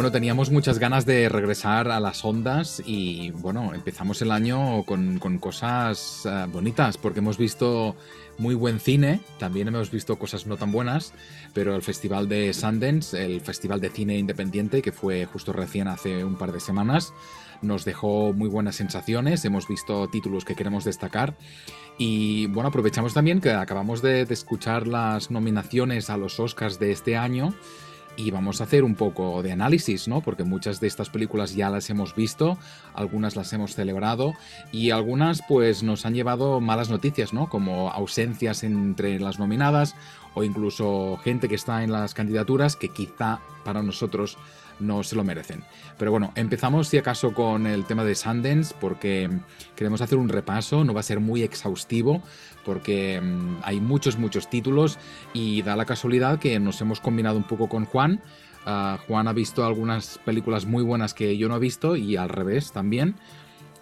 Bueno, 0.00 0.12
teníamos 0.12 0.50
muchas 0.50 0.78
ganas 0.78 1.04
de 1.04 1.28
regresar 1.28 1.90
a 1.90 2.00
las 2.00 2.24
ondas 2.24 2.82
y 2.86 3.32
bueno, 3.32 3.74
empezamos 3.74 4.22
el 4.22 4.30
año 4.30 4.82
con, 4.84 5.18
cosas 5.38 6.22
eh, 6.24 6.46
bonitas 6.50 6.96
porque 6.96 7.18
hemos 7.18 7.36
visto 7.36 7.96
muy 8.38 8.54
buen 8.54 8.80
cine, 8.80 9.20
también 9.38 9.68
hemos 9.68 9.90
visto 9.90 10.18
cosas 10.18 10.46
no 10.46 10.56
tan 10.56 10.72
buenas, 10.72 11.12
pero 11.52 11.76
el 11.76 11.82
Festival 11.82 12.30
de 12.30 12.54
Sundance, 12.54 13.22
el 13.22 13.42
Festival 13.42 13.82
de 13.82 13.90
Cine 13.90 14.16
Independiente, 14.16 14.80
que 14.80 14.90
fue 14.90 15.26
justo 15.26 15.52
recién 15.52 15.86
hace 15.86 16.24
un 16.24 16.36
par 16.36 16.52
de 16.52 16.60
semanas, 16.60 17.12
nos 17.60 17.84
dejó 17.84 18.32
muy 18.32 18.48
buenas 18.48 18.76
sensaciones, 18.76 19.44
hemos 19.44 19.68
visto 19.68 20.08
títulos 20.08 20.46
que 20.46 20.54
queremos 20.54 20.84
destacar 20.84 21.36
y 21.98 22.46
bueno, 22.46 22.70
aprovechamos 22.70 23.12
también 23.12 23.42
que 23.42 23.50
acabamos 23.50 24.00
de 24.00 24.22
escuchar 24.22 24.88
las 24.88 25.30
nominaciones 25.30 26.08
a 26.08 26.16
los 26.16 26.40
Oscars 26.40 26.78
de 26.78 26.90
este 26.90 27.18
año 27.18 27.52
y 28.20 28.30
vamos 28.30 28.60
a 28.60 28.64
hacer 28.64 28.84
un 28.84 28.94
poco 28.94 29.42
de 29.42 29.52
análisis, 29.52 30.06
¿no? 30.06 30.20
Porque 30.20 30.44
muchas 30.44 30.78
de 30.78 30.86
estas 30.86 31.08
películas 31.08 31.54
ya 31.54 31.70
las 31.70 31.88
hemos 31.88 32.14
visto, 32.14 32.58
algunas 32.94 33.34
las 33.34 33.52
hemos 33.54 33.74
celebrado 33.74 34.34
y 34.72 34.90
algunas 34.90 35.42
pues 35.48 35.82
nos 35.82 36.04
han 36.04 36.14
llevado 36.14 36.60
malas 36.60 36.90
noticias, 36.90 37.32
¿no? 37.32 37.48
Como 37.48 37.90
ausencias 37.90 38.62
entre 38.62 39.18
las 39.20 39.38
nominadas 39.38 39.94
o 40.34 40.44
incluso 40.44 41.18
gente 41.24 41.48
que 41.48 41.54
está 41.54 41.82
en 41.82 41.92
las 41.92 42.12
candidaturas 42.12 42.76
que 42.76 42.90
quizá 42.90 43.40
para 43.64 43.82
nosotros 43.82 44.36
no 44.80 45.02
se 45.02 45.16
lo 45.16 45.24
merecen. 45.24 45.62
Pero 45.98 46.10
bueno, 46.10 46.32
empezamos 46.34 46.88
si 46.88 46.98
acaso 46.98 47.32
con 47.32 47.66
el 47.66 47.84
tema 47.84 48.04
de 48.04 48.14
Sundance 48.14 48.74
porque 48.80 49.30
queremos 49.76 50.00
hacer 50.00 50.18
un 50.18 50.28
repaso, 50.28 50.84
no 50.84 50.94
va 50.94 51.00
a 51.00 51.04
ser 51.04 51.20
muy 51.20 51.42
exhaustivo, 51.42 52.22
porque 52.64 53.20
mm, 53.20 53.58
hay 53.62 53.80
muchos, 53.80 54.18
muchos 54.18 54.48
títulos 54.48 54.98
y 55.32 55.62
da 55.62 55.76
la 55.76 55.84
casualidad 55.84 56.38
que 56.38 56.58
nos 56.60 56.80
hemos 56.80 57.00
combinado 57.00 57.36
un 57.36 57.44
poco 57.44 57.68
con 57.68 57.84
Juan. 57.84 58.20
Ah, 58.66 58.98
Juan 59.06 59.28
ha 59.28 59.32
visto 59.32 59.64
algunas 59.64 60.18
películas 60.24 60.66
muy 60.66 60.82
buenas 60.82 61.14
que 61.14 61.36
yo 61.36 61.48
no 61.48 61.56
he 61.56 61.60
visto 61.60 61.96
y 61.96 62.16
al 62.16 62.28
revés 62.28 62.72
también. 62.72 63.16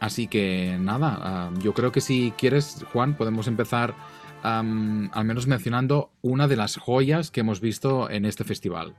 Así 0.01 0.29
que 0.29 0.77
nada, 0.81 1.19
ah, 1.21 1.51
yo 1.61 1.75
creo 1.75 1.93
que 1.93 2.01
si 2.01 2.33
quieres, 2.39 2.84
Juan, 2.93 3.15
podemos 3.15 3.49
empezar 3.49 3.95
al 4.43 5.25
menos 5.25 5.49
mencionando 5.49 6.11
una 6.23 6.47
de 6.47 6.55
las 6.55 6.77
joyas 6.77 7.33
que 7.33 7.41
hemos 7.41 7.61
visto 7.61 8.09
en 8.09 8.25
este 8.25 8.45
festival. 8.45 8.95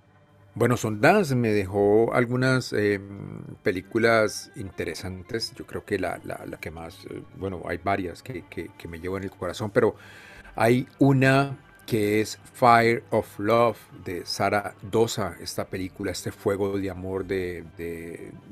Bueno, 0.56 0.78
Sondas 0.78 1.34
me 1.36 1.50
dejó 1.50 2.14
algunas 2.14 2.74
em, 2.74 3.44
películas 3.64 4.52
interesantes. 4.56 5.54
Yo 5.56 5.66
creo 5.66 5.86
que 5.86 6.00
la, 6.00 6.20
que 6.60 6.72
más, 6.72 7.06
eh, 7.06 7.22
bueno, 7.38 7.62
hay 7.66 7.78
varias 7.78 8.24
que, 8.24 8.44
me 8.90 9.00
llevo 9.00 9.18
en 9.18 9.24
el 9.24 9.32
corazón, 9.32 9.72
pero 9.72 9.96
hay 10.56 10.88
una 10.98 11.58
que 11.86 12.22
es 12.22 12.40
Fire 12.54 13.04
of 13.10 13.40
Love 13.40 13.78
de 14.06 14.26
Sara 14.26 14.76
Dosa, 14.82 15.36
esta 15.42 15.66
película, 15.66 16.12
este 16.12 16.32
fuego 16.32 16.78
de 16.78 16.90
amor 16.90 17.26
de, 17.26 17.64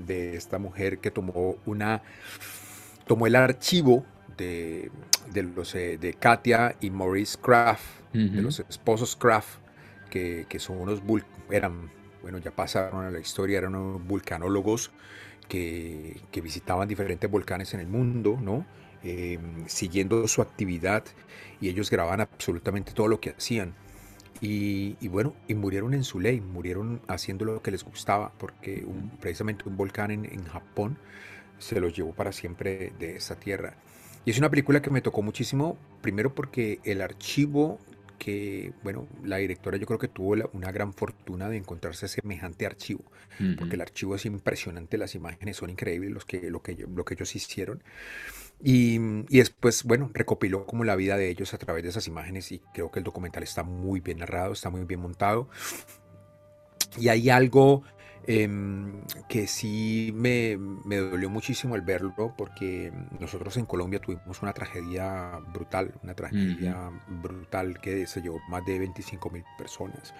esta 0.07 0.57
mujer 0.59 0.99
que 0.99 1.11
tomó 1.11 1.57
una 1.65 2.01
tomó 3.05 3.27
el 3.27 3.35
archivo 3.35 4.05
de, 4.37 4.91
los 5.33 5.75
eh, 5.75 5.97
de 5.97 6.13
Katia 6.13 6.75
y 6.79 6.89
Maurice 6.89 7.37
Kraft, 7.39 7.85
de 8.13 8.41
los 8.41 8.59
esposos 8.61 9.15
Kraft, 9.15 9.59
que, 10.09 10.59
son 10.59 10.77
unos 10.79 11.01
eran, 11.51 11.91
bueno, 12.27 12.39
ya 12.39 12.51
pasaron 12.51 13.05
a 13.05 13.09
la 13.09 13.19
historia, 13.19 13.59
eran 13.59 13.73
unos 13.73 14.05
vulcanólogos 14.05 14.91
que, 15.47 16.19
visitaban 16.43 16.85
diferentes 16.89 17.31
volcanes 17.31 17.73
en 17.73 17.79
el 17.79 17.87
mundo, 17.87 18.37
¿no? 18.41 18.65
Em, 19.01 19.65
siguiendo 19.67 20.27
su 20.27 20.41
actividad 20.41 21.05
y 21.61 21.69
ellos 21.69 21.89
grababan 21.89 22.19
absolutamente 22.19 22.91
todo 22.91 23.07
lo 23.07 23.21
que 23.21 23.29
hacían. 23.29 23.75
Y, 24.41 25.07
bueno, 25.07 25.35
y 25.47 25.53
murieron 25.55 25.93
en 25.93 26.03
su 26.03 26.19
ley, 26.19 26.41
murieron 26.41 26.99
haciendo 27.07 27.45
lo 27.45 27.61
que 27.61 27.71
les 27.71 27.85
gustaba, 27.85 28.33
porque 28.37 28.85
precisamente 29.21 29.63
un 29.69 29.77
volcán 29.77 30.11
en, 30.11 30.25
en, 30.25 30.43
Japón 30.43 30.97
se 31.59 31.79
los 31.79 31.95
llevó 31.95 32.13
para 32.13 32.33
siempre 32.33 32.91
de 32.99 33.15
esa 33.15 33.39
tierra. 33.39 33.77
Y 34.25 34.31
es 34.31 34.37
una 34.37 34.49
película 34.49 34.81
que 34.81 34.89
me 34.89 34.99
tocó 34.99 35.21
muchísimo, 35.21 35.77
primero 36.01 36.35
porque 36.35 36.81
el 36.83 37.01
archivo 37.01 37.79
que, 38.17 38.73
bueno, 38.83 39.07
la 39.23 39.37
directora 39.37 39.77
yo 39.77 39.85
creo 39.85 39.99
que 39.99 40.07
tuvo 40.07 40.35
una 40.53 40.71
gran 40.71 40.93
fortuna 40.93 41.49
de 41.49 41.57
encontrarse 41.57 42.07
semejante 42.07 42.65
archivo, 42.65 43.03
porque 43.57 43.75
el 43.75 43.81
archivo 43.81 44.15
es 44.15 44.25
impresionante, 44.25 44.97
las 44.97 45.15
imágenes 45.15 45.57
son 45.57 45.69
increíbles 45.69 46.11
los 46.11 46.25
que, 46.25 46.49
lo, 46.49 46.61
que, 46.61 46.75
lo 46.75 47.05
que 47.05 47.13
ellos 47.13 47.35
hicieron. 47.35 47.83
Y, 48.63 48.95
y, 49.29 49.37
después, 49.37 49.83
bueno, 49.83 50.09
recopiló 50.13 50.65
como 50.65 50.83
la 50.83 50.95
vida 50.95 51.15
de 51.15 51.29
ellos 51.29 51.53
a 51.53 51.59
través 51.59 51.83
de 51.83 51.89
esas 51.89 52.07
imágenes 52.07 52.51
y 52.51 52.59
creo 52.73 52.91
que 52.91 52.99
el 52.99 53.03
documental 53.05 53.43
está 53.43 53.61
muy 53.63 53.99
bien 53.99 54.19
narrado, 54.19 54.53
está 54.53 54.69
muy 54.69 54.83
bien 54.85 54.99
montado. 54.99 55.47
Y 56.97 57.09
hay 57.09 57.29
algo 57.29 57.83
Em, 58.29 59.03
que 59.29 59.47
sí 59.47 60.11
me, 60.13 60.57
me, 60.57 60.97
dolió 60.97 61.29
muchísimo 61.29 61.77
el 61.77 61.81
verlo 61.81 62.33
porque 62.37 62.91
nosotros 63.21 63.55
en 63.55 63.65
Colombia 63.65 64.01
tuvimos 64.01 64.41
una 64.41 64.51
tragedia 64.51 65.39
brutal, 65.53 65.93
una 66.03 66.13
tragedia 66.13 66.91
brutal 67.07 67.79
que 67.79 68.05
se 68.05 68.21
llevó 68.21 68.41
más 68.49 68.65
de 68.65 68.79
25 68.79 69.29
mil 69.29 69.45
personas 69.57 70.13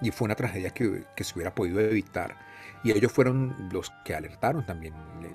y 0.00 0.10
fue 0.12 0.24
una 0.24 0.34
tragedia 0.34 0.70
que, 0.70 1.04
que, 1.14 1.24
se 1.24 1.34
hubiera 1.34 1.54
podido 1.54 1.80
evitar. 1.80 2.38
Y 2.84 2.90
ellos 2.92 3.12
fueron 3.12 3.68
los 3.70 3.92
que 4.02 4.14
alertaron 4.14 4.64
también, 4.64 4.94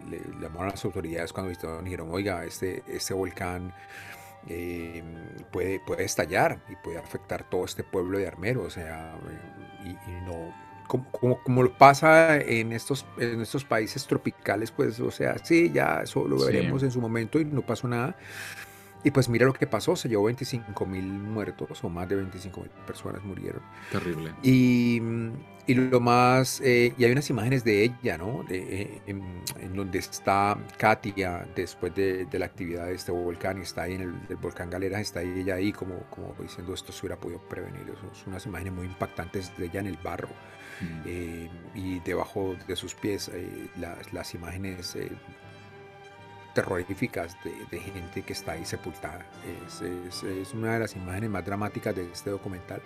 le, 0.09 0.19
llamaron 0.41 0.69
a 0.69 0.71
las 0.71 0.85
autoridades 0.85 1.31
cuando 1.31 1.49
visitaron 1.49 1.81
y 1.81 1.83
dijeron, 1.85 2.09
oiga, 2.11 2.43
este, 2.45 2.83
este 2.87 3.13
volcán 3.13 3.75
em, 4.47 5.37
puede, 5.51 5.79
puede 5.81 6.03
estallar 6.03 6.63
y 6.67 6.75
puede 6.77 6.97
afectar 6.97 7.47
todo 7.47 7.63
este 7.63 7.83
pueblo 7.83 8.17
de 8.17 8.27
Armero, 8.27 8.63
o 8.63 8.69
sea, 8.71 9.13
y, 9.85 9.89
y 9.89 10.21
no, 10.25 10.66
como, 10.87 11.41
como, 11.43 11.63
lo 11.63 11.77
pasa 11.77 12.37
en 12.37 12.71
estos, 12.71 13.05
en 13.17 13.41
estos 13.41 13.65
países 13.65 14.05
tropicales, 14.07 14.71
pues, 14.71 14.99
o 14.99 15.11
sea, 15.11 15.37
sí, 15.43 15.71
ya 15.73 16.01
eso 16.03 16.27
lo 16.27 16.37
veremos 16.43 16.83
en 16.83 16.91
su 16.91 17.01
momento 17.01 17.39
y 17.39 17.45
no 17.45 17.61
pasó 17.61 17.87
nada. 17.87 18.15
Y 19.03 19.11
pues 19.11 19.29
mira 19.29 19.45
lo 19.45 19.53
que 19.53 19.67
pasó, 19.67 19.95
se 19.95 20.09
llevó 20.09 20.25
25 20.25 20.85
mil 20.85 21.05
muertos 21.05 21.83
o 21.83 21.89
más 21.89 22.09
de 22.09 22.15
25 22.15 22.61
mil 22.61 22.69
personas 22.85 23.23
murieron. 23.23 23.61
Terrible. 23.91 24.33
Y, 24.41 25.01
y 25.67 25.75
lo 25.75 25.99
más, 25.99 26.61
eh, 26.61 26.93
y 26.97 27.03
hay 27.03 27.11
unas 27.11 27.29
imágenes 27.29 27.63
de 27.63 27.83
ella, 27.83 28.17
¿no? 28.17 28.43
De, 28.49 29.01
en, 29.05 29.75
donde 29.75 29.99
está 29.99 30.57
Katia 30.77 31.47
después 31.55 31.93
de, 31.93 32.25
de, 32.25 32.39
la 32.39 32.47
actividad 32.47 32.87
de 32.87 32.95
este 32.95 33.11
volcán 33.11 33.61
está 33.61 33.83
ahí 33.83 33.93
en 33.93 34.01
el, 34.01 34.35
volcán 34.37 34.69
Galeras, 34.69 35.01
está 35.01 35.19
ahí 35.19 35.41
ella 35.41 35.55
ahí 35.55 35.71
como, 35.71 35.99
como 36.09 36.35
diciendo 36.41 36.73
esto 36.73 36.91
se 36.91 37.05
hubiera 37.05 37.19
podido 37.19 37.39
prevenir. 37.47 37.85
son 38.13 38.29
unas 38.29 38.45
imágenes 38.45 38.73
muy 38.73 38.87
impactantes 38.87 39.55
de 39.57 39.67
ella 39.67 39.79
en 39.81 39.87
el 39.87 39.97
barro. 39.97 40.29
Eh, 41.05 41.49
y 41.73 41.99
debajo 41.99 42.55
de 42.67 42.75
sus 42.75 42.93
pies 42.93 43.29
eh, 43.33 43.69
las, 44.11 44.33
imágenes 44.33 44.95
eh, 44.95 45.09
terroríficas 46.53 47.35
de, 47.43 47.79
gente 47.79 48.21
que 48.21 48.33
está 48.33 48.53
ahí 48.53 48.65
sepultada. 48.65 49.25
Es, 49.67 50.53
una 50.53 50.73
de 50.73 50.79
las 50.79 50.95
imágenes 50.95 51.29
más 51.29 51.45
dramáticas 51.45 51.95
de 51.95 52.03
este 52.11 52.29
documental 52.29 52.81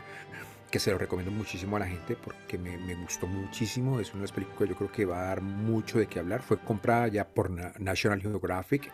que 0.70 0.80
se 0.80 0.90
lo 0.92 0.98
recomiendo 0.98 1.32
muchísimo 1.34 1.76
a 1.76 1.80
la 1.80 1.88
gente 1.88 2.16
porque 2.16 2.58
me, 2.58 2.96
gustó 2.96 3.28
muchísimo. 3.28 4.00
Es 4.00 4.10
una 4.10 4.20
de 4.20 4.24
las 4.24 4.32
películas 4.32 4.60
que 4.60 4.68
yo 4.70 4.76
creo 4.76 4.92
que 4.92 5.06
va 5.06 5.22
a 5.22 5.26
dar 5.26 5.42
mucho 5.42 6.00
de 6.00 6.08
qué 6.08 6.20
hablar. 6.20 6.42
Fue 6.42 6.58
comprada 6.58 7.10
ya 7.10 7.28
por 7.28 7.52
National 7.80 8.22
Geographic. 8.22 8.92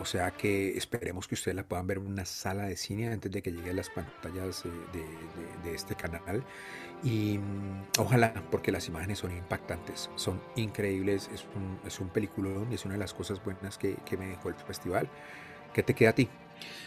O 0.00 0.04
sea 0.04 0.30
que 0.30 0.76
esperemos 0.76 1.26
que 1.26 1.34
ustedes 1.34 1.56
la 1.56 1.64
puedan 1.64 1.86
ver 1.86 1.98
en 1.98 2.06
una 2.06 2.24
sala 2.24 2.64
de 2.64 2.76
cine 2.76 3.08
antes 3.08 3.32
de 3.32 3.42
que 3.42 3.50
lleguen 3.50 3.76
las 3.76 3.90
pantallas 3.90 4.62
de, 4.62 5.68
de 5.68 5.74
este 5.74 5.96
canal. 5.96 6.44
Y 7.02 7.38
mm, 7.38 7.98
ojalá, 7.98 8.34
porque 8.50 8.72
las 8.72 8.88
imágenes 8.88 9.18
son 9.18 9.36
impactantes, 9.36 10.10
son 10.16 10.40
increíbles, 10.56 11.30
es 11.32 11.46
un, 11.54 11.78
es 11.86 12.00
un 12.00 12.08
peliculón 12.08 12.70
y 12.70 12.74
es 12.74 12.84
una 12.84 12.94
de 12.94 13.00
las 13.00 13.14
cosas 13.14 13.42
buenas 13.44 13.78
que, 13.78 13.96
que, 14.04 14.16
me 14.16 14.26
dejó 14.26 14.48
el 14.48 14.54
festival. 14.56 15.08
¿Qué 15.72 15.82
te 15.82 15.94
queda 15.94 16.10
a 16.10 16.14
ti? 16.14 16.28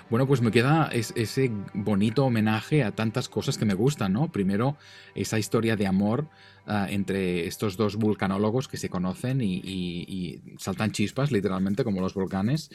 Bueno, 0.10 0.28
pues 0.28 0.42
me 0.42 0.52
queda 0.52 0.90
ese 0.92 1.52
bonito 1.74 2.26
homenaje 2.26 2.84
a 2.84 2.92
tantas 2.92 3.30
cosas 3.30 3.58
que 3.58 3.64
me 3.64 3.74
gustan, 3.74 4.12
¿no? 4.12 4.30
Primero, 4.30 4.76
esa 5.16 5.40
historia 5.40 5.78
de 5.78 5.88
amor 5.88 6.28
ah, 6.68 6.88
entre 6.90 7.48
estos 7.48 7.78
dos 7.78 7.96
vulcanólogos 7.96 8.68
que 8.68 8.76
se 8.76 8.90
conocen 8.90 9.40
y, 9.42 10.42
saltan 10.58 10.92
chispas, 10.92 11.32
literalmente, 11.32 11.86
como 11.86 12.02
los 12.02 12.14
volcanes. 12.14 12.72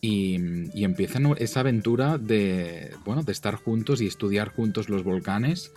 Y, 0.00 0.40
y, 0.74 0.82
empiezan 0.82 1.32
esa 1.38 1.60
aventura 1.60 2.18
de, 2.18 2.90
bueno, 3.04 3.22
de 3.22 3.30
estar 3.30 3.54
juntos 3.54 4.00
y 4.00 4.08
estudiar 4.08 4.48
juntos 4.48 4.88
los 4.88 5.04
volcanes 5.04 5.72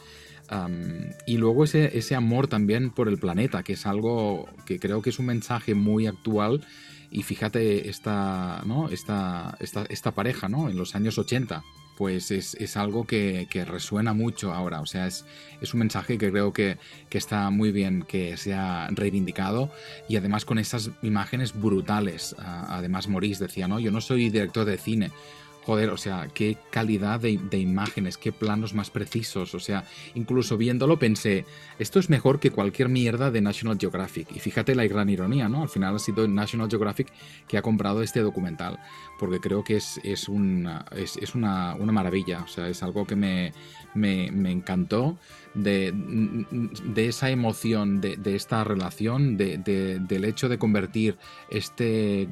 y 1.25 1.38
luego 1.38 1.63
ese, 1.63 1.97
ese 1.97 2.15
amor 2.15 2.47
también 2.47 2.92
por 2.92 3.07
el 3.07 3.18
planeta, 3.18 3.63
que 3.63 3.74
es 3.74 3.86
algo 3.86 4.47
que 4.65 4.80
creo 4.80 5.01
que 5.01 5.09
es 5.09 5.19
un 5.19 5.25
mensaje 5.27 5.75
muy 5.75 6.07
actual. 6.07 6.65
Y 7.12 7.24
fíjate 7.24 7.89
esta, 7.89 8.62
¿no? 8.65 8.89
esta, 8.89 9.56
esta, 9.59 9.86
esta 9.89 10.12
pareja 10.12 10.50
¿no? 10.50 10.69
en 10.69 10.77
los 10.77 10.95
años 10.95 11.18
80, 11.18 11.63
pues 11.97 12.30
es, 12.31 12.56
es 12.56 12.75
algo 12.75 13.06
que, 13.06 13.47
que, 13.50 13.63
resuena 13.63 14.13
mucho 14.13 14.53
ahora. 14.53 14.81
O 14.81 14.86
sea, 14.86 15.07
es, 15.07 15.25
es 15.62 15.74
un 15.74 15.80
mensaje 15.80 16.18
que 16.18 16.30
creo 16.30 16.51
que, 16.51 16.77
que, 17.09 17.18
está 17.18 17.50
muy 17.51 17.71
bien 17.71 18.03
que 18.03 18.36
sea 18.38 18.88
reivindicado 18.92 19.71
y 20.09 20.18
además 20.18 20.45
con 20.45 20.59
esas 20.59 20.92
imágenes 21.03 21.53
brutales. 21.53 22.36
Además, 22.38 23.07
Maurice 23.07 23.45
decía, 23.45 23.68
¿no? 23.68 23.80
Yo 23.80 23.92
no 23.92 24.01
soy 24.01 24.30
director 24.30 24.65
de 24.65 24.77
cine, 24.77 25.12
joder, 25.65 25.89
o 25.89 25.97
sea, 25.97 26.27
qué 26.31 26.57
calidad 26.69 27.19
de, 27.19 27.57
imágenes, 27.57 28.17
qué 28.17 28.31
planos 28.31 28.75
más 28.75 28.91
precisos, 28.91 29.56
o 29.56 29.59
sea, 29.59 29.83
incluso 30.13 30.57
viéndolo 30.57 31.00
pensé, 31.00 31.45
esto 31.79 31.97
es 31.97 32.07
mejor 32.07 32.39
que 32.39 32.51
cualquier 32.51 32.88
mierda 32.88 33.31
de 33.31 33.41
National 33.41 33.79
Geographic. 33.79 34.27
Y 34.35 34.39
fíjate 34.39 34.75
la 34.75 34.85
gran 34.85 35.09
ironía, 35.09 35.50
¿no? 35.50 35.63
Al 35.63 35.69
final 35.69 35.95
ha 35.95 36.00
sido 36.00 36.27
National 36.27 36.69
Geographic 36.69 37.12
que 37.47 37.57
ha 37.57 37.63
comprado 37.63 38.03
este 38.03 38.19
documental, 38.19 38.79
porque 39.17 39.39
creo 39.39 39.63
que 39.63 39.77
es, 39.77 40.00
es, 40.03 40.29
una, 40.29 40.85
es, 40.95 41.33
una, 41.33 41.75
maravilla, 41.75 42.44
o 42.44 42.47
sea, 42.47 42.69
es 42.69 42.83
algo 42.83 43.07
que 43.07 43.15
me, 43.15 43.51
me, 43.95 44.51
encantó 44.51 45.18
de, 45.56 45.91
de, 45.94 47.07
esa 47.07 47.31
emoción, 47.31 48.01
de, 48.01 48.35
esta 48.35 48.63
relación, 48.63 49.35
del 49.38 50.25
hecho 50.25 50.47
de 50.47 50.59
convertir 50.59 51.18
este 51.50 52.27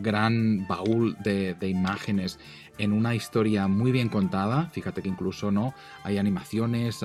gran 0.00 0.66
baúl 0.66 1.16
de, 1.22 1.56
imágenes 1.68 2.38
en 2.78 2.92
una 2.92 3.14
historia 3.14 3.68
muy 3.68 3.92
bien 3.92 4.08
contada. 4.08 4.68
Fíjate 4.70 5.02
que 5.02 5.08
incluso 5.08 5.50
no 5.50 5.74
hay 6.04 6.18
animaciones, 6.18 7.00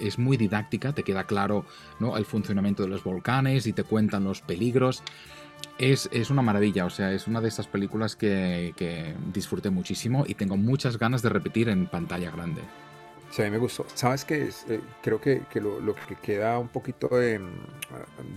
es 0.00 0.18
muy 0.18 0.36
didáctica, 0.36 0.92
te 0.92 1.02
queda 1.02 1.24
claro 1.24 1.64
¿no? 2.00 2.16
el 2.16 2.24
funcionamiento 2.24 2.82
de 2.82 2.88
los 2.88 3.04
volcanes 3.04 3.66
y 3.66 3.72
te 3.72 3.84
cuentan 3.84 4.24
los 4.24 4.40
peligros. 4.40 5.02
Es, 5.78 6.08
una 6.30 6.42
maravilla, 6.42 6.84
o 6.84 6.90
sea, 6.90 7.12
es 7.12 7.26
una 7.26 7.40
de 7.40 7.48
esas 7.48 7.66
películas 7.66 8.16
que, 8.16 8.74
que 8.76 9.14
disfruté 9.32 9.70
muchísimo 9.70 10.24
y 10.26 10.34
tengo 10.34 10.56
muchas 10.56 10.98
ganas 10.98 11.22
de 11.22 11.28
repetir 11.28 11.68
en 11.68 11.86
pantalla 11.86 12.30
grande. 12.30 12.62
Sí, 13.30 13.42
a 13.42 13.44
mí 13.44 13.50
me 13.50 13.58
gustó. 13.58 13.84
¿Sabes 13.94 14.24
qué? 14.24 14.48
Eh, 14.68 14.80
creo 15.02 15.20
que, 15.20 15.42
lo, 15.60 15.94
que 15.94 16.16
queda 16.16 16.58
un 16.58 16.68
poquito 16.68 17.08
de, 17.08 17.40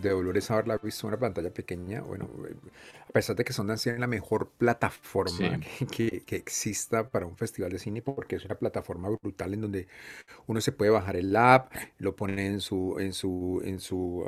de 0.01 0.09
dolor 0.09 0.37
es 0.37 0.51
haberla 0.51 0.77
visto 0.77 1.07
en 1.07 1.13
una 1.13 1.19
pantalla 1.19 1.49
pequeña. 1.49 2.01
Bueno, 2.01 2.29
a 3.11 3.13
pesar 3.13 3.35
de 3.35 3.43
que 3.43 3.51
Sundance 3.51 3.89
es 3.89 3.99
la 3.99 4.07
mejor 4.07 4.51
plataforma 4.57 5.59
que, 5.91 6.23
que, 6.25 6.35
exista 6.37 7.09
para 7.09 7.25
un 7.25 7.35
festival 7.35 7.69
de 7.69 7.77
cine, 7.77 8.01
porque 8.01 8.37
es 8.37 8.45
una 8.45 8.55
plataforma 8.55 9.09
brutal 9.09 9.53
en 9.53 9.59
donde 9.59 9.87
uno 10.47 10.61
se 10.61 10.71
puede 10.71 10.91
bajar 10.91 11.17
el 11.17 11.35
app, 11.35 11.73
lo 11.97 12.15
pone 12.15 12.47
en 12.47 12.61
su, 12.61 12.95
en 12.99 13.11
su, 13.11 13.61
en 13.65 13.81
su 13.81 14.23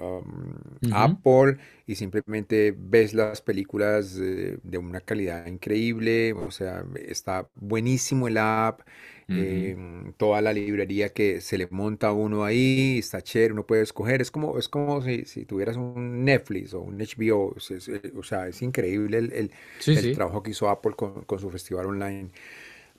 Apple 0.91 1.59
y 1.87 1.95
simplemente 1.95 2.75
ves 2.77 3.13
las 3.13 3.41
películas 3.41 4.15
de, 4.15 4.59
de 4.63 4.77
una 4.77 4.99
calidad 4.99 5.45
increíble. 5.45 6.33
O 6.33 6.51
sea, 6.51 6.83
está 7.07 7.47
buenísimo 7.55 8.27
el 8.27 8.37
app. 8.37 8.81
Em, 9.27 10.13
toda 10.13 10.41
la 10.41 10.51
librería 10.53 11.09
que 11.09 11.39
se 11.41 11.57
le 11.57 11.67
monta 11.69 12.07
a 12.07 12.13
uno 12.13 12.43
ahí, 12.43 12.97
está 12.99 13.21
chévere, 13.21 13.53
uno 13.53 13.65
puede 13.65 13.81
escoger, 13.81 14.21
es 14.21 14.31
como, 14.31 14.57
es 14.57 14.67
como 14.67 15.01
si, 15.01 15.25
si 15.25 15.45
tuvieras 15.45 15.77
un 15.77 16.25
Netflix 16.25 16.73
o 16.73 16.81
un 16.81 16.97
HBO, 16.97 17.55
eh, 17.69 18.11
o 18.15 18.23
sea, 18.23 18.47
es 18.47 18.61
increíble 18.61 19.17
el, 19.17 19.51
el, 19.85 20.15
trabajo 20.15 20.43
que 20.43 20.51
hizo 20.51 20.69
Apple 20.69 20.93
con, 20.95 21.23
con, 21.23 21.39
su 21.39 21.49
festival 21.49 21.87
online. 21.87 22.29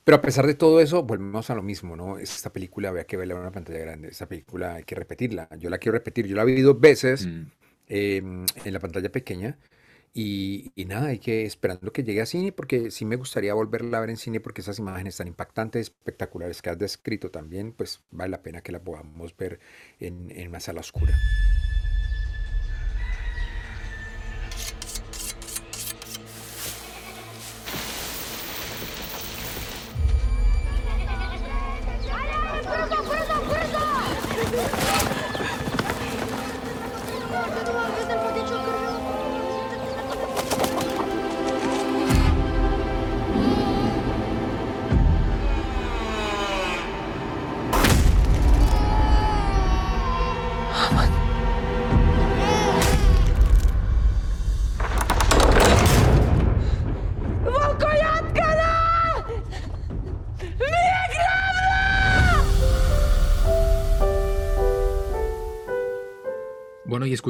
Pero 0.03 0.17
a 0.17 0.21
pesar 0.21 0.45
de 0.45 0.53
todo 0.55 0.81
eso, 0.81 1.03
volvemos 1.03 1.49
a 1.49 1.55
lo 1.55 1.63
mismo, 1.63 1.95
¿no? 1.95 2.17
Esta 2.19 2.51
película 2.53 2.89
había 2.89 3.05
que 3.05 3.17
verla 3.17 3.35
en 3.35 3.41
una 3.41 3.51
pantalla 3.51 3.79
grande, 3.79 4.09
esta 4.09 4.27
película 4.27 4.75
hay 4.75 4.83
que 4.83 4.95
repetirla, 4.95 5.49
yo 5.59 5.69
la 5.69 5.77
quiero 5.77 5.97
repetir, 5.97 6.27
yo 6.27 6.35
la 6.35 6.43
vi 6.43 6.61
dos 6.61 6.79
veces 6.79 7.27
em, 7.87 8.45
en 8.65 8.73
la 8.73 8.79
pantalla 8.79 9.11
pequeña 9.11 9.57
y, 10.17 10.71
nada, 10.85 11.07
hay 11.07 11.19
que 11.19 11.45
esperando 11.45 11.91
que 11.91 12.05
llegue 12.05 12.21
a 12.21 12.25
cine 12.25 12.53
porque 12.53 12.89
sí 12.89 13.03
me 13.03 13.17
gustaría 13.17 13.53
volverla 13.53 13.97
a 13.97 14.01
ver 14.01 14.11
en 14.11 14.15
cine 14.15 14.39
porque 14.39 14.61
esas 14.61 14.79
imágenes 14.79 15.17
tan 15.17 15.27
impactantes, 15.27 15.87
espectaculares 15.87 16.61
que 16.61 16.69
has 16.69 16.79
descrito 16.79 17.31
también, 17.31 17.73
pues 17.73 18.01
vale 18.11 18.31
la 18.31 18.41
pena 18.41 18.61
que 18.61 18.71
la 18.71 18.81
podamos 18.81 19.35
ver 19.35 19.59
en, 19.99 20.31
en 20.31 20.47
una 20.47 20.61
sala 20.61 20.79
oscura. 20.79 21.13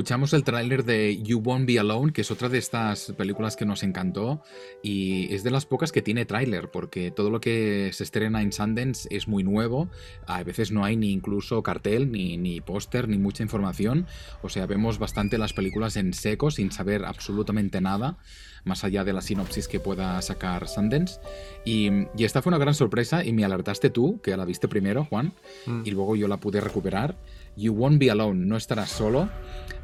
Escuchamos 0.06 0.34
el 0.34 0.44
tráiler 0.44 0.86
de 0.86 1.20
You 1.24 1.40
Won't 1.40 1.66
Be 1.66 1.80
Alone, 1.80 2.14
que 2.14 2.22
es 2.22 2.30
otra 2.30 2.48
de 2.48 2.60
estas 2.60 3.12
películas 3.18 3.56
que 3.56 3.66
nos 3.66 3.82
encantó 3.82 4.44
y 4.84 5.34
es 5.34 5.44
de 5.44 5.50
las 5.50 5.66
pocas 5.66 5.92
que 5.92 6.04
tiene 6.04 6.26
tráiler, 6.26 6.70
porque 6.70 7.10
todo 7.10 7.32
lo 7.32 7.42
que 7.42 7.90
se 7.92 8.04
estrena 8.04 8.44
en 8.44 8.52
Sundance 8.52 9.08
es 9.10 9.28
muy 9.28 9.44
nuevo, 9.44 9.90
a 10.28 10.44
veces 10.44 10.72
no 10.72 10.86
hay 10.86 10.96
ni 10.96 11.12
incluso 11.12 11.64
cartel, 11.64 12.12
ni, 12.12 12.38
ni 12.38 12.62
póster, 12.62 13.10
ni 13.10 13.18
mucha 13.18 13.42
información, 13.42 14.06
o 14.44 14.50
sea, 14.50 14.68
vemos 14.68 15.00
bastante 15.00 15.40
las 15.40 15.54
películas 15.54 15.96
en 15.96 16.14
seco, 16.14 16.52
sin 16.52 16.72
saber 16.72 17.04
absolutamente 17.04 17.82
nada 17.82 18.20
más 18.64 18.84
allá 18.84 19.04
de 19.04 19.14
la 19.14 19.22
sinopsis 19.22 19.68
que 19.68 19.80
pueda 19.80 20.22
sacar 20.22 20.68
Sundance. 20.68 21.20
Y, 21.64 21.90
esta 22.18 22.42
fue 22.42 22.50
una 22.50 22.58
gran 22.58 22.74
sorpresa 22.74 23.24
y 23.24 23.32
me 23.32 23.46
alertaste 23.46 23.92
tú, 23.92 24.20
que 24.22 24.36
la 24.36 24.44
viste 24.44 24.68
primero, 24.68 25.06
Juan, 25.06 25.34
mm. 25.68 25.84
y 25.86 25.92
luego 25.92 26.16
yo 26.16 26.28
la 26.28 26.38
pude 26.38 26.60
recuperar. 26.62 27.16
You 27.56 27.74
won't 27.74 28.00
be 28.00 28.12
alone, 28.12 28.46
no 28.46 28.58
estarás 28.58 28.90
solo 28.90 29.30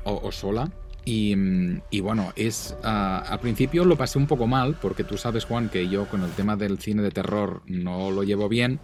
o, 0.04 0.32
sola. 0.32 0.72
Y, 1.04 2.00
bueno, 2.02 2.32
es 2.36 2.76
ah, 2.84 3.24
al 3.28 3.40
principio 3.40 3.86
lo 3.86 3.98
pasé 3.98 4.20
un 4.20 4.28
poco 4.28 4.46
mal, 4.46 4.78
porque 4.80 5.04
tú 5.04 5.18
sabes, 5.18 5.46
Juan, 5.46 5.70
que 5.70 5.90
yo 5.90 6.08
con 6.08 6.24
el 6.24 6.32
tema 6.32 6.56
del 6.56 6.80
cine 6.80 7.02
de 7.02 7.12
terror 7.12 7.64
no 7.66 8.12
lo 8.12 8.24
llevo 8.24 8.50
bien. 8.50 8.80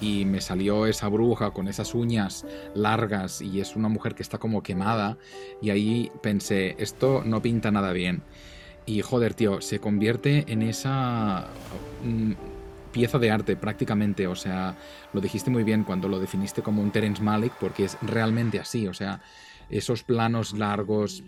Y 0.00 0.24
me 0.24 0.40
salió 0.40 0.86
esa 0.86 1.08
bruja 1.08 1.50
con 1.50 1.68
esas 1.68 1.94
uñas 1.94 2.46
largas 2.74 3.42
y 3.42 3.60
es 3.60 3.76
una 3.76 3.88
mujer 3.88 4.14
que 4.14 4.22
está 4.22 4.38
como 4.38 4.62
quemada. 4.62 5.18
Y 5.60 5.70
ahí 5.70 6.10
pensé, 6.22 6.74
esto 6.78 7.22
no 7.24 7.42
pinta 7.42 7.70
nada 7.70 7.92
bien. 7.92 8.22
Y 8.86 9.02
joder, 9.02 9.34
tío, 9.34 9.60
se 9.60 9.78
convierte 9.78 10.46
en 10.48 10.62
esa 10.62 11.48
mm, 12.02 12.32
pieza 12.92 13.18
de 13.18 13.30
arte 13.30 13.56
prácticamente. 13.56 14.26
O 14.26 14.34
sea, 14.34 14.76
lo 15.12 15.20
dijiste 15.20 15.50
muy 15.50 15.64
bien 15.64 15.84
cuando 15.84 16.08
lo 16.08 16.18
definiste 16.18 16.62
como 16.62 16.82
un 16.82 16.90
Terence 16.90 17.22
Malick, 17.22 17.52
porque 17.60 17.84
es 17.84 17.98
realmente 18.02 18.58
así. 18.58 18.88
O 18.88 18.94
sea, 18.94 19.20
esos 19.70 20.02
planos 20.02 20.52
largos 20.52 21.22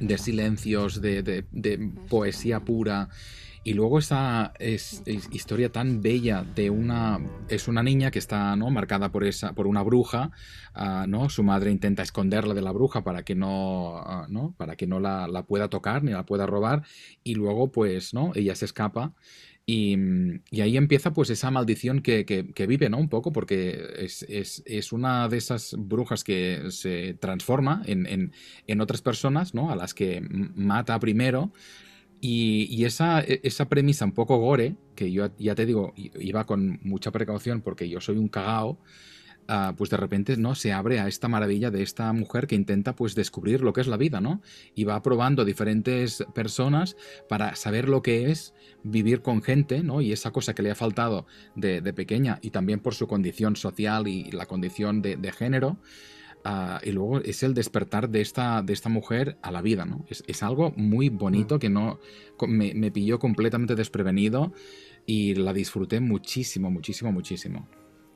de 0.00 0.18
silencios, 0.18 1.00
de, 1.00 1.44
poesía 2.08 2.60
pura. 2.60 3.08
Y 3.66 3.72
luego 3.72 3.98
esa 3.98 4.52
es, 4.58 5.02
historia 5.06 5.72
tan 5.72 6.02
bella 6.02 6.44
de 6.54 6.68
una. 6.68 7.18
Es 7.48 7.66
una 7.66 7.82
niña 7.82 8.10
que 8.10 8.18
está 8.18 8.54
¿no? 8.56 8.68
marcada 8.68 9.10
por, 9.10 9.24
esa, 9.24 9.54
por 9.54 9.66
una 9.66 9.82
bruja. 9.82 10.32
Ah, 10.74 11.06
¿no? 11.08 11.30
Su 11.30 11.42
madre 11.42 11.70
intenta 11.70 12.02
esconderla 12.02 12.52
de 12.52 12.60
la 12.60 12.72
bruja 12.72 13.02
para 13.04 13.22
que 13.22 13.34
no, 13.34 13.96
ah, 13.96 14.26
¿no? 14.28 14.52
Para 14.58 14.76
que 14.76 14.86
no 14.86 15.00
la, 15.00 15.28
la, 15.28 15.44
pueda 15.44 15.68
tocar 15.68 16.02
ni 16.02 16.12
la 16.12 16.26
pueda 16.26 16.44
robar. 16.44 16.82
Y 17.22 17.36
luego, 17.36 17.72
pues, 17.72 18.12
¿no? 18.12 18.32
Ella 18.34 18.54
se 18.54 18.66
escapa 18.66 19.14
Mm, 19.66 20.40
y, 20.50 20.60
ahí 20.60 20.76
empieza 20.76 21.14
pues 21.14 21.30
esa 21.30 21.50
maldición 21.50 22.02
que, 22.02 22.26
que, 22.26 22.66
vive, 22.66 22.90
¿no? 22.90 22.98
Un 22.98 23.08
poco, 23.08 23.32
porque 23.32 23.94
es, 23.98 24.22
es, 24.28 24.62
es, 24.66 24.92
una 24.92 25.28
de 25.28 25.38
esas 25.38 25.74
brujas 25.78 26.22
que 26.22 26.64
se 26.70 27.14
transforma 27.14 27.82
en, 27.86 28.06
en, 28.06 28.32
en, 28.66 28.80
otras 28.82 29.00
personas, 29.00 29.54
¿no? 29.54 29.70
A 29.70 29.76
las 29.76 29.94
que 29.94 30.22
mata 30.54 30.98
primero. 30.98 31.52
Y, 32.20 32.84
esa, 32.84 33.20
e, 33.22 33.40
esa, 33.42 33.68
premisa 33.68 34.04
un 34.04 34.12
poco 34.12 34.38
gore, 34.38 34.76
que 34.94 35.10
yo 35.12 35.30
ya 35.38 35.54
te 35.54 35.66
digo, 35.66 35.94
iba 35.96 36.44
con 36.44 36.78
mucha 36.82 37.10
precaución 37.10 37.60
porque 37.62 37.88
yo 37.88 38.00
soy 38.00 38.18
un 38.18 38.28
cagao, 38.28 38.78
Ah, 39.46 39.74
pues 39.76 39.90
de 39.90 39.98
repente 39.98 40.38
no 40.38 40.54
se 40.54 40.72
abre 40.72 41.00
a 41.00 41.08
esta 41.08 41.28
maravilla 41.28 41.70
de 41.70 41.82
esta 41.82 42.10
mujer 42.14 42.46
que 42.46 42.54
intenta 42.54 42.96
pues 42.96 43.14
descubrir 43.14 43.60
lo 43.60 43.74
que 43.74 43.82
es 43.82 43.86
la 43.86 43.98
vida, 43.98 44.20
¿no? 44.20 44.40
Y 44.74 44.84
va 44.84 45.02
probando 45.02 45.44
diferentes 45.44 46.24
personas 46.34 46.96
para 47.28 47.54
saber 47.54 47.88
lo 47.88 48.02
que 48.02 48.30
es 48.30 48.54
vivir 48.84 49.20
con 49.20 49.42
gente, 49.42 49.82
¿no? 49.82 50.00
Y 50.00 50.12
esa 50.12 50.30
cosa 50.30 50.54
que 50.54 50.62
le 50.62 50.70
ha 50.70 50.74
faltado 50.74 51.26
de, 51.56 51.82
pequeña 51.92 52.38
y 52.40 52.50
también 52.50 52.80
por 52.80 52.94
su 52.94 53.06
condición 53.06 53.54
social 53.54 54.08
y 54.08 54.30
la 54.30 54.46
condición 54.46 55.02
de, 55.02 55.32
género. 55.32 55.76
Ah, 56.46 56.80
y 56.82 56.92
luego 56.92 57.20
es 57.20 57.42
el 57.42 57.52
despertar 57.52 58.08
de 58.08 58.22
esta, 58.22 58.62
de 58.62 58.72
esta 58.72 58.88
mujer 58.88 59.38
a 59.42 59.50
la 59.50 59.60
vida, 59.60 59.84
¿no? 59.84 60.06
Es, 60.08 60.42
algo 60.42 60.72
muy 60.76 61.10
bonito 61.10 61.56
mm. 61.56 61.58
que 61.58 61.68
no 61.68 62.00
me, 62.48 62.72
me 62.74 62.90
pilló 62.90 63.18
completamente 63.18 63.74
desprevenido 63.74 64.52
y 65.04 65.34
la 65.34 65.52
disfruté 65.52 66.00
muchísimo, 66.00 66.70
muchísimo, 66.70 67.12
muchísimo. 67.12 67.68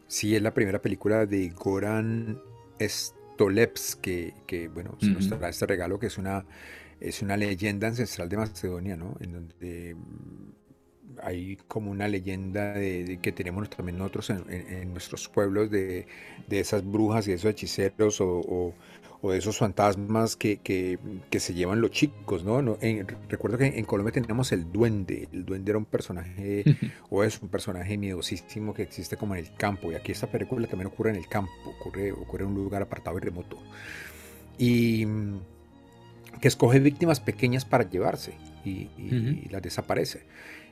Sí, 0.08 0.34
es 0.34 0.42
la 0.42 0.54
primera 0.54 0.80
película 0.80 1.26
de 1.26 1.50
Goran 1.50 2.40
Stolevs 2.80 3.96
que, 3.96 4.70
bueno, 4.72 4.96
se 5.00 5.10
nos 5.10 5.28
trae 5.28 5.50
este 5.50 5.66
regalo 5.66 5.98
que 5.98 6.06
es 6.06 6.16
una, 6.18 6.46
es 6.98 7.22
una 7.22 7.36
leyenda 7.36 7.88
ancestral 7.88 8.28
de 8.28 8.38
Macedonia, 8.38 8.96
¿no? 8.96 9.16
En 9.20 9.32
donde 9.32 9.96
hay 11.22 11.56
como 11.68 11.90
una 11.90 12.08
leyenda 12.08 12.72
de, 12.74 13.18
que 13.20 13.32
tenemos 13.32 13.68
también 13.70 13.98
nosotros 13.98 14.30
en, 14.30 14.92
nuestros 14.92 15.28
pueblos 15.28 15.70
de, 15.70 16.06
esas 16.50 16.84
brujas 16.84 17.28
y 17.28 17.32
esos 17.32 17.50
hechiceros 17.50 18.20
o, 18.20 18.74
de 19.22 19.36
esos 19.36 19.58
fantasmas 19.58 20.36
que, 20.36 20.98
se 21.30 21.54
llevan 21.54 21.80
los 21.80 21.90
chicos, 21.90 22.44
¿no? 22.44 22.78
recuerdo 23.28 23.58
que 23.58 23.66
en 23.66 23.84
Colombia 23.84 24.12
teníamos 24.12 24.52
el 24.52 24.70
duende. 24.70 25.28
El 25.32 25.44
duende 25.44 25.72
era 25.72 25.78
un 25.78 25.86
personaje, 25.86 26.64
o 27.10 27.24
es 27.24 27.40
un 27.42 27.48
personaje 27.48 27.96
miedosísimo 27.96 28.74
que 28.74 28.82
existe 28.82 29.16
como 29.16 29.34
en 29.34 29.44
el 29.44 29.54
campo. 29.54 29.90
Y 29.90 29.94
aquí 29.94 30.12
esta 30.12 30.28
película 30.28 30.66
también 30.66 30.86
ocurre 30.88 31.10
en 31.10 31.16
el 31.16 31.28
campo, 31.28 31.52
ocurre, 31.66 32.12
ocurre 32.12 32.44
en 32.44 32.50
un 32.50 32.56
lugar 32.56 32.82
apartado 32.82 33.16
y 33.18 33.20
remoto. 33.20 33.58
Y 34.56 35.06
mm, 35.06 35.38
que 36.40 36.48
escoge 36.48 36.80
víctimas 36.80 37.20
pequeñas 37.20 37.64
para 37.64 37.88
llevarse 37.88 38.34
y, 38.64 39.48
las 39.50 39.62
desaparece. 39.62 40.22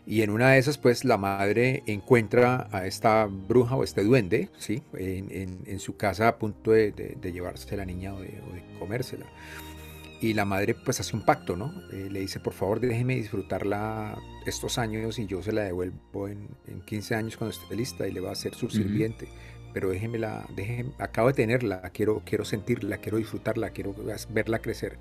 Y 0.07 0.23
en 0.23 0.31
una 0.31 0.53
de 0.53 0.59
esas, 0.59 0.79
pues 0.79 1.05
la 1.05 1.17
madre 1.17 1.83
encuentra 1.87 2.69
a 2.71 2.87
esta 2.87 3.27
bruja 3.27 3.75
o 3.75 3.83
este 3.83 4.05
duende, 4.05 4.51
¿sí? 4.57 4.85
En, 4.95 5.81
su 5.81 5.97
casa 5.97 6.29
a 6.29 6.39
punto 6.39 6.71
de, 6.71 7.19
llevarse 7.21 7.75
a 7.75 7.79
la 7.79 7.85
niña 7.85 8.15
o 8.15 8.21
de, 8.21 8.41
comérsela. 8.79 9.27
Y 10.21 10.33
la 10.33 10.45
madre 10.45 10.75
pues 10.75 11.01
hace 11.01 11.15
un 11.15 11.23
pacto, 11.23 11.57
¿no? 11.57 11.75
Eh, 11.93 12.09
le 12.11 12.21
dice, 12.21 12.39
por 12.39 12.53
favor, 12.53 12.79
déjeme 12.79 13.17
disfrutarla 13.17 14.17
estos 14.47 14.79
años 14.79 15.19
y 15.19 15.27
yo 15.27 15.43
se 15.43 15.53
la 15.53 15.65
devuelvo 15.65 16.29
en, 16.29 16.49
15 16.87 17.15
años 17.17 17.37
cuando 17.37 17.55
esté 17.55 17.75
lista 17.75 18.07
y 18.07 18.13
le 18.13 18.21
va 18.21 18.31
a 18.31 18.37
ser 18.37 18.55
su 18.55 18.71
sirviente. 18.71 19.29
Pero 19.75 19.91
déjemela, 19.91 20.47
déjeme, 20.55 20.93
acabo 20.99 21.29
de 21.29 21.35
tenerla, 21.35 21.83
quiero, 21.91 22.23
quiero 22.25 22.45
sentirla, 22.45 22.99
quiero 22.99 23.19
disfrutarla, 23.19 23.71
quiero 23.71 23.95
verla 24.31 24.61
crecer. 24.61 24.99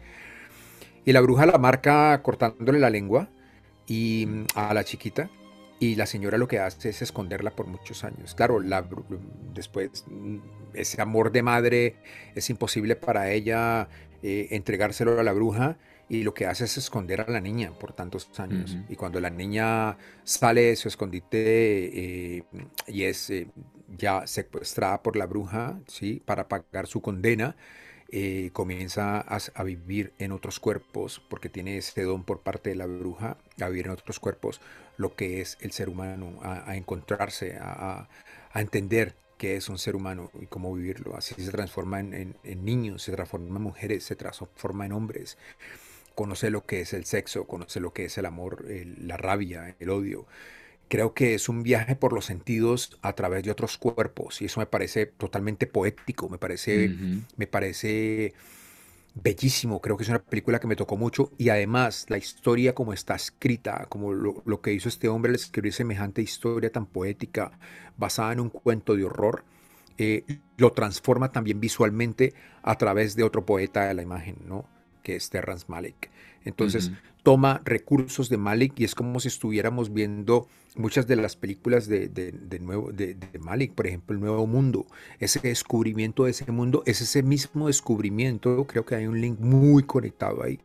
Y 1.06 1.14
la 1.14 1.22
bruja 1.22 1.46
la 1.46 1.60
marca 1.60 2.20
cortándole 2.24 2.80
la 2.80 2.90
lengua 2.90 3.30
y 3.88 4.26
mm, 4.28 4.46
a 4.56 4.74
la 4.74 4.84
chiquita 4.84 5.30
y 5.80 5.96
la 5.96 6.06
señora 6.06 6.38
lo 6.38 6.48
que 6.48 6.60
hace 6.60 6.90
es 6.90 7.02
esconderla 7.02 7.52
por 7.52 7.68
muchos 7.68 8.04
años. 8.04 8.34
Claro, 8.36 8.60
la, 8.60 8.88
después 9.54 10.06
mm, 10.08 10.38
ese 10.74 11.02
amor 11.02 11.32
de 11.32 11.44
madre 11.44 11.96
es 12.34 12.50
imposible 12.50 12.96
para 12.96 13.32
ella 13.32 13.88
eh, 14.24 14.48
entregárselo 14.52 15.20
a 15.20 15.24
la 15.24 15.34
bruja 15.34 15.78
y 16.08 16.24
lo 16.24 16.34
que 16.34 16.46
hace 16.46 16.66
es 16.66 16.78
esconder 16.78 17.22
a 17.22 17.30
la 17.30 17.42
niña 17.42 17.72
por 17.78 17.94
tantos 17.94 18.30
años. 18.40 18.78
Y 18.90 18.96
cuando 18.96 19.20
la 19.20 19.30
niña 19.30 19.98
sale 20.24 20.62
de 20.62 20.76
su 20.76 20.88
escondite 20.88 22.38
eh, 22.38 22.44
y 22.88 23.04
es 23.04 23.30
eh, 23.32 23.48
ya 23.98 24.28
secuestrada 24.28 25.02
por 25.02 25.16
la 25.16 25.26
bruja, 25.26 25.80
¿sí? 25.88 26.22
Para 26.24 26.48
pagar 26.48 26.86
su 26.88 27.02
condena, 27.02 27.56
eh, 28.10 28.52
comienza 28.54 29.20
a, 29.20 29.64
vivir 29.64 30.14
en 30.20 30.32
otros 30.32 30.60
cuerpos, 30.60 31.22
porque 31.28 31.50
tiene 31.50 31.78
ese 31.78 32.04
don 32.04 32.24
por 32.24 32.42
parte 32.42 32.70
de 32.70 32.76
la 32.76 32.86
bruja, 32.86 33.38
a 33.60 33.70
vivir 33.70 33.88
en 33.88 33.94
otros 33.94 34.20
cuerpos 34.20 34.62
lo 34.98 35.16
que 35.16 35.42
es 35.42 35.58
el 35.62 35.72
ser 35.72 35.90
humano, 35.90 36.40
a, 36.42 36.76
encontrarse, 36.76 37.58
a, 37.60 38.08
entender 38.54 39.16
qué 39.38 39.56
es 39.56 39.68
un 39.70 39.78
ser 39.78 39.96
humano 39.96 40.32
y 40.40 40.46
cómo 40.46 40.74
vivirlo. 40.74 41.18
Así 41.18 41.36
se 41.36 41.52
transforma 41.52 42.00
en, 42.00 42.38
niños, 42.44 43.04
se 43.04 43.12
transforma 43.12 43.58
en 43.58 43.64
mujeres, 43.64 44.04
se 44.04 44.16
transforma 44.16 44.86
en 44.86 44.94
hombres. 44.94 45.38
Conoce 46.14 46.50
lo 46.50 46.66
que 46.66 46.82
es 46.82 46.94
el 46.94 47.06
sexo, 47.06 47.46
conoce 47.46 47.80
lo 47.80 47.92
que 47.92 48.06
es 48.06 48.18
el 48.18 48.26
amor, 48.26 48.66
la 48.70 49.18
rabia, 49.18 49.76
el 49.80 49.90
odio 49.90 50.26
creo 50.88 51.14
que 51.14 51.34
es 51.34 51.50
un 51.50 51.64
viaje 51.64 51.96
por 51.96 52.14
los 52.14 52.26
sentidos 52.26 52.98
a 53.02 53.14
través 53.14 53.44
de 53.44 53.52
otros 53.52 53.78
cuerpos 53.78 54.42
y 54.42 54.46
eso 54.46 54.60
me 54.60 54.66
parece 54.66 55.06
totalmente 55.06 55.68
poético, 55.68 56.30
me 56.30 56.38
parece, 56.38 56.90
me 57.38 57.48
parece 57.48 58.34
bellísimo, 59.16 59.82
creo 59.82 59.98
que 59.98 60.04
es 60.04 60.10
una 60.10 60.20
película 60.20 60.60
que 60.60 60.68
me 60.68 60.76
tocó 60.76 60.98
mucho 60.98 61.32
y 61.38 61.50
además 61.50 62.06
la 62.10 62.18
historia 62.18 62.76
como 62.76 62.94
está 62.94 63.16
escrita, 63.16 63.86
como 63.90 64.14
lo, 64.14 64.62
que 64.62 64.74
hizo 64.74 64.90
este 64.90 65.08
hombre 65.08 65.30
al 65.30 65.36
escribir 65.36 65.74
semejante 65.74 66.22
historia 66.22 66.72
tan 66.72 66.86
poética 66.86 67.58
basada 67.98 68.34
en 68.34 68.42
un 68.42 68.50
cuento 68.50 68.96
de 68.96 69.06
horror, 69.06 69.46
eh, 69.98 70.26
lo 70.58 70.74
transforma 70.74 71.32
también 71.32 71.62
visualmente 71.62 72.34
a 72.62 72.78
través 72.78 73.16
de 73.16 73.24
otro 73.24 73.46
poeta 73.46 73.86
de 73.86 73.94
la 73.94 74.02
imagen, 74.02 74.36
¿no? 74.46 74.75
Que 75.06 75.16
es 75.16 75.30
Terrence 75.30 75.66
Malick. 75.68 76.10
Entonces, 76.46 76.92
toma 77.22 77.62
recursos 77.64 78.28
de 78.28 78.38
Malik 78.38 78.74
y 78.78 78.84
es 78.84 78.96
como 78.96 79.20
si 79.20 79.28
estuviéramos 79.28 79.94
viendo 79.94 80.48
muchas 80.76 81.06
de 81.08 81.16
las 81.16 81.36
películas 81.36 81.88
de, 81.88 82.60
nuevo, 82.60 82.92
de, 82.92 83.16
Malik, 83.40 83.74
por 83.74 83.86
ejemplo, 83.88 84.16
El 84.16 84.22
Nuevo 84.22 84.48
Mundo. 84.48 84.88
Ese 85.20 85.40
descubrimiento 85.40 86.26
de 86.26 86.32
ese 86.32 86.52
mundo 86.52 86.82
es 86.88 87.02
ese 87.02 87.22
mismo 87.22 87.68
descubrimiento, 87.68 88.66
creo 88.66 88.84
que 88.84 88.96
hay 88.96 89.06
un 89.06 89.22
link 89.22 89.40
muy 89.40 89.84
conectado 89.84 90.44
ahí. 90.44 90.60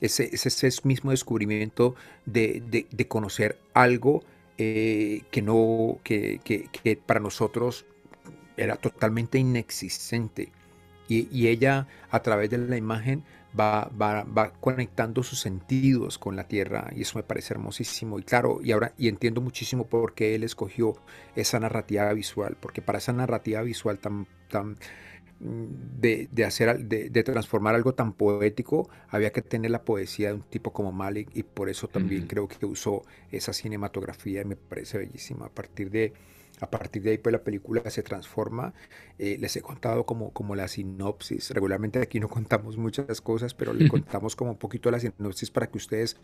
Ese, 0.00 0.30
ese 0.32 0.70
mismo 0.84 1.10
descubrimiento 1.10 1.94
de, 2.26 2.86
conocer 3.08 3.58
algo 3.72 4.22
eh, 4.58 5.22
que, 5.30 5.42
no, 5.42 5.98
que, 6.04 6.40
que, 6.44 6.96
para 6.96 7.20
nosotros 7.20 7.86
era 8.56 8.76
totalmente 8.76 9.38
inexistente. 9.38 10.52
Y, 11.08 11.26
y 11.30 11.48
ella, 11.48 11.88
a 12.10 12.20
través 12.20 12.50
de 12.50 12.58
la 12.58 12.76
imagen, 12.76 13.24
va, 13.58 13.90
va, 13.90 14.52
conectando 14.60 15.22
sus 15.22 15.40
sentidos 15.40 16.18
con 16.18 16.36
la 16.36 16.44
tierra 16.46 16.90
y 16.94 17.02
eso 17.02 17.18
me 17.18 17.22
parece 17.22 17.54
hermosísimo. 17.54 18.18
Y 18.18 18.22
claro, 18.22 18.60
y 18.62 18.72
ahora 18.72 18.92
y 18.98 19.08
entiendo 19.08 19.40
muchísimo 19.40 19.86
por 19.86 20.14
qué 20.14 20.34
él 20.34 20.44
escogió 20.44 20.96
esa 21.36 21.60
narrativa 21.60 22.12
visual, 22.12 22.56
porque 22.60 22.82
para 22.82 22.98
esa 22.98 23.12
narrativa 23.12 23.62
visual 23.62 23.98
tan, 23.98 24.26
tan 24.48 24.76
mm, 25.40 26.00
de, 26.00 26.28
de 26.30 26.44
hacer, 26.44 26.78
de, 26.78 27.10
de, 27.10 27.22
transformar 27.22 27.74
algo 27.74 27.94
tan 27.94 28.12
poético, 28.12 28.88
había 29.08 29.32
que 29.32 29.42
tener 29.42 29.70
la 29.70 29.82
poesía 29.82 30.28
de 30.28 30.34
un 30.34 30.42
tipo 30.42 30.72
como 30.72 30.92
Malik 30.92 31.30
y 31.34 31.42
por 31.42 31.68
eso 31.68 31.88
también 31.88 32.26
creo 32.26 32.48
que 32.48 32.66
usó 32.66 33.02
esa 33.32 33.52
cinematografía 33.52 34.42
y 34.42 34.44
me 34.44 34.56
parece 34.56 34.98
bellísima. 34.98 35.46
A 35.46 35.50
partir 35.50 35.90
de 35.90 36.12
a 36.60 36.70
partir 36.70 37.02
de 37.02 37.10
ahí, 37.10 37.18
pues 37.18 37.32
la 37.32 37.42
película 37.42 37.88
se 37.90 38.02
transforma. 38.02 38.74
Eh, 39.18 39.36
les 39.40 39.56
he 39.56 39.62
contado 39.62 40.04
como, 40.04 40.32
como 40.32 40.56
la 40.56 40.68
sinopsis. 40.68 41.50
Regularmente 41.50 42.00
aquí 42.00 42.20
no 42.20 42.28
contamos 42.38 42.76
muchas 42.76 43.20
cosas, 43.20 43.54
pero 43.54 43.72
le 43.72 43.88
contamos 43.90 44.36
como 44.36 44.52
un 44.52 44.58
poquito 44.58 44.90
la 44.90 45.00
sinopsis 45.00 45.50
para 45.50 45.68
que 45.68 45.78
ustedes 45.78 46.16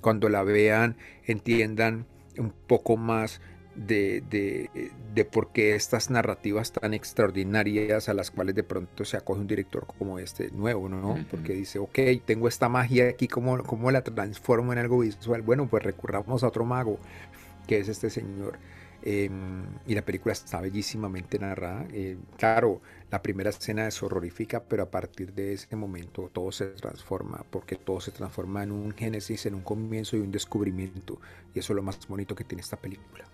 cuando 0.00 0.28
la 0.28 0.42
vean 0.42 0.96
entiendan 1.26 2.06
un 2.38 2.52
poco 2.66 2.96
más 2.96 3.40
de, 3.74 4.22
de, 5.14 5.24
por 5.24 5.52
qué 5.52 5.74
estas 5.74 6.10
narrativas 6.10 6.72
tan 6.72 6.94
extraordinarias 6.94 8.08
a 8.08 8.14
las 8.14 8.30
cuales 8.30 8.54
de 8.54 8.62
pronto 8.62 9.04
se 9.04 9.16
acoge 9.16 9.40
un 9.40 9.46
director 9.46 9.86
como 9.86 10.18
este 10.18 10.50
nuevo, 10.50 10.88
¿no? 10.88 11.16
Porque 11.30 11.54
dice, 11.54 11.78
ok, 11.78 11.98
tengo 12.24 12.48
esta 12.48 12.68
magia 12.68 13.08
aquí, 13.08 13.26
¿cómo, 13.26 13.62
¿cómo 13.64 13.90
la 13.90 14.02
transformo 14.02 14.72
en 14.72 14.78
algo 14.78 15.00
visual? 15.00 15.42
Bueno, 15.42 15.66
pues 15.68 15.82
recurramos 15.82 16.44
a 16.44 16.48
otro 16.48 16.64
mago, 16.64 16.98
que 17.66 17.78
es 17.78 17.88
este 17.88 18.10
señor. 18.10 18.58
Em, 19.06 19.66
y 19.86 19.94
la 19.94 20.02
película 20.02 20.32
está 20.32 20.62
bellísimamente 20.62 21.38
narrada. 21.38 21.86
Eh, 21.92 22.16
claro, 22.38 22.80
la 23.10 23.20
primera 23.20 23.50
escena 23.50 23.86
es 23.86 24.02
horrorífica, 24.02 24.64
pero 24.64 24.82
a 24.84 24.90
partir 24.90 25.34
de 25.34 25.52
ese 25.52 25.76
momento 25.76 26.30
todo 26.32 26.50
se 26.50 26.68
transforma, 26.68 27.44
porque 27.50 27.76
todo 27.76 28.00
se 28.00 28.12
transforma 28.12 28.62
en 28.62 28.72
un 28.72 28.92
génesis, 28.92 29.44
en 29.44 29.56
un 29.56 29.60
comienzo 29.60 30.16
y 30.16 30.20
un 30.20 30.32
descubrimiento. 30.32 31.20
Y 31.54 31.58
eso 31.58 31.74
es 31.74 31.76
lo 31.76 31.82
más 31.82 32.08
bonito 32.08 32.34
que 32.34 32.44
tiene 32.44 32.62
esta 32.62 32.78
película. 32.78 33.26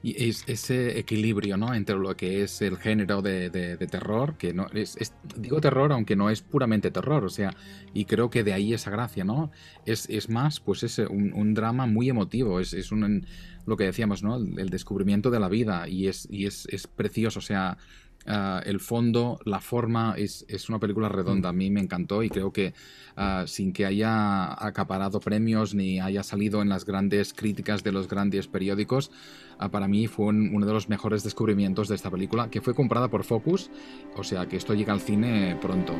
Y 0.00 0.28
es 0.28 0.44
ese 0.46 0.98
equilibrio, 0.98 1.56
¿no? 1.56 1.74
Entre 1.74 1.96
lo 1.96 2.16
que 2.16 2.42
es 2.42 2.62
el 2.62 2.78
género 2.78 3.20
de, 3.20 3.50
terror, 3.90 4.36
que 4.36 4.54
no 4.54 4.66
es, 4.72 4.96
digo 5.36 5.60
terror, 5.60 5.92
aunque 5.92 6.14
no 6.14 6.30
es 6.30 6.40
puramente 6.40 6.90
terror, 6.90 7.24
o 7.24 7.28
sea, 7.28 7.54
y 7.94 8.04
creo 8.04 8.30
que 8.30 8.44
de 8.44 8.52
ahí 8.52 8.72
esa 8.72 8.90
gracia, 8.90 9.24
¿no? 9.24 9.50
Es, 9.86 10.08
es 10.08 10.28
más, 10.28 10.60
pues 10.60 10.84
es 10.84 10.98
un, 10.98 11.54
drama 11.54 11.86
muy 11.86 12.08
emotivo, 12.08 12.60
es, 12.60 12.74
es 12.74 12.92
un, 12.92 13.26
lo 13.66 13.76
que 13.76 13.84
decíamos, 13.84 14.22
¿no? 14.22 14.36
El, 14.36 14.70
descubrimiento 14.70 15.30
de 15.30 15.40
la 15.40 15.48
vida 15.48 15.88
y 15.88 16.06
es, 16.06 16.28
y 16.30 16.46
es, 16.46 16.66
es 16.70 16.86
precioso, 16.86 17.40
o 17.40 17.42
sea, 17.42 17.76
Ah, 18.30 18.60
el 18.66 18.78
fondo, 18.78 19.40
la 19.46 19.60
forma, 19.60 20.14
es, 20.18 20.44
una 20.68 20.78
película 20.78 21.08
redonda. 21.08 21.48
A 21.48 21.52
mí 21.52 21.70
me 21.70 21.80
encantó 21.80 22.22
y 22.22 22.28
creo 22.28 22.52
que 22.52 22.74
ah, 23.16 23.44
sin 23.46 23.72
que 23.72 23.86
haya 23.86 24.52
acaparado 24.66 25.18
premios 25.18 25.74
ni 25.74 25.98
haya 25.98 26.22
salido 26.22 26.60
en 26.60 26.68
las 26.68 26.84
grandes 26.84 27.32
críticas 27.32 27.82
de 27.82 27.92
los 27.92 28.06
grandes 28.06 28.46
periódicos, 28.46 29.10
ah, 29.58 29.70
para 29.70 29.88
mí 29.88 30.08
fue 30.08 30.26
uno 30.26 30.66
de 30.66 30.72
los 30.74 30.90
mejores 30.90 31.24
descubrimientos 31.24 31.88
de 31.88 31.94
esta 31.94 32.10
película, 32.10 32.50
que 32.50 32.60
fue 32.60 32.74
comprada 32.74 33.08
por 33.08 33.24
Focus, 33.24 33.70
o 34.14 34.22
sea 34.22 34.46
que 34.46 34.56
esto 34.56 34.74
llega 34.74 34.92
al 34.92 35.00
cine 35.00 35.56
pronto. 35.60 35.94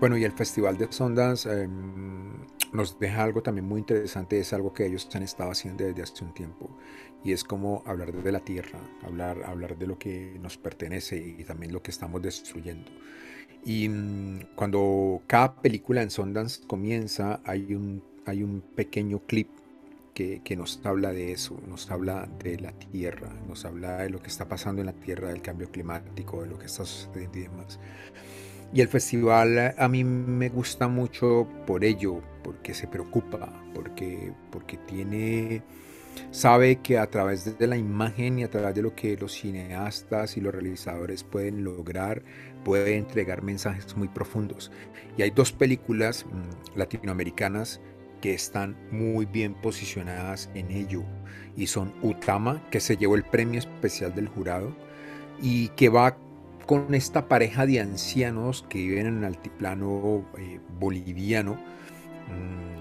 Bueno, 0.00 0.18
y 0.18 0.24
el 0.24 0.32
Festival 0.32 0.76
de 0.76 0.92
Sundance, 0.92 1.48
em, 1.50 2.44
nos 2.72 2.98
deja 2.98 3.22
algo 3.22 3.42
también 3.42 3.66
muy 3.66 3.78
interesante, 3.80 4.38
es 4.38 4.52
algo 4.52 4.72
que 4.72 4.86
ellos 4.86 5.08
han 5.14 5.22
estado 5.22 5.50
haciendo 5.52 5.84
desde 5.84 6.02
hace 6.02 6.24
un 6.24 6.34
tiempo, 6.34 6.68
y 7.22 7.32
es 7.32 7.44
como 7.44 7.82
hablar 7.86 8.12
de 8.12 8.32
la 8.32 8.40
tierra, 8.40 8.80
hablar, 9.02 9.42
hablar 9.44 9.78
de 9.78 9.86
lo 9.86 9.98
que 9.98 10.36
nos 10.42 10.58
pertenece 10.58 11.16
y 11.38 11.44
también 11.44 11.72
lo 11.72 11.82
que 11.82 11.90
estamos 11.92 12.20
destruyendo. 12.20 12.90
Y 13.64 13.88
mm, 13.88 14.54
cuando 14.56 15.22
cada 15.26 15.54
película 15.62 16.02
en 16.02 16.10
Sundance 16.10 16.66
comienza, 16.66 17.40
hay 17.44 17.74
un, 17.74 18.02
hay 18.26 18.42
un 18.42 18.60
pequeño 18.60 19.20
clip 19.20 19.48
que, 20.12 20.42
que, 20.44 20.56
nos 20.56 20.80
habla 20.84 21.12
de 21.12 21.32
eso, 21.32 21.60
nos 21.68 21.90
habla 21.90 22.28
de 22.42 22.58
la 22.58 22.72
tierra, 22.72 23.30
nos 23.48 23.64
habla 23.64 23.98
de 23.98 24.10
lo 24.10 24.20
que 24.20 24.28
está 24.28 24.48
pasando 24.48 24.82
en 24.82 24.86
la 24.86 24.92
tierra, 24.92 25.28
del 25.28 25.42
cambio 25.42 25.70
climático, 25.70 26.42
de 26.42 26.48
lo 26.48 26.58
que 26.58 26.66
está 26.66 26.84
sucediendo 26.84 27.38
y 27.38 27.42
demás. 27.42 27.78
Y 28.72 28.80
el 28.80 28.88
festival 28.88 29.74
a 29.76 29.88
mí 29.88 30.02
me 30.04 30.48
gusta 30.48 30.88
mucho 30.88 31.46
por 31.66 31.84
ello, 31.84 32.20
porque 32.42 32.74
se 32.74 32.88
preocupa, 32.88 33.52
porque, 33.72 34.32
porque 34.50 34.76
tiene, 34.78 35.62
sabe 36.30 36.76
que 36.76 36.98
a 36.98 37.08
través 37.08 37.56
de 37.56 37.66
la 37.66 37.76
imagen 37.76 38.38
y 38.38 38.44
a 38.44 38.50
través 38.50 38.74
de 38.74 38.82
lo 38.82 38.94
que 38.94 39.16
los 39.16 39.32
cineastas 39.32 40.36
y 40.36 40.40
los 40.40 40.52
realizadores 40.52 41.22
pueden 41.22 41.62
lograr, 41.62 42.22
puede 42.64 42.96
entregar 42.96 43.42
mensajes 43.42 43.96
muy 43.96 44.08
profundos. 44.08 44.72
Y 45.16 45.22
hay 45.22 45.30
dos 45.30 45.52
películas 45.52 46.26
mm, 46.26 46.78
latinoamericanas 46.78 47.80
que 48.20 48.34
están 48.34 48.76
muy 48.90 49.26
bien 49.26 49.54
posicionadas 49.54 50.50
en 50.54 50.70
ello 50.70 51.04
y 51.56 51.66
son 51.66 51.92
Utama, 52.02 52.66
que 52.70 52.80
se 52.80 52.96
llevó 52.96 53.16
el 53.16 53.24
premio 53.24 53.58
especial 53.58 54.14
del 54.14 54.28
jurado 54.28 54.74
y 55.42 55.68
que 55.68 55.90
va 55.90 56.16
con 56.66 56.94
esta 56.94 57.28
pareja 57.28 57.66
de 57.66 57.80
ancianos 57.80 58.64
que 58.68 58.78
viven 58.78 59.06
en 59.06 59.18
el 59.18 59.24
altiplano 59.24 60.24
eh, 60.38 60.60
boliviano. 60.78 61.54
Mm, 62.28 62.74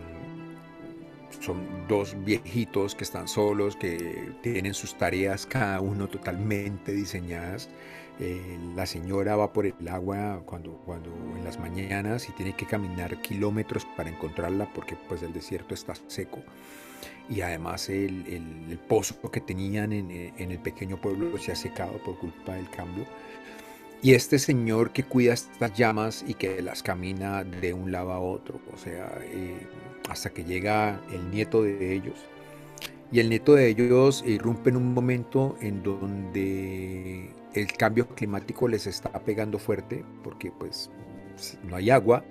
son 1.42 1.88
dos 1.90 2.16
viejitos 2.24 2.96
que 2.96 3.04
están 3.04 3.28
solos, 3.28 3.76
que 3.76 4.32
tienen 4.42 4.74
sus 4.74 4.98
tareas 4.98 5.46
cada 5.46 5.82
uno 5.82 6.08
totalmente 6.08 6.94
diseñadas. 6.94 7.70
Eh, 8.20 8.58
la 8.76 8.86
señora 8.86 9.36
va 9.36 9.52
por 9.52 9.66
el 9.66 9.88
agua 9.88 10.44
cuando, 10.46 10.74
cuando 10.86 11.10
en 11.36 11.44
las 11.44 11.60
mañanas 11.60 12.30
y 12.30 12.32
tiene 12.34 12.56
que 12.56 12.66
caminar 12.66 13.20
kilómetros 13.22 13.86
para 13.98 14.10
encontrarla 14.10 14.72
porque 14.72 14.96
pues 14.96 15.24
el 15.24 15.34
desierto 15.34 15.74
está 15.74 15.94
seco. 16.08 16.40
Y 17.30 17.42
además 17.42 17.90
el, 17.90 18.26
el, 18.28 18.78
pozo 18.88 19.20
que 19.32 19.42
tenían 19.42 19.92
en, 19.92 20.12
en, 20.12 20.52
el 20.52 20.60
pequeño 20.60 21.02
pueblo 21.02 21.38
se 21.38 21.52
ha 21.52 21.56
secado 21.56 21.98
por 22.04 22.18
culpa 22.18 22.54
del 22.54 22.70
cambio 22.70 23.06
y 24.04 24.14
este 24.14 24.38
señor 24.38 24.92
que 24.92 25.04
cuida 25.04 25.34
estas 25.34 25.74
llamas 25.74 26.24
y 26.28 26.34
que 26.34 26.62
las 26.62 26.84
camina 26.84 27.44
de 27.44 27.74
un 27.74 27.92
lado 27.92 28.12
a 28.12 28.20
otro 28.20 28.60
o 28.74 28.78
sea 28.78 29.18
eh, 29.22 29.66
hasta 30.10 30.30
que 30.30 30.44
llega 30.44 31.02
el 31.12 31.32
nieto 31.32 31.64
de 31.64 31.94
ellos 31.94 32.20
y 33.12 33.20
el 33.20 33.30
nieto 33.30 33.54
de 33.54 33.70
ellos 33.70 34.24
irrumpe 34.28 34.72
en 34.72 34.78
un 34.78 34.94
momento 34.94 35.56
en 35.62 35.82
donde 35.84 37.30
el 37.54 37.72
cambio 37.74 38.08
climático 38.08 38.68
les 38.68 38.88
está 38.88 39.12
pegando 39.24 39.58
fuerte 39.58 40.04
porque 40.24 40.52
pues 40.52 40.90
no 41.64 41.76
hay 41.76 41.92
agua. 41.92 42.26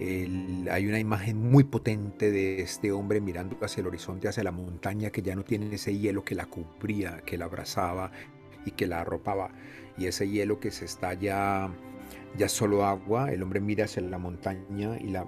hay 0.00 0.86
una 0.86 0.98
imagen 0.98 1.38
muy 1.38 1.64
potente 1.64 2.30
de 2.30 2.60
este 2.60 2.90
hombre 2.90 3.20
mirando 3.20 3.56
hacia 3.62 3.80
el 3.82 3.86
horizonte, 3.86 4.28
hacia 4.28 4.42
la 4.42 4.50
montaña 4.50 5.10
que 5.10 5.22
ya 5.22 5.36
no 5.36 5.44
tiene 5.44 5.72
ese 5.74 5.96
hielo 5.96 6.24
que 6.24 6.34
la 6.34 6.46
cubría, 6.46 7.22
que 7.24 7.38
la 7.38 7.44
abrazaba 7.44 8.10
y 8.66 8.72
que 8.72 8.86
la 8.86 9.00
arropaba. 9.00 9.48
Y 9.96 10.06
ese 10.06 10.28
hielo 10.28 10.60
que 10.60 10.70
se 10.70 10.84
está 10.84 11.14
ya, 11.14 11.70
ya 12.36 12.48
solo 12.50 12.84
agua, 12.84 13.32
el 13.32 13.42
hombre 13.42 13.60
mira 13.60 13.86
hacia 13.86 14.02
la 14.02 14.18
montaña 14.18 14.98
y, 15.00 15.08
la, 15.08 15.26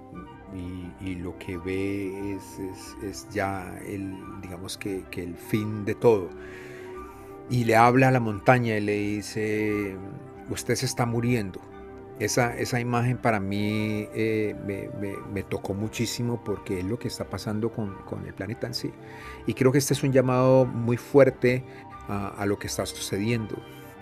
y, 1.01 1.15
lo 1.15 1.39
que 1.39 1.57
ve 1.57 2.35
es, 2.35 2.59
es, 3.03 3.27
ya 3.31 3.79
el, 3.87 4.15
digamos 4.41 4.77
que, 4.77 5.05
que 5.09 5.23
el 5.23 5.35
fin 5.35 5.85
de 5.85 5.95
todo 5.95 6.29
y 7.49 7.63
le 7.65 7.75
habla 7.75 8.09
a 8.09 8.11
la 8.11 8.19
montaña 8.19 8.77
y 8.77 8.81
le 8.81 8.93
dice, 8.93 9.97
usted 10.49 10.75
se 10.75 10.85
está 10.85 11.05
muriendo. 11.05 11.59
Esa, 12.19 12.55
esa 12.57 12.81
imagen 12.81 13.17
para 13.17 13.39
mí 13.39 14.07
eh, 14.13 14.53
me, 15.33 15.43
tocó 15.43 15.73
muchísimo 15.73 16.43
porque 16.43 16.79
es 16.79 16.85
lo 16.85 16.99
que 16.99 17.07
está 17.07 17.29
pasando 17.29 17.71
con, 17.71 17.95
el 18.25 18.33
planeta 18.33 18.67
en 18.67 18.73
sí. 18.73 18.91
Y 19.47 19.53
creo 19.53 19.71
que 19.71 19.77
este 19.77 19.93
es 19.93 20.03
un 20.03 20.11
llamado 20.11 20.65
muy 20.65 20.97
fuerte 20.97 21.63
a, 22.09 22.45
lo 22.45 22.57
que 22.59 22.67
está 22.67 22.85
sucediendo. 22.85 23.55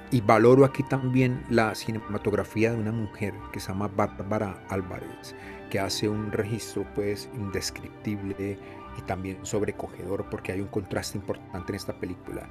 Y 0.10 0.22
valoro 0.22 0.64
aquí 0.64 0.84
también 0.84 1.44
la 1.50 1.76
cinematografía 1.76 2.72
de 2.72 2.78
una 2.78 2.94
mujer 2.94 3.34
que 3.52 3.60
se 3.60 3.68
llama 3.68 3.90
Bárbara 3.90 4.64
Álvarez, 4.70 5.36
que 5.70 5.80
hace 5.80 6.08
un 6.08 6.32
registro 6.32 6.86
pues 6.96 7.30
indescriptible 7.36 8.58
y 8.98 9.02
también 9.02 9.46
sobrecogedor 9.46 10.30
porque 10.30 10.54
hay 10.54 10.62
un 10.62 10.70
contraste 10.70 11.18
importante 11.18 11.74
en 11.74 11.76
esta 11.76 11.94
película 12.00 12.48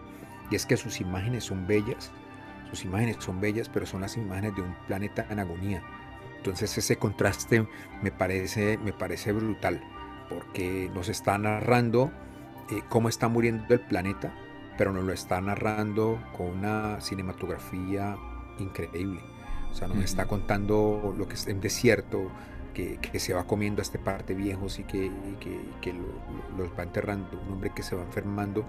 y 0.50 0.54
es 0.54 0.66
que 0.66 0.76
sus 0.76 1.00
imágenes 1.00 1.44
son 1.44 1.66
bellas, 1.66 2.12
sus 2.70 2.84
imágenes 2.84 3.16
son 3.20 3.40
bellas, 3.40 3.68
pero 3.68 3.86
son 3.86 4.02
las 4.02 4.16
imágenes 4.16 4.54
de 4.54 4.62
un 4.62 4.74
planeta 4.86 5.26
en 5.30 5.40
agonía. 5.40 5.82
Entonces 6.36 6.76
ese 6.78 6.96
contraste 6.96 7.66
me 8.02 8.10
parece, 8.10 8.78
me 8.78 8.92
parece 8.92 9.32
brutal, 9.32 9.80
porque 10.28 10.90
nos 10.94 11.08
está 11.08 11.38
narrando 11.38 12.12
eh, 12.70 12.82
cómo 12.88 13.08
está 13.08 13.28
muriendo 13.28 13.74
el 13.74 13.80
planeta, 13.80 14.32
pero 14.76 14.92
nos 14.92 15.04
lo 15.04 15.12
está 15.12 15.40
narrando 15.40 16.18
con 16.36 16.46
una 16.48 17.00
cinematografía 17.00 18.16
increíble. 18.58 19.20
O 19.70 19.74
sea, 19.74 19.88
nos 19.88 19.98
está 19.98 20.26
contando 20.26 21.14
lo 21.16 21.28
que 21.28 21.34
es 21.34 21.46
en 21.46 21.60
desierto, 21.60 22.30
que, 22.72 23.18
se 23.18 23.32
va 23.32 23.44
comiendo 23.44 23.80
a 23.80 23.84
este 23.84 23.98
parte 23.98 24.34
viejos 24.34 24.78
y 24.78 24.84
que, 24.84 25.10
que, 25.80 25.94
los 26.56 26.68
va 26.78 26.82
enterrando, 26.82 27.40
un 27.46 27.54
hombre 27.54 27.72
que 27.74 27.82
se 27.82 27.96
va 27.96 28.02
enfermando 28.02 28.64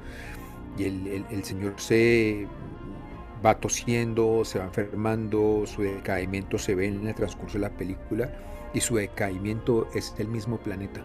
y 0.77 0.85
el, 0.85 1.43
Señor 1.43 1.73
se 1.77 2.47
va 3.45 3.59
tosiendo, 3.59 4.45
se 4.45 4.59
va 4.59 4.65
enfermando, 4.65 5.63
su 5.65 5.81
decaimiento 5.81 6.57
se 6.57 6.75
ve 6.75 6.87
en 6.87 7.07
el 7.07 7.15
transcurso 7.15 7.57
de 7.57 7.61
la 7.61 7.69
película 7.69 8.31
y 8.73 8.81
su 8.81 8.95
decaimiento 8.95 9.87
es 9.93 10.13
el 10.17 10.27
mismo 10.27 10.57
planeta. 10.57 11.01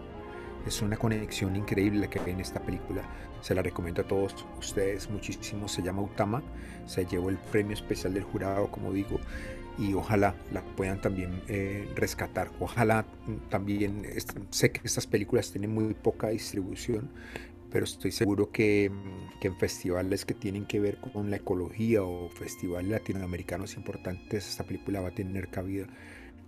Es 0.65 0.81
una 0.81 0.95
conexión 0.95 1.55
increíble 1.55 2.01
la 2.01 2.09
que 2.09 2.19
ve 2.19 2.31
en 2.31 2.39
esta 2.39 2.61
película. 2.61 3.03
Se 3.43 3.53
la 3.53 3.61
recomiendo 3.61 4.03
a 4.03 4.05
todos 4.05 4.45
ustedes 4.57 5.09
muchísimo. 5.09 5.67
Se 5.67 5.81
llama 5.81 6.01
Utama. 6.01 6.41
Se 6.85 7.05
llevó 7.05 7.29
el 7.29 7.37
premio 7.37 7.73
especial 7.73 8.13
del 8.13 8.23
jurado, 8.23 8.71
como 8.71 8.93
digo. 8.93 9.19
Y 9.77 9.93
ojalá 9.95 10.33
la 10.53 10.61
puedan 10.61 11.01
también 11.01 11.41
eh, 11.49 11.85
rescatar. 11.93 12.51
Ojalá 12.61 13.05
también, 13.49 14.07
sé 14.49 14.71
que 14.71 14.79
estas 14.85 15.07
películas 15.07 15.51
tienen 15.51 15.73
muy 15.73 15.93
poca 15.93 16.29
distribución, 16.29 17.09
pero 17.69 17.83
estoy 17.83 18.13
seguro 18.13 18.49
que, 18.49 18.89
que, 19.41 19.49
en 19.49 19.57
festivales 19.57 20.23
que 20.23 20.35
tienen 20.35 20.65
que 20.65 20.79
ver 20.79 20.97
con 20.97 21.29
la 21.29 21.37
ecología 21.37 22.01
o 22.01 22.29
festivales 22.29 22.91
latinoamericanos 22.91 23.75
importantes, 23.75 24.47
esta 24.47 24.63
película 24.63 25.01
va 25.01 25.09
a 25.09 25.15
tener 25.15 25.49
cabida. 25.49 25.87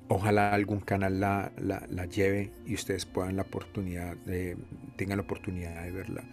Ojalá 0.07 0.53
algún 0.53 0.79
canal 0.79 1.19
la, 1.19 1.51
la, 1.57 1.85
la 1.89 2.05
lleve 2.05 2.51
y 2.67 2.75
ustedes 2.75 3.07
puedan 3.07 3.35
la 3.35 3.41
oportunidad 3.41 4.15
tengan 4.95 5.17
la 5.17 5.23
oportunidad 5.23 5.83
de 5.83 5.91
verla. 5.91 6.23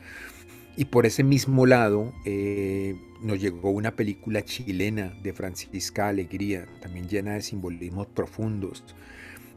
Y 0.77 0.87
por 0.87 1.05
ese 1.05 1.23
mismo 1.23 1.67
lado 1.67 2.13
eh, 2.25 2.97
nos 3.21 3.41
llegó 3.41 3.71
una 3.71 3.95
película 3.95 4.43
chilena 4.43 5.13
de 5.23 5.33
Francisca 5.33 6.09
Alegría, 6.09 6.67
también 6.81 7.09
llena 7.09 7.35
de 7.35 7.43
simbolismos 7.43 8.07
profundos, 8.07 8.83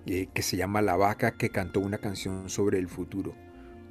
eh, 0.06 0.28
que 0.34 0.41
se 0.41 0.58
llama 0.58 0.82
La 0.82 0.97
vaca 0.97 1.38
que 1.38 1.49
cantó 1.49 1.80
una 1.80 1.97
canción 1.97 2.49
sobre 2.49 2.80
el 2.80 2.89
futuro 2.89 3.34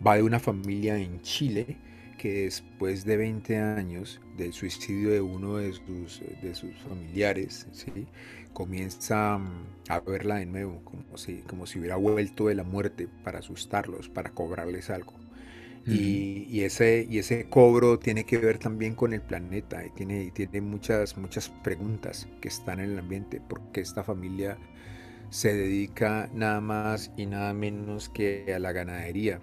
va 0.07 0.17
de 0.17 0.23
una 0.23 0.41
familia 0.41 0.99
en 0.99 1.21
Chile 1.23 1.77
que 2.19 2.45
después 2.45 3.05
de 3.05 3.17
20 3.17 3.59
años 3.59 4.21
del 4.37 4.53
suicidio 4.53 5.11
de 5.11 5.21
uno 5.21 5.57
de 5.57 5.73
sus, 5.73 6.23
de 6.43 6.55
sus 6.55 6.75
familiares, 6.89 7.67
¿sí? 7.73 8.07
comienza 8.53 9.37
mm, 9.39 9.91
a 9.91 10.01
verla 10.01 10.37
de 10.37 10.47
nuevo, 10.47 10.81
como 10.85 11.19
si, 11.19 11.39
como 11.43 11.67
si 11.67 11.81
hubiera 11.81 11.97
vuelto 11.97 12.47
de 12.47 12.55
la 12.55 12.63
muerte 12.63 13.09
para 13.25 13.41
asustarlos, 13.41 14.09
para 14.09 14.31
cobrarles 14.31 14.91
algo. 14.91 15.24
Y, 15.87 16.63
ese, 16.63 17.07
y 17.09 17.45
cobro 17.45 17.99
tiene 17.99 18.25
que 18.25 18.39
ver 18.39 18.59
también 18.59 18.95
con 18.95 19.13
el 19.13 19.21
planeta 19.21 19.85
y 19.85 19.91
tiene, 19.91 20.61
muchas, 20.61 21.15
preguntas 21.63 22.29
que 22.41 22.49
están 22.49 22.81
en 22.81 22.93
el 22.93 22.99
ambiente, 22.99 23.41
porque 23.49 23.81
esta 23.81 24.03
familia 24.03 24.57
se 25.31 25.53
dedica 25.53 26.31
nada 26.33 26.61
más 26.61 27.11
y 27.17 27.27
nada 27.27 27.53
menos 27.55 28.09
que 28.09 28.55
a 28.55 28.59
la 28.59 28.73
ganadería 28.73 29.41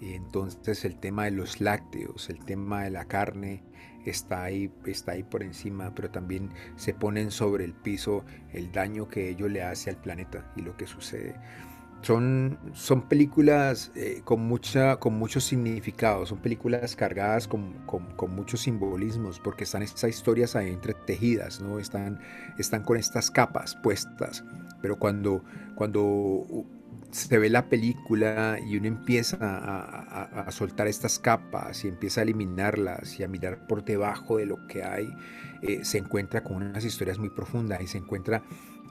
entonces 0.00 0.84
el 0.84 0.96
tema 0.98 1.24
de 1.24 1.32
los 1.32 1.60
lácteos, 1.60 2.30
el 2.30 2.42
tema 2.44 2.84
de 2.84 2.90
la 2.90 3.04
carne 3.04 3.62
está 4.06 4.44
ahí, 4.44 4.72
está 4.86 5.12
ahí 5.12 5.22
por 5.22 5.42
encima, 5.42 5.94
pero 5.94 6.10
también 6.10 6.50
se 6.76 6.94
ponen 6.94 7.30
sobre 7.30 7.64
el 7.64 7.74
piso 7.74 8.24
el 8.52 8.72
daño 8.72 9.08
que 9.08 9.28
ello 9.28 9.48
le 9.48 9.62
hace 9.62 9.90
al 9.90 9.96
planeta 9.96 10.50
y 10.56 10.62
lo 10.62 10.76
que 10.76 10.86
sucede. 10.86 11.34
Son, 12.02 12.58
son 12.72 13.02
películas 13.08 13.92
eh, 13.94 14.22
con, 14.24 14.40
mucha, 14.40 14.96
con 14.96 15.14
muchos 15.14 15.44
significados, 15.44 16.30
son 16.30 16.38
películas 16.38 16.96
cargadas 16.96 17.46
con, 17.46 17.74
con, 17.84 18.34
muchos 18.34 18.60
simbolismos, 18.62 19.38
porque 19.38 19.64
están 19.64 19.82
estas 19.82 20.08
historias 20.08 20.56
ahí 20.56 20.70
entretejidas, 20.70 21.60
¿no? 21.60 21.78
están, 21.78 22.18
están 22.58 22.84
con 22.84 22.96
estas 22.96 23.30
capas 23.30 23.76
puestas, 23.76 24.44
pero 24.80 24.98
cuando, 24.98 25.44
cuando 25.74 26.46
se 27.10 27.38
ve 27.38 27.50
la 27.50 27.68
película 27.68 28.58
y 28.64 28.76
uno 28.76 28.86
empieza 28.86 29.36
a, 29.40 30.50
soltar 30.50 30.86
estas 30.86 31.18
capas 31.18 31.84
y 31.84 31.88
empieza 31.88 32.20
a 32.20 32.24
eliminarlas 32.24 33.18
y 33.18 33.24
a 33.24 33.28
mirar 33.28 33.66
por 33.66 33.84
debajo 33.84 34.38
de 34.38 34.46
lo 34.46 34.66
que 34.66 34.84
hay, 34.84 35.08
eh, 35.62 35.84
se 35.84 35.98
encuentra 35.98 36.42
con 36.42 36.56
unas 36.56 36.84
historias 36.84 37.18
muy 37.18 37.30
profundas 37.30 37.80
y 37.82 37.86
se 37.86 37.98
encuentra 37.98 38.42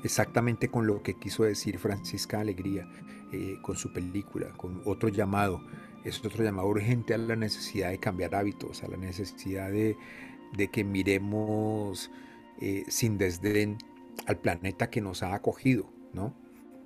exactamente 0.03 0.69
con 0.69 0.87
lo 0.87 1.03
que 1.03 1.15
quiso 1.15 1.43
decir 1.43 1.79
Francisca 1.79 2.39
Alegría 2.39 2.87
eh, 3.31 3.57
con 3.61 3.75
su 3.75 3.91
película, 3.91 4.51
con 4.57 4.81
otro 4.85 5.09
llamado. 5.09 5.61
Es 6.03 6.23
otro 6.23 6.43
llamado 6.43 6.67
urgente 6.67 7.13
a 7.13 7.17
la 7.17 7.35
necesidad 7.35 7.89
de 7.89 7.99
cambiar 7.99 8.35
hábitos, 8.35 8.83
a 8.83 8.87
la 8.87 8.97
necesidad 8.97 9.69
de, 9.69 9.97
que 10.71 10.83
miremos 10.83 12.11
eh, 12.61 12.85
sin 12.87 13.17
desdén 13.17 13.77
al 14.25 14.37
planeta 14.37 14.89
que 14.89 15.01
nos 15.01 15.23
ha 15.23 15.33
acogido, 15.33 15.91
¿no? 16.13 16.33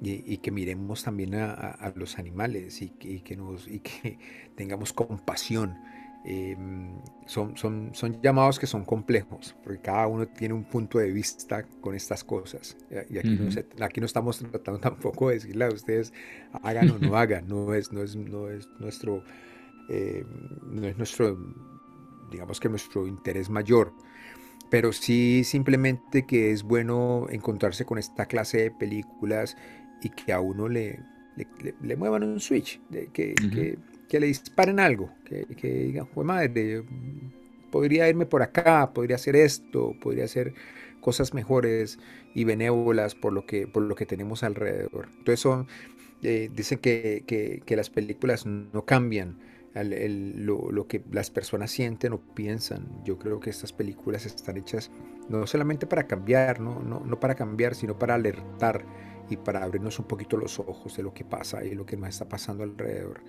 y, 0.03 0.37
que 0.37 0.51
miremos 0.51 1.03
también 1.03 1.35
a, 1.35 1.93
los 1.95 2.19
animales 2.19 2.81
y, 2.81 2.89
que 2.89 3.37
nos, 3.37 3.67
y 3.67 3.79
que 3.79 4.17
tengamos 4.55 4.93
compasión. 4.93 5.77
Em, 6.25 7.01
son, 7.25 7.57
son, 7.57 7.89
son 7.93 8.21
llamados 8.21 8.57
que 8.57 8.65
son 8.65 8.85
complejos, 8.85 9.55
porque 9.61 9.81
cada 9.81 10.07
uno 10.07 10.25
tiene 10.25 10.53
un 10.53 10.63
punto 10.63 10.97
de 10.97 11.11
vista 11.11 11.63
con 11.81 11.95
estas 11.95 12.23
cosas. 12.23 12.77
Y 13.09 13.17
aquí, 13.17 13.29
no, 13.29 13.85
aquí 13.85 13.99
no 13.99 14.05
estamos 14.05 14.37
tratando 14.51 14.79
tampoco 14.79 15.29
de 15.29 15.35
decirle 15.35 15.65
a 15.65 15.69
ustedes 15.69 16.13
hagan 16.61 16.91
o 16.91 16.97
no 16.97 17.17
hagan, 17.17 17.47
no 17.47 17.73
es, 17.73 17.91
no 17.91 18.03
es, 18.03 18.15
no 18.15 18.49
es 18.49 18.69
nuestro, 18.79 19.23
em, 19.89 20.25
no 20.63 20.87
es 20.87 20.97
nuestro, 20.97 21.37
digamos 22.31 22.59
que 22.61 22.69
nuestro 22.69 23.05
interés 23.05 23.49
mayor. 23.49 23.93
Pero 24.69 24.93
sí 24.93 25.43
simplemente 25.43 26.25
que 26.25 26.51
es 26.51 26.63
bueno 26.63 27.27
encontrarse 27.29 27.85
con 27.85 27.97
esta 27.97 28.25
clase 28.27 28.59
de 28.59 28.71
películas 28.71 29.57
y 30.01 30.09
que 30.09 30.31
a 30.31 30.39
uno 30.39 30.67
le, 30.69 30.99
le, 31.81 31.95
muevan 31.95 32.23
un 32.23 32.39
switch, 32.39 32.81
de 32.89 33.07
que, 33.07 33.35
que, 33.35 33.77
le 34.19 34.27
disparen 34.27 34.79
algo, 34.79 35.11
que, 35.25 35.45
que 35.55 35.67
digan, 35.67 36.07
madre, 36.15 36.83
podría 37.71 38.07
irme 38.07 38.25
por 38.25 38.41
acá, 38.41 38.93
podría 38.93 39.15
hacer 39.15 39.35
esto, 39.35 39.95
podría 39.99 40.25
hacer 40.25 40.53
cosas 41.01 41.33
mejores 41.33 41.99
y 42.33 42.43
benévolas 42.45 43.15
por 43.15 43.33
lo 43.33 43.45
que, 43.45 43.67
por 43.67 43.83
lo 43.83 43.95
que 43.95 44.05
tenemos 44.05 44.43
alrededor. 44.43 45.09
Entonces 45.17 45.39
son, 45.39 45.67
eh, 46.23 46.49
dicen 46.55 46.79
que, 46.79 47.23
que, 47.27 47.75
las 47.75 47.89
películas 47.89 48.45
no 48.45 48.85
cambian 48.85 49.37
lo, 49.75 50.71
lo, 50.71 50.87
que 50.87 51.03
las 51.11 51.29
personas 51.29 51.71
sienten 51.71 52.13
o 52.13 52.19
piensan. 52.19 52.87
Yo 53.03 53.17
creo 53.17 53.39
que 53.39 53.49
estas 53.49 53.73
películas 53.73 54.25
están 54.25 54.57
hechas 54.57 54.91
no 55.29 55.45
solamente 55.47 55.87
para 55.87 56.07
cambiar, 56.07 56.59
no, 56.59 56.79
no, 56.79 57.01
no 57.05 57.19
para 57.19 57.35
cambiar, 57.35 57.75
sino 57.75 57.97
para 57.97 58.15
alertar 58.15 58.85
y 59.29 59.37
para 59.37 59.63
abrirnos 59.63 59.99
un 59.99 60.05
poquito 60.05 60.37
los 60.37 60.59
ojos 60.59 60.95
de 60.95 61.03
lo 61.03 61.13
que 61.13 61.23
pasa 61.23 61.63
y 61.63 61.75
lo 61.75 61.85
que 61.85 61.97
nos 61.97 62.09
está 62.09 62.25
pasando 62.25 62.63
alrededor. 62.63 63.21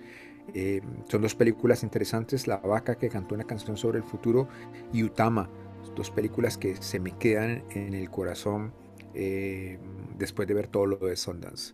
Eh, 0.53 0.81
son 1.09 1.21
dos 1.21 1.35
películas 1.35 1.83
interesantes, 1.83 2.47
La 2.47 2.57
vaca 2.57 2.95
que 2.97 3.09
cantó 3.09 3.35
una 3.35 3.45
canción 3.45 3.77
sobre 3.77 3.97
el 3.99 4.03
futuro 4.03 4.47
y 4.93 5.03
Utama, 5.03 5.49
dos 5.95 6.11
películas 6.11 6.57
que 6.57 6.75
se 6.77 6.99
me 6.99 7.11
quedan 7.17 7.63
en 7.71 7.93
el 7.93 8.09
corazón 8.09 8.73
eh, 9.13 9.79
después 10.17 10.47
de 10.47 10.53
ver 10.53 10.67
todo 10.67 10.85
lo 10.85 10.97
de 10.97 11.15
Sundance. 11.15 11.73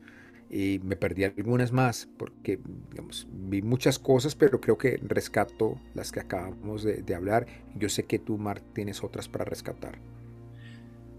Y 0.50 0.80
me 0.84 0.98
perdí 0.98 1.24
algunas 1.24 1.72
más 1.72 2.10
porque 2.18 2.60
digamos, 2.90 3.28
vi 3.32 3.62
muchas 3.62 4.00
cosas, 4.00 4.36
pero 4.36 4.60
creo 4.60 4.78
que 4.78 4.98
rescato 5.02 5.80
las 5.94 6.12
que 6.12 6.20
acabamos 6.20 6.84
de, 6.84 7.02
de 7.04 7.16
hablar. 7.16 7.48
Yo 7.76 7.88
sé 7.90 8.04
que 8.04 8.20
tú, 8.20 8.38
Mar, 8.38 8.62
tienes 8.74 9.04
otras 9.04 9.30
para 9.30 9.46
rescatar. 9.46 10.00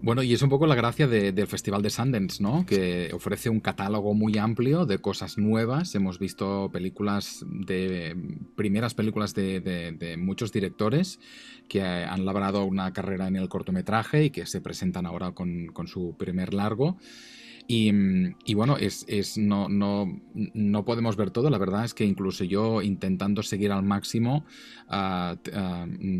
Bueno, 0.03 0.21
y 0.21 0.33
es 0.33 0.41
un 0.41 0.49
poco 0.49 0.67
la 0.67 0.75
gracia 0.75 1.07
del 1.07 1.47
Festival 1.47 1.81
de 1.81 1.89
Sundance, 1.89 2.43
¿no? 2.43 2.65
Que 2.65 3.11
ofrece 3.13 3.49
un 3.49 3.61
catálogo 3.61 4.13
muy 4.13 4.37
amplio 4.37 4.85
de 4.85 4.97
cosas 4.97 5.37
nuevas. 5.37 5.95
Hemos 5.95 6.19
visto 6.19 6.69
películas 6.73 7.45
de. 7.47 8.13
primeras 8.57 8.95
películas 8.95 9.33
de, 9.33 10.17
muchos 10.19 10.51
directores 10.51 11.21
que 11.69 11.81
han 11.81 12.25
labrado 12.25 12.65
una 12.65 12.91
carrera 12.91 13.29
en 13.29 13.37
el 13.37 13.47
cortometraje 13.47 14.25
y 14.25 14.29
que 14.29 14.45
se 14.45 14.59
presentan 14.59 15.05
ahora 15.05 15.31
con, 15.31 15.67
con 15.67 15.87
su 15.87 16.17
primer 16.17 16.53
largo. 16.53 16.97
Mm, 17.69 18.35
y, 18.45 18.53
bueno, 18.55 18.77
es, 18.77 19.05
es 19.07 19.37
no, 19.37 19.69
no, 19.69 20.21
no, 20.33 20.85
podemos 20.85 21.15
ver 21.15 21.31
todo. 21.31 21.49
La 21.49 21.57
verdad 21.57 21.85
es 21.85 21.93
que 21.93 22.05
incluso 22.05 22.43
yo 22.43 22.81
intentando 22.81 23.41
seguir 23.41 23.71
al 23.71 23.83
máximo, 23.83 24.45
uh, 24.89 25.35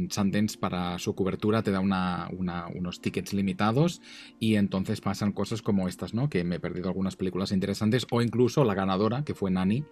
Sundance 0.10 0.58
para 0.58 0.98
su 1.00 1.16
cobertura 1.16 1.62
te 1.62 1.72
da 1.72 1.82
unos 1.82 3.02
tickets 3.02 3.34
limitados 3.34 4.02
y 4.40 4.56
entonces 4.56 5.02
pasan 5.02 5.32
cosas 5.32 5.62
como 5.62 5.88
estas, 5.88 6.14
¿no? 6.14 6.30
Que 6.30 6.44
me 6.44 6.56
he 6.56 6.60
perdido 6.60 6.88
algunas 6.88 7.16
películas 7.16 7.52
interesantes 7.52 8.08
o 8.12 8.22
incluso 8.22 8.64
la 8.64 8.74
ganadora, 8.74 9.24
que 9.24 9.36
fue 9.36 9.52
Nani. 9.52 9.84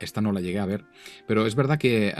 Esta 0.00 0.20
no 0.20 0.32
la 0.32 0.40
llegué 0.40 0.58
a 0.58 0.66
ver. 0.66 0.84
Pero 1.26 1.46
es 1.46 1.54
verdad 1.54 1.78
que 1.78 2.14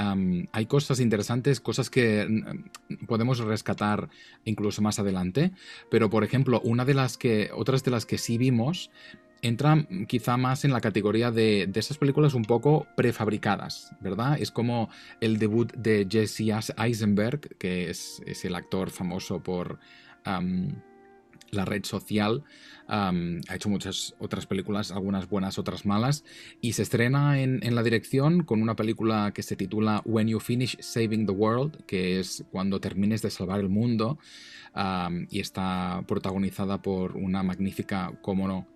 hay 0.52 0.66
cosas 0.66 1.00
interesantes, 1.00 1.60
cosas 1.60 1.90
que 1.90 2.26
mm, 2.28 3.06
podemos 3.06 3.38
rescatar 3.38 4.08
incluso 4.44 4.82
más 4.82 4.98
adelante. 4.98 5.52
Pero, 5.90 6.10
por 6.10 6.24
ejemplo, 6.24 6.60
una 6.64 6.84
de 6.84 6.94
las 6.94 7.16
que, 7.18 7.50
otras 7.54 7.84
de 7.84 7.90
las 7.90 8.06
que 8.06 8.18
sí 8.18 8.38
vimos 8.38 8.90
entra 9.42 9.86
quizá 10.06 10.36
más 10.36 10.64
en 10.64 10.72
la 10.72 10.80
categoría 10.80 11.30
de, 11.30 11.70
esas 11.74 11.98
películas 11.98 12.34
un 12.34 12.44
poco 12.44 12.86
prefabricadas, 12.96 13.94
¿verdad? 14.00 14.36
Es 14.40 14.50
como 14.50 14.88
el 15.20 15.38
debut 15.38 15.72
de 15.74 16.06
Jesse 16.10 16.72
Eisenberg, 16.76 17.56
que 17.56 17.90
es, 17.90 18.20
el 18.42 18.54
actor 18.54 18.90
famoso 18.90 19.42
por 19.42 19.78
la 21.50 21.64
red 21.64 21.84
social. 21.84 22.44
ha 22.88 23.12
hecho 23.54 23.68
muchas 23.68 24.14
otras 24.18 24.46
películas, 24.46 24.92
algunas 24.92 25.28
buenas, 25.28 25.58
otras 25.58 25.84
malas. 25.84 26.24
Y 26.60 26.72
se 26.72 26.82
estrena 26.82 27.40
en, 27.40 27.60
en, 27.62 27.74
la 27.74 27.82
dirección 27.82 28.44
con 28.44 28.62
una 28.62 28.76
película 28.76 29.32
que 29.34 29.42
se 29.42 29.56
titula 29.56 30.02
When 30.04 30.28
You 30.28 30.40
Finish 30.40 30.78
Saving 30.80 31.26
the 31.26 31.32
World, 31.32 31.84
que 31.86 32.18
es 32.18 32.44
cuando 32.50 32.80
termines 32.80 33.22
de 33.22 33.30
salvar 33.30 33.60
el 33.60 33.68
mundo 33.68 34.18
y 35.30 35.40
está 35.40 36.04
protagonizada 36.06 36.80
por 36.82 37.16
una 37.16 37.42
magnífica, 37.42 38.12
como 38.22 38.46
no, 38.46 38.66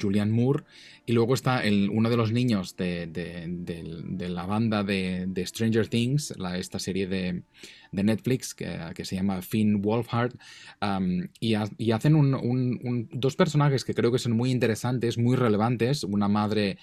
Julianne 0.00 0.32
Moore. 0.32 0.64
Y 1.06 1.12
luego 1.12 1.34
está 1.34 1.64
el, 1.64 1.90
uno 1.90 2.10
de 2.10 2.16
los 2.16 2.32
niños 2.32 2.76
de, 2.76 3.08
la 4.28 4.46
banda 4.46 4.84
de, 4.84 5.44
Stranger 5.46 5.88
Things, 5.88 6.34
la, 6.36 6.58
esta 6.58 6.78
serie 6.78 7.06
de, 7.06 7.42
de 7.92 8.02
Netflix 8.02 8.54
que, 8.54 9.04
se 9.04 9.16
llama 9.16 9.42
Finn 9.42 9.80
Wolfhard 9.82 10.34
y, 11.40 11.54
hacen 11.54 13.08
dos 13.12 13.36
personajes 13.36 13.84
que 13.84 13.94
creo 13.94 14.12
que 14.12 14.18
son 14.18 14.32
muy 14.32 14.50
interesantes, 14.50 15.18
muy 15.18 15.36
relevantes, 15.36 16.04
una 16.04 16.28
madre 16.28 16.78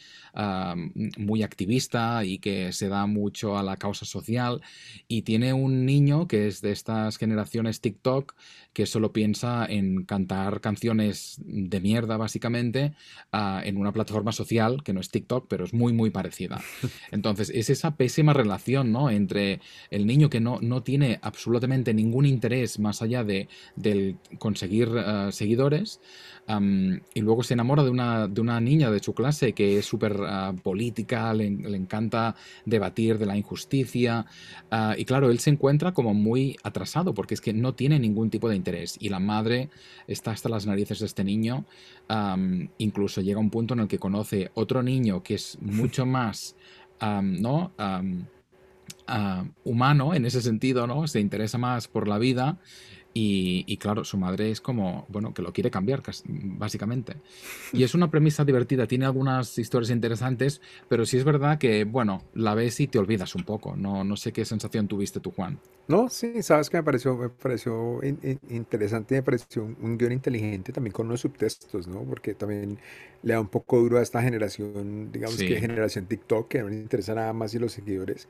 muy 1.18 1.44
activista 1.44 2.24
y 2.26 2.40
que 2.40 2.72
se 2.72 2.90
da 2.90 3.06
mucho 3.06 3.58
a 3.58 3.64
la 3.64 3.78
causa 3.78 4.06
social 4.06 4.62
y 5.08 5.22
tiene 5.22 5.54
un 5.54 5.86
niño 5.86 6.28
que 6.28 6.48
es 6.48 6.62
de 6.62 6.72
estas 6.72 7.18
generaciones 7.18 7.82
TikTok 7.82 8.36
que 8.74 8.86
solo 8.86 9.14
piensa 9.14 9.66
en 9.66 10.04
cantar 10.04 10.60
canciones 10.60 11.42
de 11.46 11.80
mierda 11.80 12.18
básicamente 12.18 12.94
en 13.32 13.78
una 13.78 13.94
plataforma 13.94 14.32
social 14.32 14.84
que 14.84 14.94
no 14.94 15.00
es 15.00 15.10
TikTok 15.10 15.48
pero 15.48 15.64
es 15.66 15.74
muy 15.74 15.94
muy 15.94 16.10
parecida. 16.10 16.62
Entonces 17.12 17.52
es 17.54 17.70
esa 17.70 17.96
pésima 17.96 18.34
relación 18.34 18.92
¿no? 18.92 19.10
entre 19.10 19.62
el 19.90 20.06
niño 20.06 20.30
que 20.30 20.40
no, 20.40 20.60
no 20.62 20.84
tiene 20.84 20.95
tiene 20.96 21.20
absolutamente 21.22 21.94
ningún 21.94 22.26
interés 22.26 22.80
más 22.80 23.02
allá 23.02 23.26
de, 23.26 23.50
del 23.76 24.16
conseguir 24.40 24.90
eh, 24.96 25.28
seguidores 25.34 26.00
y 27.16 27.22
luego 27.22 27.44
se 27.44 27.56
enamora 27.56 27.84
de 27.84 27.90
una, 27.90 28.28
de 28.30 28.40
una 28.40 28.62
niña 28.62 28.92
de 28.92 29.00
su 29.00 29.14
clase 29.14 29.54
que 29.54 29.80
es 29.80 29.86
súper 29.86 30.16
ah, 30.22 30.54
política, 30.64 31.34
le, 31.34 31.48
encanta 31.48 32.36
debatir 32.66 33.18
de 33.18 33.26
la 33.26 33.36
injusticia 33.36 34.26
ah, 34.72 34.96
y 34.98 35.04
claro, 35.04 35.32
él 35.32 35.40
se 35.40 35.50
encuentra 35.50 35.92
como 35.92 36.14
muy 36.14 36.56
atrasado 36.64 37.14
porque 37.14 37.34
es 37.34 37.42
que 37.42 37.52
no 37.52 37.74
tiene 37.74 38.00
ningún 38.00 38.30
tipo 38.30 38.48
de 38.48 38.56
interés 38.56 38.96
y 38.98 39.10
la 39.10 39.20
madre 39.20 39.70
está 40.08 40.32
hasta 40.32 40.48
las 40.48 40.66
narices 40.66 41.00
de 41.00 41.08
este 41.08 41.26
niño, 41.26 41.66
incluso 42.78 43.20
llega 43.20 43.40
un 43.40 43.50
punto 43.50 43.74
en 43.74 43.82
el 43.82 43.88
que 43.90 44.00
conoce 44.00 44.50
otro 44.54 44.82
niño 44.82 45.24
que 45.24 45.34
es 45.34 45.58
mucho 45.62 46.06
más... 46.18 46.56
¿no? 47.02 47.74
Ah, 49.08 49.46
humano 49.64 50.16
en 50.16 50.26
ese 50.26 50.42
sentido, 50.42 50.88
¿no? 50.88 51.08
Se 51.08 51.20
interesa 51.20 51.60
más 51.60 51.88
por 51.88 52.08
la 52.08 52.18
vida 52.18 52.58
y, 53.18 53.78
claro, 53.78 54.04
su 54.04 54.18
madre 54.18 54.52
es 54.52 54.60
como, 54.60 55.06
bueno, 55.08 55.34
que 55.34 55.42
lo 55.42 55.54
quiere 55.54 55.72
cambiar, 55.72 56.04
básicamente. 56.26 57.16
Y 57.72 57.84
es 57.84 57.96
una 57.96 58.12
premisa 58.12 58.44
divertida, 58.44 58.88
tiene 58.88 59.06
algunas 59.06 59.58
historias 59.58 59.90
interesantes, 59.92 60.60
pero 60.90 61.06
sí 61.06 61.16
es 61.16 61.24
verdad 61.24 61.58
que, 61.58 61.86
bueno, 61.86 62.24
la 62.34 62.56
ves 62.56 62.82
y 62.82 62.88
te 62.88 63.00
olvidas 63.00 63.34
un 63.36 63.44
poco. 63.44 63.78
No, 63.78 64.04
no 64.04 64.18
sé 64.18 64.34
qué 64.34 64.44
sensación 64.44 64.90
tuviste 64.90 65.22
tú, 65.22 65.32
Juan. 65.32 65.60
No, 65.88 66.10
sí, 66.10 66.44
sabes 66.44 66.70
que 66.70 66.76
me 66.76 66.84
pareció, 66.84 67.16
me 67.16 67.30
pareció 67.30 68.02
interesante, 68.50 69.16
me 69.16 69.24
pareció 69.24 69.64
un, 69.64 69.98
guion 69.98 70.12
inteligente 70.12 70.74
también 70.74 70.92
con 70.92 71.08
unos 71.08 71.22
subtextos, 71.22 71.88
¿no? 71.88 72.02
Porque 72.02 72.34
también 72.34 72.80
le 73.24 73.34
da 73.34 73.40
un 73.40 73.48
poco 73.48 73.80
duro 73.80 73.98
a 73.98 74.02
esta 74.02 74.22
generación, 74.22 75.14
digamos 75.14 75.38
que 75.38 75.56
generación 75.56 76.06
TikTok, 76.08 76.50
que 76.50 76.62
no 76.62 76.68
le 76.68 76.76
interesa 76.76 77.16
nada 77.16 77.32
más 77.32 77.54
y 77.54 77.60
los 77.60 77.72
seguidores. 77.72 78.28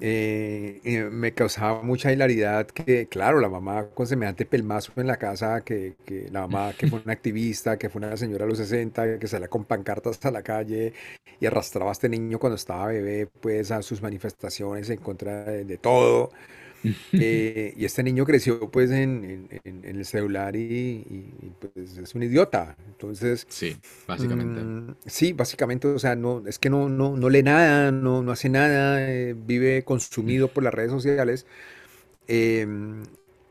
Eh, 0.00 1.08
me 1.12 1.32
causaba 1.32 1.82
mucha 1.82 2.12
hilaridad 2.12 2.66
que, 2.66 3.06
claro, 3.06 3.40
la 3.40 3.48
mamá 3.48 3.86
con 3.94 4.06
semejante 4.06 4.44
pelmazo 4.44 4.92
en 4.96 5.06
la 5.06 5.16
casa, 5.16 5.62
que, 5.62 5.94
que, 6.04 6.28
la 6.30 6.42
mamá 6.42 6.72
que 6.76 6.88
fue 6.88 7.00
una 7.04 7.12
activista, 7.12 7.78
que 7.78 7.88
fue 7.88 8.00
una 8.00 8.16
señora 8.16 8.44
a 8.44 8.48
los 8.48 8.58
60, 8.58 9.18
que 9.18 9.26
salía 9.28 9.48
con 9.48 9.64
pancartas 9.64 10.24
a 10.24 10.30
la 10.30 10.42
calle 10.42 10.92
y 11.40 11.46
arrastraba 11.46 11.90
a 11.90 11.92
este 11.92 12.08
niño 12.08 12.38
cuando 12.38 12.56
estaba 12.56 12.86
bebé, 12.88 13.28
pues 13.40 13.70
a 13.70 13.82
sus 13.82 14.02
manifestaciones 14.02 14.90
en 14.90 14.98
contra 14.98 15.44
de 15.44 15.78
todo. 15.78 16.30
Eh, 17.12 17.74
y 17.76 17.84
este 17.84 18.02
niño 18.02 18.24
creció 18.24 18.70
pues 18.70 18.90
en, 18.90 19.48
el 19.64 20.04
celular 20.04 20.54
y, 20.56 21.32
pues 21.58 21.96
es 21.96 22.14
un 22.14 22.22
idiota. 22.22 22.76
Entonces... 22.86 23.46
Sí, 23.48 23.76
básicamente. 24.06 24.60
Mm, 24.60 24.94
sí, 25.06 25.32
básicamente, 25.32 25.88
o 25.88 25.98
sea, 25.98 26.16
no, 26.16 26.42
es 26.46 26.58
que 26.58 26.70
no, 26.70 26.88
no, 26.88 27.16
no 27.16 27.28
lee 27.28 27.42
nada, 27.42 27.90
no, 27.90 28.22
no 28.22 28.32
hace 28.32 28.48
nada, 28.48 29.08
eh, 29.08 29.34
vive 29.34 29.82
consumido 29.84 30.48
por 30.48 30.64
las 30.64 30.74
redes 30.74 30.90
sociales. 30.90 31.46
Em, 32.26 33.02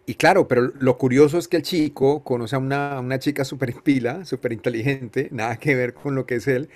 y 0.05 0.15
claro, 0.15 0.47
pero 0.47 0.73
lo 0.79 0.97
curioso 0.97 1.37
es 1.37 1.47
que 1.47 1.57
el 1.57 1.63
chico 1.63 2.23
conoce 2.23 2.55
a 2.55 2.59
una, 2.59 2.99
una 2.99 3.19
chica 3.19 3.45
súper 3.45 3.73
pila, 3.83 4.25
súper 4.25 4.51
inteligente, 4.53 5.29
nada 5.31 5.57
que 5.57 5.75
ver 5.75 5.93
con 5.93 6.15
lo 6.15 6.25
que 6.25 6.35
es 6.35 6.47
él. 6.47 6.69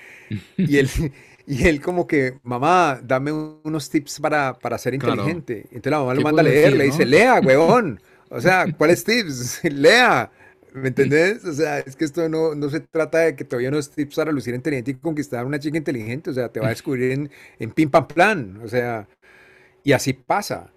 Y 0.58 0.78
él, 0.78 0.90
y 1.50 1.66
él 1.66 1.80
como 1.82 2.06
que, 2.06 2.40
mamá, 2.44 3.00
dame 3.02 3.32
unos 3.32 3.90
tips 3.90 4.20
para, 4.20 4.60
para 4.60 4.78
ser 4.78 4.94
inteligente. 4.94 5.62
Entonces 5.72 5.92
la 5.92 6.00
mamá 6.00 6.14
lo 6.14 6.22
manda 6.22 6.42
a 6.42 6.44
leer, 6.44 6.74
le 6.74 6.84
dice, 6.84 7.06
lea, 7.06 7.40
huevón. 7.44 8.02
O 8.30 8.42
sea, 8.42 8.66
¿cuáles 8.78 9.06
tips? 9.06 9.64
lea. 9.72 10.30
¿Me 10.74 10.90
entendés? 10.90 11.46
O 11.46 11.54
sea, 11.54 11.80
es 11.80 11.96
que 11.96 12.04
esto 12.04 12.28
no, 12.28 12.54
no 12.54 12.70
se 12.70 12.82
trata 12.82 13.20
de 13.20 13.36
que 13.38 13.46
te 13.46 13.56
doy 13.56 13.66
unos 13.66 13.90
tips 13.90 14.18
para 14.18 14.34
lucir 14.34 14.54
inteligente 14.56 14.92
y 14.92 14.96
conquistar 14.96 15.40
a 15.40 15.46
una 15.46 15.58
chica 15.58 15.78
inteligente. 15.78 16.30
O 16.32 16.34
sea, 16.34 16.50
te 16.50 16.60
va 16.60 16.68
a 16.68 16.72
descubrir 16.72 17.12
en, 17.14 17.32
en 17.60 17.72
pim 17.72 17.90
pam 17.90 18.08
plan. 18.10 18.60
O 18.62 18.68
sea, 18.68 19.08
y 19.86 19.94
así 19.94 20.12
pasa. 20.12 20.74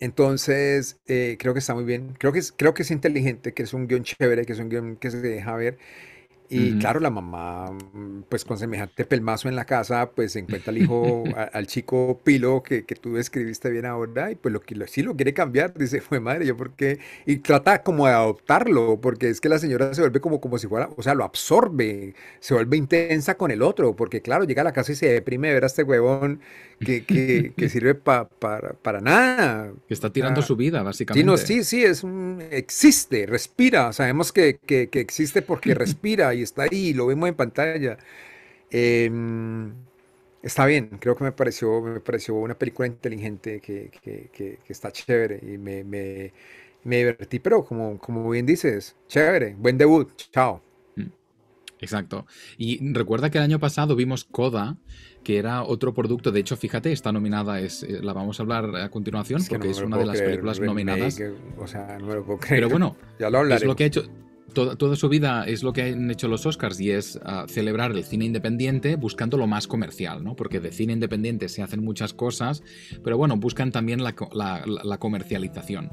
Entonces, 0.00 0.98
eh, 1.06 1.36
creo 1.38 1.52
que 1.52 1.58
está 1.60 1.74
muy 1.74 1.84
bien. 1.84 2.14
Creo 2.18 2.32
que, 2.32 2.38
es, 2.38 2.52
creo 2.52 2.72
que 2.72 2.84
es 2.84 2.90
inteligente, 2.90 3.52
que 3.52 3.64
es 3.64 3.74
un 3.74 3.86
guion 3.86 4.02
chévere, 4.02 4.46
que 4.46 4.54
es 4.54 4.58
un 4.60 4.70
guion 4.70 4.96
que 4.96 5.10
se 5.10 5.20
deja 5.20 5.54
ver. 5.56 5.76
Y 6.48 6.78
claro, 6.78 7.00
la 7.00 7.10
mamá, 7.10 7.70
mm, 7.70 8.22
pues 8.28 8.44
con 8.44 8.58
semejante 8.58 9.04
pelmazo 9.04 9.48
en 9.48 9.56
la 9.56 9.64
casa, 9.64 10.10
pues 10.10 10.36
encuentra 10.36 10.70
al 10.70 10.78
hijo, 10.78 11.24
al 11.52 11.66
chico 11.66 12.20
Pilo 12.22 12.62
que, 12.62 12.84
que, 12.84 12.94
tú 12.94 13.14
describiste 13.14 13.70
bien 13.70 13.86
ahora, 13.86 14.30
y 14.30 14.36
pues 14.36 14.52
lo 14.52 14.60
que 14.60 14.76
sí 14.86 15.02
lo 15.02 15.16
quiere 15.16 15.34
cambiar, 15.34 15.74
dice, 15.74 16.00
fue 16.00 16.20
madre, 16.20 16.46
yo 16.46 16.56
por 16.56 16.72
qué, 16.72 16.98
y 17.26 17.36
trata 17.38 17.82
como 17.82 18.06
de 18.06 18.12
adoptarlo, 18.12 19.00
porque 19.00 19.28
es 19.28 19.40
que 19.40 19.48
la 19.48 19.58
señora 19.58 19.92
se 19.94 20.02
vuelve 20.02 20.20
como, 20.20 20.40
como 20.40 20.58
si 20.58 20.66
fuera, 20.66 20.88
o 20.96 21.02
sea, 21.02 21.14
lo 21.14 21.24
absorbe, 21.24 22.14
se 22.40 22.54
vuelve 22.54 22.76
intensa 22.76 23.36
con 23.36 23.50
el 23.50 23.62
otro, 23.62 23.96
porque 23.96 24.22
claro, 24.22 24.44
llega 24.44 24.62
a 24.62 24.64
la 24.64 24.72
casa 24.72 24.92
y 24.92 24.94
se 24.96 25.08
deprime 25.08 25.48
de 25.48 25.54
ver 25.54 25.64
a 25.64 25.66
este 25.66 25.82
huevón 25.82 26.40
que, 26.80 27.04
que, 27.04 27.52
que 27.56 27.68
sirve 27.68 27.94
para, 27.94 28.28
para 28.28 29.00
nada. 29.00 29.72
Que 29.88 29.94
está 29.94 30.12
tirando 30.12 30.42
su 30.42 30.56
vida, 30.56 30.82
básicamente. 30.82 31.20
Sí, 31.20 31.26
no, 31.26 31.36
sí, 31.36 31.64
sí, 31.64 31.84
es 31.84 32.04
un, 32.04 32.42
existe, 32.50 33.26
respira, 33.26 33.92
sabemos 33.92 34.32
que, 34.32 34.58
que 34.58 34.88
existe 34.92 35.42
porque 35.42 35.74
respira 35.74 36.34
y 36.34 36.42
está 36.42 36.64
ahí, 36.64 36.92
lo 36.92 37.06
vemos 37.06 37.28
en 37.28 37.34
pantalla. 37.34 37.98
Em, 38.70 39.72
está 40.42 40.66
bien, 40.66 40.98
creo 41.00 41.16
que 41.16 41.24
me 41.24 41.32
pareció, 41.32 41.80
me 41.82 42.00
pareció 42.00 42.34
una 42.34 42.58
película 42.58 42.86
inteligente 42.88 43.60
que, 43.60 43.90
que, 44.02 44.28
que, 44.32 44.58
está 44.68 44.92
chévere 44.92 45.40
y 45.42 45.58
me, 45.58 45.84
me, 45.84 46.32
me, 46.84 46.96
divertí, 46.98 47.38
pero 47.38 47.64
como, 47.64 47.98
como 47.98 48.28
bien 48.30 48.46
dices, 48.46 48.96
chévere, 49.08 49.54
buen 49.58 49.78
debut, 49.78 50.10
chao. 50.32 50.62
Exacto. 51.80 52.26
Y 52.56 52.92
recuerda 52.92 53.30
que 53.30 53.38
el 53.38 53.44
año 53.44 53.58
pasado 53.58 53.96
vimos 53.96 54.24
Coda, 54.24 54.76
que 55.22 55.38
era 55.38 55.62
otro 55.62 55.92
producto. 55.92 56.32
De 56.32 56.40
hecho, 56.40 56.56
fíjate, 56.56 56.92
está 56.92 57.12
nominada, 57.12 57.60
es, 57.60 57.82
eh, 57.82 58.00
la 58.02 58.12
vamos 58.12 58.40
a 58.40 58.42
hablar 58.42 58.76
a 58.76 58.88
continuación, 58.90 59.42
porque 59.48 59.70
es 59.70 59.80
una 59.80 59.98
de 59.98 60.06
las 60.06 60.20
películas 60.20 60.60
nominadas. 60.60 61.20
o 61.58 61.66
sea, 61.66 61.98
no 61.98 62.06
me 62.06 62.14
lo 62.14 62.24
puedo 62.24 62.38
creer. 62.38 62.62
Pero 62.62 62.70
bueno, 62.70 62.96
ya 63.18 63.30
lo 63.30 63.46
es 63.46 63.64
lo 63.64 63.76
que 63.76 63.84
ha 63.84 63.86
hecho 63.86 64.04
toda, 64.64 64.96
su 64.96 65.08
vida 65.08 65.44
es 65.46 65.62
lo 65.62 65.72
que 65.72 65.82
han 65.82 66.10
hecho 66.10 66.28
los 66.28 66.46
Oscars 66.46 66.80
y 66.80 66.90
es 66.90 67.20
ah, 67.24 67.44
celebrar 67.48 67.92
el 67.92 68.04
cine 68.04 68.24
independiente 68.24 68.96
buscando 68.96 69.36
lo 69.36 69.46
más 69.46 69.66
comercial, 69.66 70.24
¿no? 70.24 70.34
Porque 70.34 70.60
de 70.60 70.72
cine 70.72 70.94
independiente 70.94 71.48
se 71.48 71.62
hacen 71.62 71.84
muchas 71.84 72.14
cosas, 72.14 72.62
pero 73.04 73.18
bueno, 73.18 73.36
buscan 73.36 73.70
también 73.70 74.02
la, 74.02 74.14
comercialización. 74.98 75.90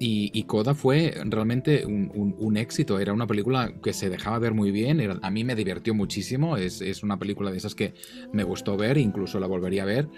Y, 0.00 0.42
Coda 0.44 0.74
fue 0.74 1.14
realmente 1.24 1.84
un, 1.84 2.56
éxito. 2.56 3.00
Era 3.00 3.12
una 3.12 3.26
película 3.26 3.74
que 3.82 3.92
se 3.92 4.08
dejaba 4.08 4.38
ver 4.38 4.54
muy 4.54 4.70
bien. 4.70 5.18
a 5.22 5.30
mí 5.30 5.44
me 5.44 5.54
divirtió 5.54 5.94
muchísimo. 5.94 6.56
Es, 6.56 7.02
una 7.02 7.18
película 7.18 7.50
de 7.50 7.58
esas 7.58 7.74
que 7.74 7.94
me 8.32 8.44
gustó 8.44 8.76
ver, 8.76 8.98
incluso 8.98 9.40
la 9.40 9.46
volvería 9.46 9.82
a 9.82 9.86
ver. 9.86 10.08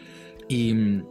Y 0.49 1.03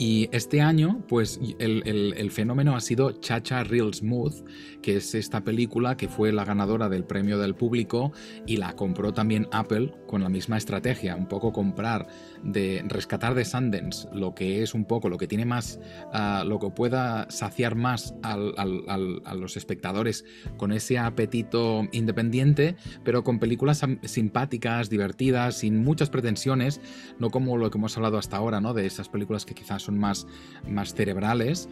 y 0.00 0.30
este 0.32 0.62
año, 0.62 1.04
pues 1.08 1.38
el, 1.58 2.30
fenómeno 2.30 2.74
ha 2.74 2.80
sido 2.80 3.20
Chacha 3.20 3.64
Real 3.64 3.92
Smooth, 3.92 4.46
que 4.80 4.96
es 4.96 5.14
esta 5.14 5.44
película 5.44 5.98
que 5.98 6.08
fue 6.08 6.32
la 6.32 6.46
ganadora 6.46 6.88
del 6.88 7.04
premio 7.04 7.38
del 7.38 7.54
público 7.54 8.10
y 8.46 8.56
la 8.56 8.74
compró 8.76 9.12
también 9.12 9.46
Apple 9.52 9.92
con 10.06 10.22
la 10.22 10.30
misma 10.30 10.56
estrategia, 10.56 11.16
un 11.16 11.28
poco 11.28 11.52
comprar, 11.52 12.08
de 12.42 12.82
rescatar 12.86 13.34
de 13.34 13.44
Sundance 13.44 14.08
lo 14.12 14.34
que 14.34 14.62
es 14.62 14.74
un 14.74 14.84
poco, 14.84 15.08
lo 15.08 15.18
que 15.18 15.26
tiene 15.26 15.44
más, 15.44 15.78
ah, 16.12 16.44
lo 16.46 16.58
que 16.58 16.70
pueda 16.70 17.30
saciar 17.30 17.74
más 17.74 18.14
a 18.22 18.36
los 19.34 19.56
espectadores 19.56 20.24
con 20.56 20.72
ese 20.72 20.98
apetito 20.98 21.86
independiente, 21.92 22.76
pero 23.04 23.24
con 23.24 23.38
películas 23.38 23.84
simpáticas, 24.02 24.90
divertidas, 24.90 25.58
sin 25.58 25.82
muchas 25.82 26.10
pretensiones, 26.10 26.80
no 27.18 27.30
como 27.30 27.56
lo 27.56 27.70
que 27.70 27.78
hemos 27.78 27.96
hablado 27.96 28.18
hasta 28.18 28.36
ahora, 28.36 28.60
¿no? 28.60 28.74
De 28.74 28.86
esas 28.86 29.08
películas 29.08 29.44
que 29.44 29.54
quizás 29.54 29.88
más, 29.90 30.26
más 30.68 30.94
cerebrales. 30.94 31.68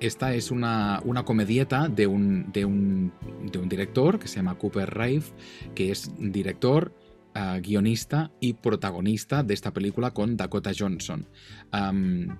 Esta 0.00 0.34
es 0.34 0.50
una, 0.50 1.00
una 1.04 1.24
comedieta 1.24 1.88
de 1.88 2.06
un, 2.06 2.52
de, 2.52 2.64
un, 2.64 3.12
de 3.50 3.58
un 3.58 3.68
director 3.68 4.18
que 4.18 4.28
se 4.28 4.36
llama 4.36 4.56
Cooper 4.56 4.94
Raiff, 4.94 5.32
que 5.74 5.90
es 5.90 6.12
director, 6.18 6.92
ah, 7.38 7.58
guionista 7.60 8.30
y 8.40 8.54
protagonista 8.54 9.42
de 9.42 9.54
esta 9.54 9.72
película 9.72 10.10
con 10.10 10.36
Dakota 10.36 10.72
Johnson. 10.76 11.26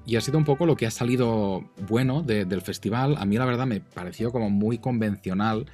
y 0.06 0.16
ha 0.16 0.20
sido 0.20 0.38
un 0.38 0.44
poco 0.44 0.66
lo 0.66 0.76
que 0.76 0.86
ha 0.86 0.90
salido 0.90 1.70
bueno 1.88 2.22
del 2.22 2.60
festival. 2.62 3.16
A 3.18 3.24
mí 3.24 3.36
la 3.36 3.44
verdad 3.44 3.66
me 3.66 3.80
pareció 3.80 4.32
como 4.32 4.50
muy 4.50 4.78
convencional 4.78 5.66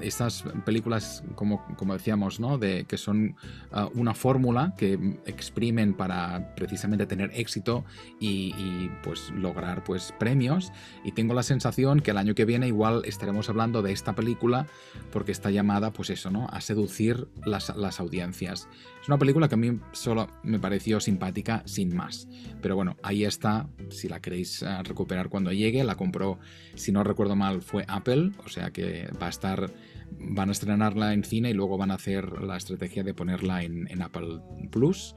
estas 0.00 0.44
películas, 0.64 1.22
como, 1.34 1.64
como 1.76 1.94
decíamos, 1.94 2.40
¿no? 2.40 2.58
de, 2.58 2.84
que 2.84 2.96
son 2.96 3.36
ah, 3.72 3.88
una 3.94 4.14
fórmula 4.14 4.74
que 4.76 5.18
exprimen 5.26 5.94
para 5.94 6.54
precisamente 6.54 7.06
tener 7.06 7.30
éxito 7.34 7.84
y, 8.18 8.88
pues 9.02 9.30
lograr 9.30 9.84
pues 9.84 10.12
premios. 10.18 10.72
Y 11.04 11.12
tengo 11.12 11.34
la 11.34 11.42
sensación 11.42 12.00
que 12.00 12.10
el 12.10 12.18
año 12.18 12.34
que 12.34 12.44
viene 12.44 12.66
igual 12.66 13.02
estaremos 13.04 13.48
hablando 13.48 13.82
de 13.82 13.92
esta 13.92 14.14
película 14.14 14.66
porque 15.12 15.32
está 15.32 15.50
llamada, 15.50 15.92
pues 15.92 16.10
eso, 16.10 16.30
¿no? 16.30 16.46
a 16.50 16.60
seducir 16.60 17.28
las, 17.44 17.74
las 17.76 18.00
audiencias. 18.00 18.68
Es 19.00 19.08
una 19.08 19.18
película 19.18 19.48
que 19.48 19.54
a 19.54 19.58
mí 19.58 19.80
solo 19.92 20.28
me 20.42 20.58
pareció 20.58 21.00
simpática 21.00 21.62
sin 21.64 21.96
más. 21.96 22.28
Pero 22.60 22.76
bueno, 22.76 22.96
ahí 23.02 23.24
está, 23.24 23.68
si 23.88 24.08
la 24.08 24.20
queréis 24.20 24.62
ah, 24.62 24.82
recuperar 24.82 25.30
cuando 25.30 25.52
llegue, 25.52 25.82
la 25.84 25.94
compró, 25.94 26.38
si 26.74 26.92
no 26.92 27.02
recuerdo 27.02 27.34
mal, 27.34 27.62
fue 27.62 27.84
Apple, 27.88 28.32
o 28.44 28.48
sea 28.48 28.70
que 28.70 29.08
va 29.20 29.26
a 29.26 29.30
estar 29.30 29.72
van 30.18 30.48
a 30.48 30.52
estrenarla 30.52 31.14
en 31.14 31.24
cine 31.24 31.50
y 31.50 31.54
luego 31.54 31.78
van 31.78 31.90
a 31.90 31.94
hacer 31.94 32.42
la 32.42 32.56
estrategia 32.56 33.02
de 33.02 33.14
ponerla 33.14 33.62
en, 33.62 34.02
Apple 34.02 34.40
Plus. 34.70 35.14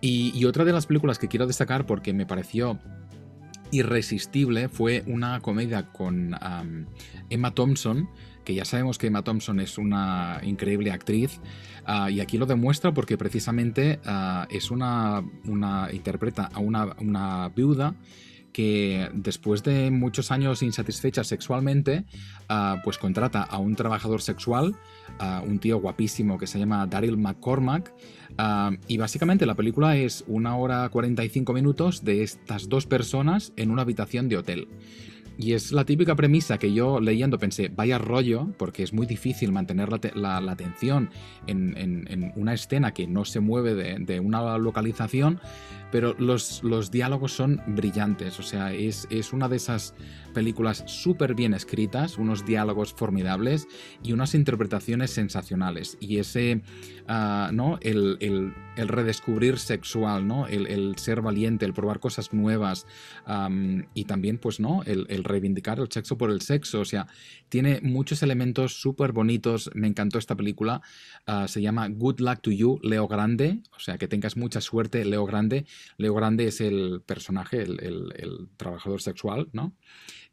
Y, 0.00 0.44
otra 0.44 0.64
de 0.64 0.72
las 0.72 0.86
películas 0.86 1.18
que 1.18 1.28
quiero 1.28 1.46
destacar 1.46 1.86
porque 1.86 2.12
me 2.12 2.26
pareció 2.26 2.78
irresistible 3.70 4.68
fue 4.68 5.02
una 5.06 5.40
comedia 5.40 5.90
con 5.92 6.36
Emma 7.30 7.54
Thompson, 7.54 8.08
que 8.46 8.54
ya 8.54 8.64
sabemos 8.64 8.96
que 8.96 9.08
Emma 9.08 9.22
Thompson 9.22 9.58
es 9.58 9.76
una 9.76 10.40
increíble 10.44 10.92
actriz, 10.92 11.40
ah, 11.84 12.08
y 12.10 12.20
aquí 12.20 12.38
lo 12.38 12.46
demuestra 12.46 12.94
porque 12.94 13.18
precisamente 13.18 13.98
ah, 14.06 14.46
es 14.48 14.70
una, 14.70 15.22
una, 15.46 15.88
interpreta 15.92 16.48
a 16.54 16.60
una, 16.60 16.94
una 17.00 17.48
viuda 17.48 17.96
que 18.52 19.10
después 19.12 19.64
de 19.64 19.90
muchos 19.90 20.30
años 20.30 20.62
insatisfecha 20.62 21.24
sexualmente, 21.24 22.04
ah, 22.48 22.80
pues 22.84 22.98
contrata 22.98 23.42
a 23.42 23.58
un 23.58 23.74
trabajador 23.74 24.22
sexual, 24.22 24.76
un 25.44 25.58
tío 25.58 25.78
guapísimo 25.78 26.38
que 26.38 26.46
se 26.46 26.58
llama 26.58 26.86
Daryl 26.86 27.16
McCormack, 27.16 27.92
y 28.86 28.96
básicamente 28.96 29.44
la 29.44 29.54
película 29.54 29.96
es 29.96 30.24
una 30.26 30.56
hora 30.56 30.88
45 30.88 31.52
minutos 31.52 32.04
de 32.04 32.22
estas 32.22 32.68
dos 32.68 32.86
personas 32.86 33.52
en 33.56 33.70
una 33.70 33.82
habitación 33.82 34.28
de 34.28 34.36
hotel. 34.36 34.68
Y 35.38 35.52
es 35.52 35.72
la 35.72 35.84
típica 35.84 36.14
premisa 36.14 36.58
que 36.58 36.72
yo 36.72 37.00
leyendo 37.00 37.38
pensé, 37.38 37.68
vaya 37.68 37.98
rollo, 37.98 38.48
porque 38.56 38.82
es 38.82 38.92
muy 38.92 39.06
difícil 39.06 39.52
mantener 39.52 39.88
la, 40.16 40.36
atención 40.38 41.10
en, 41.46 42.32
una 42.36 42.54
escena 42.54 42.92
que 42.92 43.06
no 43.06 43.24
se 43.24 43.40
mueve 43.40 43.74
de, 43.74 44.20
una 44.20 44.56
localización, 44.56 45.40
pero 45.90 46.14
los, 46.18 46.62
los, 46.62 46.90
diálogos 46.90 47.32
son 47.32 47.62
brillantes, 47.66 48.38
o 48.38 48.42
sea, 48.42 48.72
es, 48.72 49.06
es 49.10 49.32
una 49.32 49.48
de 49.48 49.56
esas 49.56 49.94
películas 50.36 50.84
súper 50.86 51.34
bien 51.34 51.54
escritas, 51.54 52.18
unos 52.18 52.44
diálogos 52.44 52.92
formidables 52.92 53.66
y 54.02 54.12
unas 54.12 54.34
interpretaciones 54.34 55.10
sensacionales. 55.10 55.96
Y 55.98 56.18
ese 56.18 56.60
ah, 57.08 57.48
¿no? 57.54 57.78
El, 57.80 58.52
redescubrir 58.76 59.58
sexual, 59.58 60.28
¿no? 60.28 60.46
El, 60.46 60.94
ser 60.98 61.22
valiente, 61.22 61.64
el 61.64 61.72
probar 61.72 62.00
cosas 62.00 62.34
nuevas 62.34 62.86
y 63.94 64.04
también, 64.04 64.36
pues, 64.36 64.60
¿no? 64.60 64.82
El, 64.84 65.24
reivindicar 65.24 65.78
el 65.78 65.90
sexo 65.90 66.18
por 66.18 66.30
el 66.30 66.42
sexo. 66.42 66.80
O 66.80 66.84
sea, 66.84 67.06
tiene 67.48 67.80
muchos 67.80 68.22
elementos 68.22 68.78
súper 68.78 69.12
bonitos. 69.12 69.70
Me 69.72 69.86
encantó 69.86 70.18
esta 70.18 70.36
película. 70.36 70.82
Ah, 71.26 71.48
se 71.48 71.62
llama 71.62 71.88
Good 71.88 72.20
Luck 72.20 72.40
to 72.42 72.50
You, 72.50 72.78
Leo 72.82 73.08
Grande. 73.08 73.60
O 73.74 73.80
sea, 73.80 73.96
que 73.96 74.06
tengas 74.06 74.36
mucha 74.36 74.60
suerte, 74.60 75.02
Leo 75.06 75.24
Grande. 75.24 75.64
Leo 75.96 76.14
Grande 76.14 76.46
es 76.46 76.60
el 76.60 77.02
personaje, 77.04 77.62
el, 77.62 78.48
trabajador 78.56 79.00
sexual, 79.00 79.48
¿no? 79.52 79.74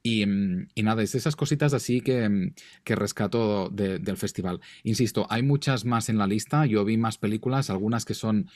Mm, 0.06 0.64
y, 0.76 0.84
nada, 0.84 1.02
es 1.02 1.16
esas 1.16 1.36
cositas 1.36 1.74
así 1.74 2.02
que, 2.02 2.28
mm, 2.28 2.54
que 2.84 2.96
rescato 2.96 3.70
del 3.70 4.18
festival. 4.18 4.60
Insisto, 4.84 5.28
hay 5.30 5.44
muchas 5.44 5.86
más 5.86 6.10
en 6.10 6.18
la 6.18 6.28
lista. 6.28 6.66
Yo 6.66 6.84
vi 6.84 6.98
más 6.98 7.18
películas, 7.18 7.70
algunas 7.70 8.06
que 8.06 8.14
son, 8.14 8.50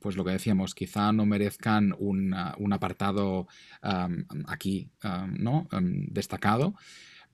pues 0.00 0.16
lo 0.16 0.24
que 0.24 0.32
decíamos, 0.32 0.74
quizá 0.74 1.12
no 1.12 1.26
merezcan 1.26 1.94
un, 1.98 2.34
apartado 2.72 3.46
aquí, 4.46 4.88
¿no? 5.38 5.68
destacado. 5.80 6.74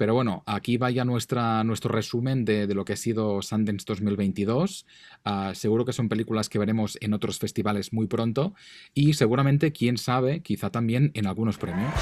Pero 0.02 0.14
bueno, 0.14 0.42
aquí 0.46 0.78
vaya 0.78 1.04
nuestra, 1.04 1.62
nuestro 1.62 1.94
resumen 1.94 2.44
de, 2.44 2.66
lo 2.74 2.84
que 2.84 2.94
ha 2.94 2.96
sido 2.96 3.40
Sundance 3.40 3.84
2022. 3.86 4.84
Ah, 5.24 5.52
seguro 5.54 5.84
que 5.84 5.92
son 5.92 6.08
películas 6.08 6.48
que 6.48 6.58
veremos 6.58 6.98
en 7.00 7.14
otros 7.14 7.38
festivales 7.38 7.92
muy 7.92 8.08
pronto 8.08 8.52
y 8.94 9.14
seguramente, 9.14 9.70
quién 9.70 9.98
sabe, 9.98 10.40
quizá 10.40 10.70
también 10.70 11.12
en 11.14 11.28
algunos 11.28 11.56
premios. 11.56 11.94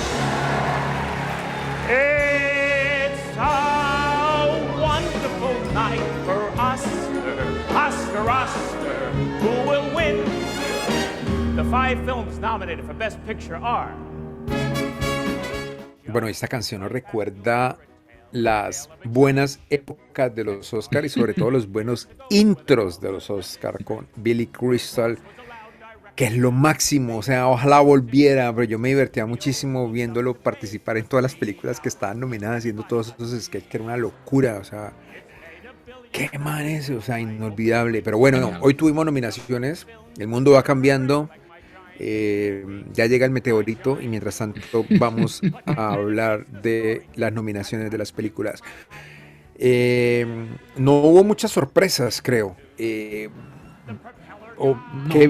Bueno, 16.12 16.26
esta 16.26 16.48
canción 16.48 16.80
nos 16.80 16.90
recuerda 16.90 17.78
las 18.32 18.90
buenas 19.04 19.60
épocas 19.70 20.34
de 20.34 20.44
los 20.44 20.72
Oscars 20.72 21.06
y 21.06 21.08
sobre 21.08 21.34
todo 21.34 21.50
los 21.50 21.70
buenos 21.70 22.08
intros 22.30 23.00
de 23.00 23.12
los 23.12 23.30
Oscars 23.30 23.84
con 23.84 24.06
Billy 24.16 24.46
Crystal, 24.46 25.18
que 26.14 26.26
es 26.26 26.36
lo 26.36 26.52
máximo. 26.52 27.18
O 27.18 27.22
sea, 27.22 27.48
ojalá 27.48 27.80
volviera, 27.80 28.52
pero 28.54 28.64
yo 28.64 28.78
me 28.78 28.88
divertía 28.88 29.26
muchísimo 29.26 29.90
viéndolo 29.90 30.34
participar 30.34 30.96
en 30.96 31.06
todas 31.06 31.22
las 31.22 31.34
películas 31.34 31.80
que 31.80 31.88
estaban 31.88 32.20
nominadas, 32.20 32.58
haciendo 32.58 32.84
todos 32.84 33.14
esos 33.18 33.42
sketches, 33.42 33.68
que 33.68 33.76
era 33.76 33.84
una 33.84 33.96
locura. 33.96 34.58
O 34.58 34.64
sea, 34.64 34.92
qué 36.12 36.30
man 36.38 36.66
es, 36.66 36.90
o 36.90 37.00
sea, 37.00 37.20
inolvidable. 37.20 38.02
Pero 38.02 38.18
bueno, 38.18 38.38
no, 38.38 38.58
hoy 38.60 38.74
tuvimos 38.74 39.04
nominaciones, 39.04 39.86
el 40.18 40.28
mundo 40.28 40.52
va 40.52 40.62
cambiando. 40.62 41.30
Eh, 42.02 42.64
ya 42.94 43.04
llega 43.04 43.26
el 43.26 43.30
meteorito 43.30 44.00
y 44.00 44.08
mientras 44.08 44.38
tanto 44.38 44.86
vamos 44.98 45.42
a 45.66 45.92
hablar 45.92 46.46
de 46.46 47.06
las 47.14 47.30
nominaciones 47.30 47.90
de 47.90 47.98
las 47.98 48.10
películas. 48.10 48.62
Eh, 49.56 50.26
no 50.78 50.92
hubo 50.94 51.22
muchas 51.24 51.50
sorpresas, 51.50 52.22
creo. 52.22 52.56
Eh, 52.78 53.28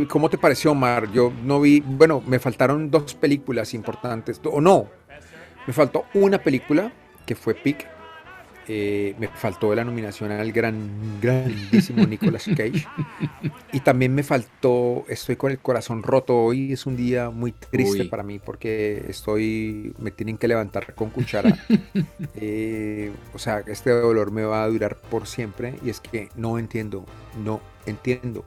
¿Cómo 0.09 0.31
te 0.31 0.39
pareció, 0.39 0.71
Omar? 0.71 1.11
Yo 1.13 1.33
no 1.45 1.61
vi, 1.61 1.81
bueno, 1.81 2.23
me 2.25 2.39
faltaron 2.39 2.89
dos 2.89 3.15
películas 3.15 3.75
importantes, 3.75 4.41
o 4.45 4.61
no, 4.61 4.89
me 5.67 5.73
faltó 5.73 6.05
una 6.15 6.39
película 6.39 6.93
que 7.27 7.35
fue 7.35 7.55
Pick, 7.55 7.85
eh, 8.73 9.17
me 9.19 9.27
faltó 9.27 9.75
la 9.75 9.83
nominación 9.83 10.31
al 10.31 10.53
gran, 10.53 11.19
grandísimo 11.21 12.07
Nicolas 12.07 12.45
Cage. 12.45 12.87
Y 13.73 13.81
también 13.81 14.15
me 14.15 14.23
faltó, 14.23 15.05
estoy 15.09 15.35
con 15.35 15.51
el 15.51 15.59
corazón 15.59 16.05
roto. 16.05 16.37
Hoy 16.37 16.73
es 16.73 16.87
un 16.87 16.97
día 16.97 17.31
muy 17.31 17.51
triste 17.51 18.05
para 18.05 18.23
mí 18.23 18.39
porque 18.39 19.07
estoy, 19.09 19.93
me 19.99 20.13
tienen 20.13 20.39
que 20.39 20.47
levantar 20.47 20.95
con 20.95 21.11
cuchara. 21.11 21.59
Eh, 22.43 23.11
o 23.35 23.39
sea, 23.39 23.63
este 23.67 23.91
dolor 23.91 24.31
me 24.31 24.45
va 24.45 24.63
a 24.63 24.69
durar 24.69 24.97
por 24.97 25.27
siempre. 25.27 25.75
Y 25.85 25.91
es 25.91 26.01
que 26.01 26.29
no 26.37 26.59
entiendo, 26.59 27.05
no 27.43 27.61
entiendo. 27.87 28.45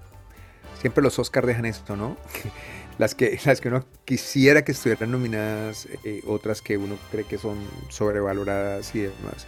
Siempre 0.79 1.03
los 1.03 1.19
Oscars 1.19 1.45
dejan 1.45 1.65
esto, 1.65 1.95
¿no? 1.95 2.15
las 2.97 3.13
que, 3.13 3.37
las 3.45 3.59
que 3.59 3.67
uno 3.67 3.85
quisiera 4.05 4.63
que 4.63 4.71
estuvieran 4.71 5.11
nominadas, 5.11 5.87
eh, 6.05 6.21
otras 6.25 6.61
que 6.61 6.77
uno 6.77 6.97
cree 7.11 7.25
que 7.25 7.37
son 7.37 7.57
sobrevaloradas 7.89 8.95
y 8.95 9.01
demás 9.01 9.45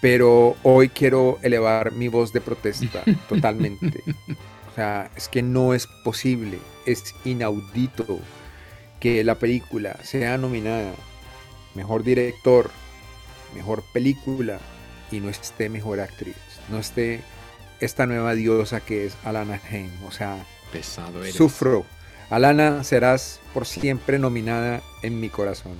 pero 0.00 0.56
hoy 0.62 0.88
quiero 0.88 1.38
elevar 1.42 1.92
mi 1.92 2.08
voz 2.08 2.32
de 2.32 2.40
protesta 2.40 3.02
totalmente. 3.28 4.02
O 4.70 4.74
sea, 4.74 5.10
es 5.16 5.28
que 5.28 5.42
no 5.42 5.74
es 5.74 5.86
posible, 5.86 6.58
es 6.86 7.14
inaudito 7.24 8.20
que 8.98 9.24
la 9.24 9.34
película 9.36 9.96
sea 10.02 10.38
nominada 10.38 10.92
mejor 11.74 12.02
director, 12.02 12.70
mejor 13.54 13.82
película 13.92 14.58
y 15.10 15.20
no 15.20 15.28
esté 15.28 15.68
mejor 15.68 16.00
actriz, 16.00 16.36
no 16.68 16.78
esté 16.78 17.20
esta 17.80 18.06
nueva 18.06 18.34
diosa 18.34 18.80
que 18.80 19.06
es 19.06 19.16
Alana 19.24 19.60
Haim. 19.70 19.90
O 20.06 20.12
sea, 20.12 20.44
pesado 20.72 21.24
sufro. 21.32 21.84
Alana, 22.28 22.84
serás 22.84 23.40
por 23.52 23.66
siempre 23.66 24.18
nominada 24.18 24.82
en 25.02 25.18
mi 25.18 25.30
corazón. 25.30 25.76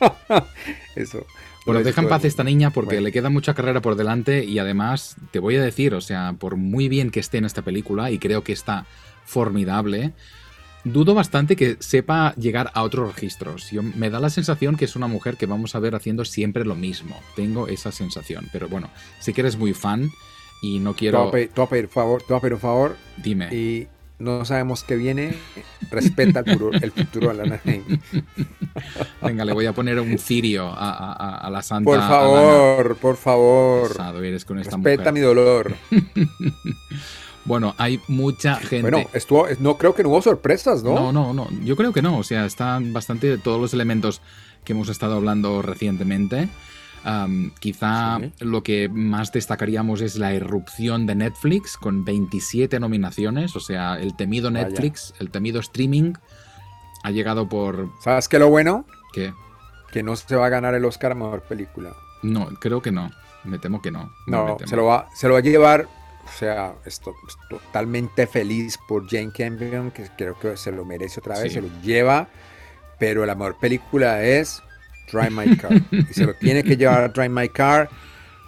Eso. 0.94 1.26
Bueno, 1.68 1.84
deja 1.84 2.00
en 2.00 2.08
paz 2.08 2.24
esta 2.24 2.44
niña 2.44 2.70
porque 2.70 3.00
le 3.00 3.12
queda 3.12 3.28
mucha 3.28 3.52
carrera 3.52 3.82
por 3.82 3.94
delante 3.94 4.44
y 4.44 4.58
además 4.58 5.16
te 5.30 5.38
voy 5.38 5.56
a 5.56 5.62
decir, 5.62 5.94
o 5.94 6.00
sea, 6.00 6.34
por 6.38 6.56
muy 6.56 6.88
bien 6.88 7.10
que 7.10 7.20
esté 7.20 7.36
en 7.36 7.44
esta 7.44 7.62
película 7.62 8.10
y 8.10 8.18
creo 8.18 8.42
que 8.42 8.52
está 8.52 8.86
formidable, 9.26 10.14
dudo 10.84 11.14
bastante 11.14 11.56
que 11.56 11.76
sepa 11.80 12.34
llegar 12.36 12.70
a 12.72 12.82
otros 12.82 13.14
registros. 13.14 13.70
Yo, 13.70 13.82
me 13.82 14.08
da 14.08 14.18
la 14.18 14.30
sensación 14.30 14.76
que 14.76 14.86
es 14.86 14.96
una 14.96 15.08
mujer 15.08 15.36
que 15.36 15.44
vamos 15.44 15.74
a 15.74 15.78
ver 15.78 15.94
haciendo 15.94 16.24
siempre 16.24 16.64
lo 16.64 16.74
mismo. 16.74 17.20
Tengo 17.36 17.68
esa 17.68 17.92
sensación. 17.92 18.48
Pero 18.50 18.68
bueno, 18.68 18.88
si 19.20 19.34
que 19.34 19.42
eres 19.42 19.58
muy 19.58 19.74
fan 19.74 20.10
y 20.62 20.78
no 20.78 20.94
quiero... 20.94 21.28
A 21.28 21.30
pedir, 21.30 21.88
favor, 21.88 22.24
pedir 22.26 22.54
un 22.54 22.60
favor. 22.60 22.96
Dime. 23.18 23.54
Y 23.54 23.88
no 24.18 24.44
sabemos 24.44 24.82
qué 24.82 24.96
viene, 24.96 25.34
respeta 25.90 26.40
el 26.40 26.52
futuro, 26.52 26.78
el 26.80 26.92
futuro 26.92 27.30
a 27.30 27.34
la 27.34 27.60
Venga, 29.22 29.44
le 29.44 29.52
voy 29.52 29.66
a 29.66 29.72
poner 29.72 30.00
un 30.00 30.18
cirio 30.18 30.72
a, 30.74 31.48
la 31.50 31.62
santa. 31.62 31.84
Por 31.84 32.00
favor, 32.00 32.96
por 32.96 33.16
favor. 33.16 33.96
con 34.44 34.58
esta 34.58 34.76
respeta 34.76 35.12
mi 35.12 35.20
dolor. 35.20 35.74
Bueno, 37.44 37.74
hay 37.78 37.98
mucha 38.08 38.56
gente. 38.56 38.90
Bueno, 38.90 39.08
estuvo, 39.14 39.46
no 39.60 39.78
creo 39.78 39.94
que 39.94 40.02
no 40.02 40.10
hubo 40.10 40.20
sorpresas, 40.20 40.82
¿no? 40.82 40.94
No, 40.94 41.12
no, 41.12 41.32
no. 41.32 41.48
Yo 41.64 41.76
creo 41.76 41.94
que 41.94 42.02
no. 42.02 42.18
O 42.18 42.22
sea, 42.22 42.44
están 42.44 42.92
bastante 42.92 43.38
todos 43.38 43.58
los 43.58 43.72
elementos 43.72 44.20
que 44.64 44.74
hemos 44.74 44.90
estado 44.90 45.14
hablando 45.14 45.62
recientemente 45.62 46.50
quizá 47.60 48.18
lo 48.40 48.62
que 48.62 48.88
más 48.88 49.32
destacaríamos 49.32 50.00
es 50.00 50.16
la 50.16 50.34
irrupción 50.34 51.06
de 51.06 51.14
Netflix 51.14 51.76
con 51.76 52.04
27 52.04 52.80
nominaciones, 52.80 53.56
o 53.56 53.60
sea, 53.60 53.98
el 53.98 54.16
temido 54.16 54.50
Netflix, 54.50 55.14
el 55.18 55.30
temido 55.30 55.60
streaming, 55.60 56.14
ha 57.02 57.10
llegado 57.10 57.48
por... 57.48 57.90
¿Sabes 58.00 58.28
qué 58.28 58.38
lo 58.38 58.48
bueno? 58.48 58.84
¿Qué? 59.12 59.32
Que 59.92 60.02
no 60.02 60.16
se 60.16 60.36
va 60.36 60.46
a 60.46 60.50
ganar 60.50 60.74
el 60.74 60.84
Oscar 60.84 61.12
a 61.12 61.14
Mejor 61.14 61.42
Película. 61.42 61.94
No, 62.22 62.48
creo 62.60 62.82
que 62.82 62.92
no. 62.92 63.10
Me 63.44 63.58
temo 63.58 63.80
que 63.80 63.90
no. 63.90 64.12
No, 64.26 64.58
se, 64.66 64.76
lo 64.76 64.84
va, 64.86 65.08
se 65.14 65.28
lo 65.28 65.34
va 65.34 65.40
a 65.40 65.42
llevar 65.42 65.88
o 66.28 66.38
sea, 66.38 66.74
estoy 66.84 67.14
totalmente 67.48 68.26
feliz 68.26 68.78
por 68.86 69.08
Jane 69.08 69.32
Campion, 69.32 69.90
que 69.90 70.08
creo 70.16 70.38
que 70.38 70.56
se 70.56 70.70
lo 70.70 70.84
merece 70.84 71.20
otra 71.20 71.38
vez, 71.38 71.52
se 71.52 71.62
lo 71.62 71.68
lleva, 71.82 72.28
pero 72.98 73.24
la 73.24 73.34
mejor 73.34 73.58
película 73.58 74.22
es 74.22 74.62
Drive 75.10 75.30
My 75.30 75.56
Car. 75.56 75.80
y 75.90 76.12
se 76.12 76.24
lo 76.26 76.34
tiene 76.34 76.62
que 76.62 76.76
llevar 76.76 77.02
a 77.02 77.08
Drive 77.08 77.28
My 77.28 77.48
Car. 77.48 77.88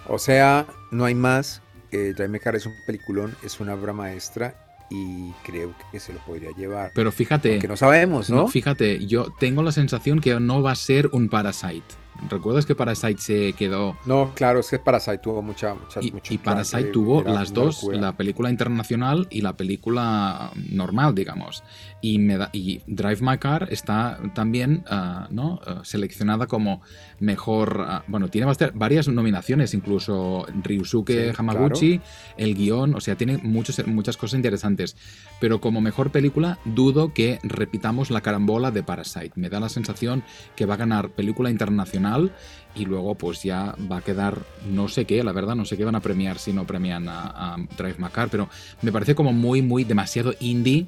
O 0.07 0.19
sea, 0.19 0.67
no 0.91 1.05
hay 1.05 1.15
más. 1.15 1.63
Eh, 1.93 2.13
Drive 2.15 2.29
My 2.29 2.39
Car 2.41 2.57
es 2.57 2.67
un 2.67 2.75
peliculón, 2.87 3.35
es 3.43 3.61
una 3.61 3.75
obra 3.75 3.93
maestra 3.93 4.55
y 4.91 5.31
creo 5.45 5.75
que 5.93 6.01
se 6.01 6.13
lo 6.13 6.19
podría 6.21 6.51
llevar. 6.57 6.91
Pero 6.95 7.13
fíjate. 7.13 7.59
Que 7.59 7.69
no 7.69 7.77
sabemos, 7.77 8.29
¿no? 8.29 8.49
Fíjate, 8.49 9.07
yo 9.07 9.33
tengo 9.39 9.63
la 9.63 9.73
sensación 9.73 10.21
que 10.21 10.39
no 10.41 10.63
va 10.63 10.73
a 10.73 10.77
ser 10.77 11.09
un 11.13 11.29
Parasite. 11.29 11.85
¿Recuerdas 12.29 12.67
que 12.67 12.75
Parasite 12.75 13.21
se 13.21 13.53
quedó? 13.55 13.97
No, 14.07 14.33
claro, 14.35 14.61
es 14.61 14.69
que 14.69 14.79
Parasite 14.79 15.19
tuvo 15.19 15.43
mucha, 15.43 15.75
mucha 15.75 16.01
y, 16.01 16.13
y 16.29 16.39
Parasite 16.39 16.91
tuvo 16.91 17.23
las 17.23 17.53
dos, 17.53 17.89
la 17.93 18.17
película 18.17 18.51
internacional 18.51 19.27
y 19.31 19.41
la 19.41 19.57
película 19.57 20.51
normal, 20.71 21.15
digamos. 21.15 21.63
Y, 22.01 22.19
me 22.19 22.37
da, 22.37 22.51
y 22.53 22.81
Drive 22.87 23.19
My 23.21 23.39
Car 23.39 23.69
está 23.71 24.19
también 24.35 24.85
uh, 24.91 25.33
¿no? 25.33 25.61
Uh, 25.67 25.85
seleccionada 25.85 26.47
como 26.47 26.83
mejor. 27.19 27.81
Uh, 27.81 28.11
bueno, 28.11 28.29
tiene 28.29 28.51
varias 28.75 29.09
nominaciones, 29.09 29.75
incluso 29.75 30.47
Ryusuke 30.63 31.33
Hamaguchi, 31.37 32.01
el 32.37 32.55
guion, 32.55 32.95
o 32.95 33.01
sea, 33.01 33.17
tiene 33.17 33.39
muchos, 33.39 33.87
muchas 33.87 34.17
cosas 34.17 34.37
interesantes. 34.37 34.97
Pero 35.41 35.61
como 35.61 35.81
mejor 35.81 36.11
película, 36.11 36.59
dudo 36.65 37.13
que 37.13 37.39
repitamos 37.43 38.11
la 38.11 38.21
carambola 38.21 38.71
de 38.71 38.83
Parasite. 38.83 39.33
Me 39.35 39.49
da 39.49 39.59
la 39.59 39.69
sensación 39.69 40.23
que 40.55 40.67
va 40.67 40.75
a 40.75 40.79
ganar 40.79 41.11
película 41.11 41.51
internacional 41.51 42.33
y 42.75 42.85
luego 42.85 43.15
pues 43.15 43.43
ya 43.43 43.75
va 43.91 43.99
a 43.99 44.03
quedar 44.03 44.39
no 44.69 44.89
sé 44.89 45.05
qué, 45.07 45.25
la 45.25 45.33
verdad, 45.33 45.57
no 45.57 45.65
sé 45.65 45.77
qué 45.77 45.85
van 45.85 45.97
a 45.97 46.01
premiar 46.01 46.39
si 46.39 46.53
no 46.53 46.67
premian 46.67 47.09
a, 47.09 47.57
Drive 47.77 47.97
My 47.99 48.09
Car, 48.09 48.29
pero 48.29 48.49
me 48.83 48.93
parece 48.93 49.15
como 49.15 49.33
muy, 49.33 49.63
muy 49.63 49.85
demasiado 49.85 50.35
indie 50.41 50.87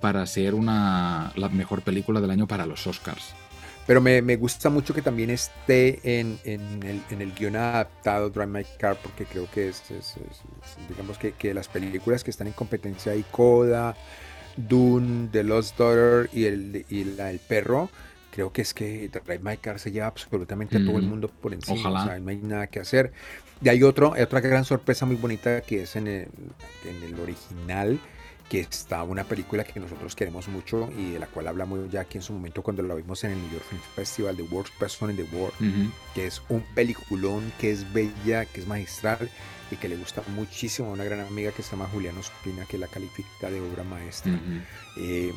para 0.00 0.26
ser 0.26 0.54
una, 0.54 1.32
la 1.36 1.48
mejor 1.48 1.82
película 1.82 2.20
del 2.20 2.30
año 2.30 2.46
para 2.46 2.66
los 2.66 2.86
Oscars. 2.86 3.34
Pero 3.86 4.00
me, 4.00 4.36
gusta 4.36 4.70
mucho 4.70 4.94
que 4.94 5.02
también 5.02 5.30
esté 5.30 6.00
en, 6.20 6.38
el, 6.44 7.02
en, 7.10 7.34
guion 7.34 7.56
adaptado 7.56 8.30
Drive 8.30 8.46
My 8.46 8.64
Car, 8.78 8.96
porque 9.02 9.26
creo 9.26 9.48
que 9.50 9.68
es, 9.68 9.82
digamos 10.88 11.18
que, 11.18 11.52
las 11.52 11.68
películas 11.68 12.24
que 12.24 12.30
están 12.30 12.46
en 12.46 12.54
competencia 12.54 13.12
ahí, 13.12 13.24
Coda, 13.30 13.94
Dune, 14.56 15.28
The 15.30 15.44
Lost 15.44 15.76
Daughter 15.76 16.30
y 16.32 16.44
el, 16.46 16.86
y 16.88 17.04
la, 17.04 17.30
el 17.30 17.40
perro, 17.40 17.90
creo 18.30 18.52
que 18.52 18.62
es 18.62 18.72
que 18.72 19.10
Drive 19.10 19.40
My 19.42 19.58
Car 19.58 19.78
se 19.78 19.92
lleva 19.92 20.06
absolutamente 20.06 20.78
a 20.78 20.84
todo 20.84 20.98
el 20.98 21.04
mundo 21.04 21.28
por 21.28 21.52
encima. 21.52 21.80
Ojalá. 21.80 22.04
O 22.04 22.06
sea, 22.06 22.18
no 22.18 22.30
hay 22.30 22.38
nada 22.38 22.68
que 22.68 22.80
hacer. 22.80 23.12
Y 23.62 23.68
hay 23.68 23.82
otro, 23.82 24.14
otra 24.18 24.40
gran 24.40 24.64
sorpresa 24.64 25.04
muy 25.04 25.16
bonita 25.16 25.60
que 25.60 25.82
es 25.82 25.94
en 25.94 26.06
el, 26.06 26.28
en 26.88 27.02
el 27.02 27.20
original 27.20 28.00
que 28.48 28.60
está 28.60 29.02
una 29.02 29.24
película 29.24 29.64
que 29.64 29.80
nosotros 29.80 30.14
queremos 30.14 30.48
mucho 30.48 30.90
y 30.96 31.12
de 31.12 31.18
la 31.18 31.26
cual 31.26 31.48
hablamos 31.48 31.90
ya 31.90 32.02
aquí 32.02 32.18
en 32.18 32.22
su 32.22 32.32
momento 32.32 32.62
cuando 32.62 32.82
la 32.82 32.94
vimos 32.94 33.24
en 33.24 33.32
el 33.32 33.38
New 33.38 33.50
York 33.50 33.64
Film 33.68 33.80
Festival, 33.94 34.36
The 34.36 34.42
Worst 34.42 34.74
Person 34.78 35.10
in 35.10 35.16
the 35.16 35.36
World, 35.36 35.90
que 36.14 36.26
es 36.26 36.42
un 36.48 36.62
peliculón, 36.74 37.52
que 37.58 37.70
es 37.70 37.90
bella, 37.92 38.44
que 38.46 38.60
es 38.60 38.66
magistral 38.66 39.30
y 39.70 39.76
que 39.76 39.88
le 39.88 39.96
gusta 39.96 40.22
muchísimo 40.34 40.88
a 40.88 40.92
una 40.92 41.04
gran 41.04 41.20
amiga 41.20 41.52
que 41.52 41.62
se 41.62 41.70
llama 41.70 41.88
Juliana 41.92 42.20
Ospina, 42.20 42.66
que 42.66 42.78
la 42.78 42.86
califica 42.86 43.50
de 43.50 43.60
obra 43.60 43.82
maestra. 43.82 44.32
Em, 44.96 45.32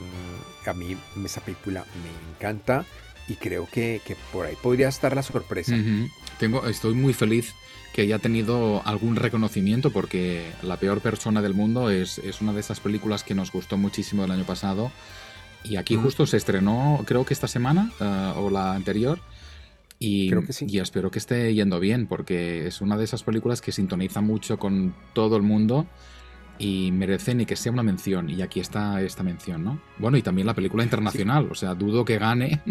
a 0.65 0.73
mí 0.73 0.97
esa 1.23 1.41
película 1.41 1.85
me 2.03 2.31
encanta 2.33 2.85
y 3.27 3.35
creo 3.35 3.67
que, 3.71 4.01
que 4.05 4.15
por 4.31 4.45
ahí 4.45 4.55
podría 4.61 4.87
estar 4.87 5.15
la 5.15 5.23
sorpresa. 5.23 5.75
Tengo, 6.39 6.65
estoy 6.67 6.93
muy 6.93 7.13
feliz 7.13 7.53
que 7.93 8.03
haya 8.03 8.19
tenido 8.19 8.83
algún 8.85 9.15
reconocimiento, 9.15 9.89
porque 9.89 10.51
La 10.61 10.77
peor 10.77 11.01
persona 11.01 11.41
del 11.41 11.55
mundo 11.55 11.89
es, 11.89 12.21
una 12.41 12.53
de 12.53 12.59
esas 12.59 12.79
películas 12.79 13.23
que 13.23 13.33
nos 13.33 13.51
gustó 13.51 13.75
muchísimo 13.75 14.23
el 14.23 14.29
año 14.29 14.43
pasado. 14.43 14.91
Y 15.63 15.77
aquí 15.77 15.95
justo 15.95 16.27
se 16.27 16.37
estrenó, 16.37 17.03
creo 17.07 17.25
que 17.25 17.33
esta 17.33 17.47
semana 17.47 17.91
eh, 17.99 18.33
o 18.35 18.51
la 18.51 18.75
anterior. 18.75 19.19
Y, 19.97 20.29
creo 20.29 20.45
que 20.45 20.53
sí. 20.53 20.67
y 20.69 20.77
espero 20.77 21.09
que 21.09 21.17
esté 21.17 21.51
yendo 21.55 21.79
bien, 21.79 22.05
porque 22.05 22.67
es 22.67 22.81
una 22.81 22.97
de 22.97 23.03
esas 23.03 23.23
películas 23.23 23.61
que 23.61 23.71
sintoniza 23.71 24.21
mucho 24.21 24.59
con 24.59 24.93
todo 25.13 25.35
el 25.35 25.41
mundo 25.41 25.87
y 26.59 26.91
merece 26.91 27.33
ni 27.33 27.47
que 27.47 27.55
sea 27.55 27.71
una 27.71 27.81
mención. 27.81 28.29
Y 28.29 28.43
aquí 28.43 28.59
está 28.59 29.01
esta 29.01 29.23
mención, 29.23 29.63
¿no? 29.63 29.81
Bueno, 29.97 30.17
y 30.17 30.21
también 30.21 30.45
la 30.45 30.53
película 30.53 30.83
internacional, 30.83 31.47
o 31.49 31.55
sea, 31.55 31.73
dudo 31.73 32.05
que 32.05 32.19
gane, 32.19 32.61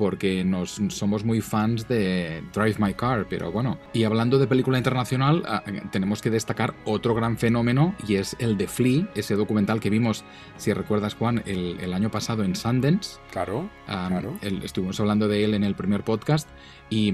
porque 0.00 0.44
nos, 0.44 0.80
somos 0.88 1.26
muy 1.26 1.42
fans 1.42 1.86
de 1.86 2.42
Drive 2.54 2.76
My 2.78 2.94
Car, 2.94 3.26
pero 3.28 3.52
bueno. 3.52 3.78
Y 3.92 4.04
hablando 4.04 4.38
de 4.38 4.46
película 4.46 4.78
internacional, 4.78 5.42
ah, 5.46 5.62
tenemos 5.92 6.22
que 6.22 6.30
destacar 6.30 6.72
otro 6.86 7.14
gran 7.14 7.36
fenómeno 7.36 7.94
y 8.08 8.14
es 8.14 8.34
el 8.38 8.56
de 8.56 8.66
Flea, 8.66 9.06
ese 9.14 9.34
documental 9.34 9.78
que 9.78 9.90
vimos, 9.90 10.24
si 10.56 10.72
recuerdas 10.72 11.12
Juan, 11.16 11.42
el, 11.44 11.92
año 11.92 12.10
pasado 12.10 12.44
en 12.44 12.56
Sundance. 12.56 13.18
Claro, 13.30 13.68
claro. 13.84 14.38
estuvimos 14.40 14.98
hablando 15.00 15.28
de 15.28 15.44
él 15.44 15.52
en 15.52 15.64
el 15.64 15.74
primer 15.74 16.02
podcast 16.02 16.48
y, 16.88 17.12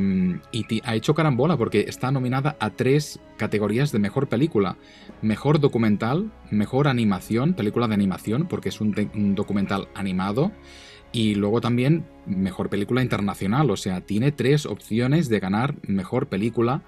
ha 0.84 0.94
hecho 0.94 1.12
carambola 1.14 1.56
porque 1.56 1.86
está 1.88 2.12
nominada 2.12 2.56
a 2.60 2.70
tres 2.70 3.18
categorías 3.36 3.90
de 3.90 3.98
mejor 3.98 4.28
película. 4.28 4.76
Mejor 5.22 5.58
documental, 5.58 6.30
mejor 6.52 6.86
animación, 6.86 7.54
película 7.54 7.88
de 7.88 7.94
animación, 7.94 8.46
porque 8.46 8.68
es 8.68 8.80
un 8.80 9.34
documental 9.34 9.88
animado. 9.96 10.52
Y 11.16 11.34
luego 11.34 11.62
también 11.62 12.04
mejor 12.26 12.68
película 12.68 13.00
internacional, 13.00 13.70
o 13.70 13.78
sea, 13.78 14.02
tiene 14.02 14.32
tres 14.32 14.66
opciones 14.66 15.30
de 15.30 15.40
ganar 15.40 15.74
mejor 15.88 16.28
película. 16.28 16.82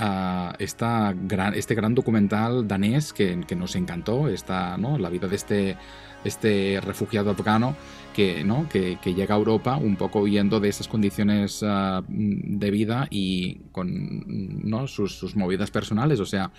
Uh, 0.00 0.54
esta 0.58 1.12
gran, 1.12 1.52
este 1.52 1.74
gran 1.74 1.94
documental 1.94 2.66
danés 2.66 3.12
que, 3.12 3.36
nos 3.54 3.76
encantó, 3.76 4.28
esta, 4.30 4.78
¿no? 4.78 4.96
la 4.96 5.10
vida 5.10 5.28
de 5.28 5.36
este, 5.36 5.76
este 6.24 6.80
refugiado 6.80 7.30
afgano 7.30 7.76
que, 8.14 8.42
¿no? 8.42 8.66
que, 8.70 8.96
llega 9.04 9.34
a 9.34 9.38
Europa 9.38 9.76
un 9.76 9.96
poco 9.96 10.20
huyendo 10.20 10.60
de 10.60 10.70
esas 10.70 10.88
condiciones 10.88 11.62
ah, 11.62 12.02
de 12.08 12.70
vida 12.70 13.06
y 13.10 13.56
con 13.72 14.24
¿no? 14.66 14.86
sus, 14.86 15.18
sus, 15.18 15.36
movidas 15.36 15.70
personales. 15.70 16.20
O 16.20 16.26
sea, 16.26 16.52